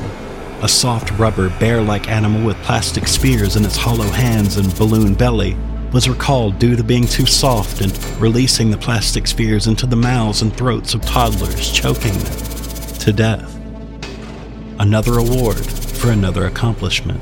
a 0.62 0.70
soft 0.70 1.12
rubber 1.20 1.50
bear 1.60 1.82
like 1.82 2.08
animal 2.08 2.46
with 2.46 2.56
plastic 2.64 3.10
spheres 3.10 3.58
in 3.58 3.66
its 3.66 3.76
hollow 3.76 4.08
hands 4.08 4.56
and 4.56 4.74
balloon 4.78 5.16
belly, 5.16 5.58
was 5.92 6.08
recalled 6.08 6.58
due 6.60 6.78
to 6.78 6.84
being 6.86 7.06
too 7.06 7.26
soft 7.26 7.82
and 7.82 7.92
releasing 8.22 8.72
the 8.72 8.78
plastic 8.78 9.28
spheres 9.28 9.68
into 9.68 9.86
the 9.86 9.98
mouths 9.98 10.42
and 10.42 10.56
throats 10.56 10.94
of 10.94 11.02
toddlers, 11.02 11.74
choking 11.74 12.14
them 12.14 12.98
to 13.00 13.12
death. 13.12 13.54
Another 14.80 15.18
award 15.18 15.58
for 15.96 16.12
another 16.12 16.46
accomplishment. 16.46 17.22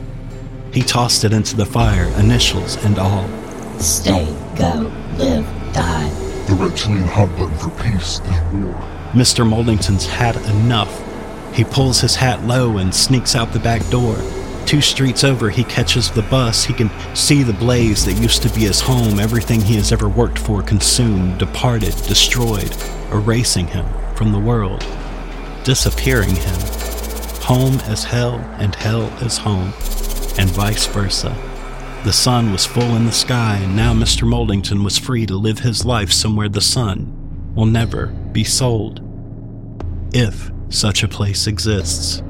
He 0.73 0.81
tossed 0.81 1.23
it 1.23 1.33
into 1.33 1.55
the 1.55 1.65
fire, 1.65 2.05
initials 2.19 2.83
and 2.83 2.97
all. 2.97 3.29
Stay, 3.79 4.25
go, 4.55 4.91
live, 5.17 5.45
die. 5.73 6.09
The 6.47 6.55
reptilian 6.55 7.07
hot 7.07 7.29
button 7.37 7.57
for 7.57 7.69
peace 7.83 8.19
is 8.19 8.53
war. 8.53 8.73
Mr. 9.13 9.47
Moldington's 9.47 10.07
had 10.07 10.35
enough. 10.47 11.03
He 11.53 11.63
pulls 11.63 12.01
his 12.01 12.15
hat 12.15 12.43
low 12.45 12.77
and 12.77 12.93
sneaks 12.93 13.35
out 13.35 13.53
the 13.53 13.59
back 13.59 13.87
door. 13.89 14.17
Two 14.65 14.81
streets 14.81 15.23
over, 15.23 15.49
he 15.49 15.63
catches 15.65 16.09
the 16.09 16.23
bus. 16.23 16.63
He 16.65 16.73
can 16.73 16.89
see 17.15 17.43
the 17.43 17.53
blaze 17.53 18.05
that 18.05 18.13
used 18.13 18.41
to 18.43 18.49
be 18.49 18.61
his 18.61 18.79
home, 18.81 19.19
everything 19.19 19.61
he 19.61 19.75
has 19.75 19.91
ever 19.91 20.09
worked 20.09 20.39
for 20.39 20.63
consumed, 20.63 21.37
departed, 21.37 21.95
destroyed, 22.07 22.75
erasing 23.11 23.67
him 23.67 23.85
from 24.15 24.31
the 24.31 24.39
world, 24.39 24.85
disappearing 25.63 26.35
him. 26.35 26.82
Home 27.43 27.79
as 27.81 28.05
hell 28.05 28.35
and 28.57 28.73
hell 28.73 29.11
as 29.21 29.37
home, 29.37 29.73
and 30.37 30.49
vice 30.49 30.85
versa. 30.87 31.35
The 32.05 32.13
sun 32.13 32.51
was 32.51 32.65
full 32.65 32.95
in 32.95 33.05
the 33.05 33.11
sky, 33.11 33.59
and 33.61 33.75
now 33.75 33.93
Mr. 33.93 34.27
Moldington 34.27 34.83
was 34.83 34.97
free 34.97 35.25
to 35.25 35.35
live 35.35 35.59
his 35.59 35.83
life 35.83 36.11
somewhere 36.11 36.49
the 36.49 36.61
sun 36.61 37.51
will 37.53 37.65
never 37.65 38.07
be 38.31 38.43
sold. 38.43 39.01
If 40.13 40.51
such 40.69 41.03
a 41.03 41.07
place 41.07 41.45
exists. 41.45 42.23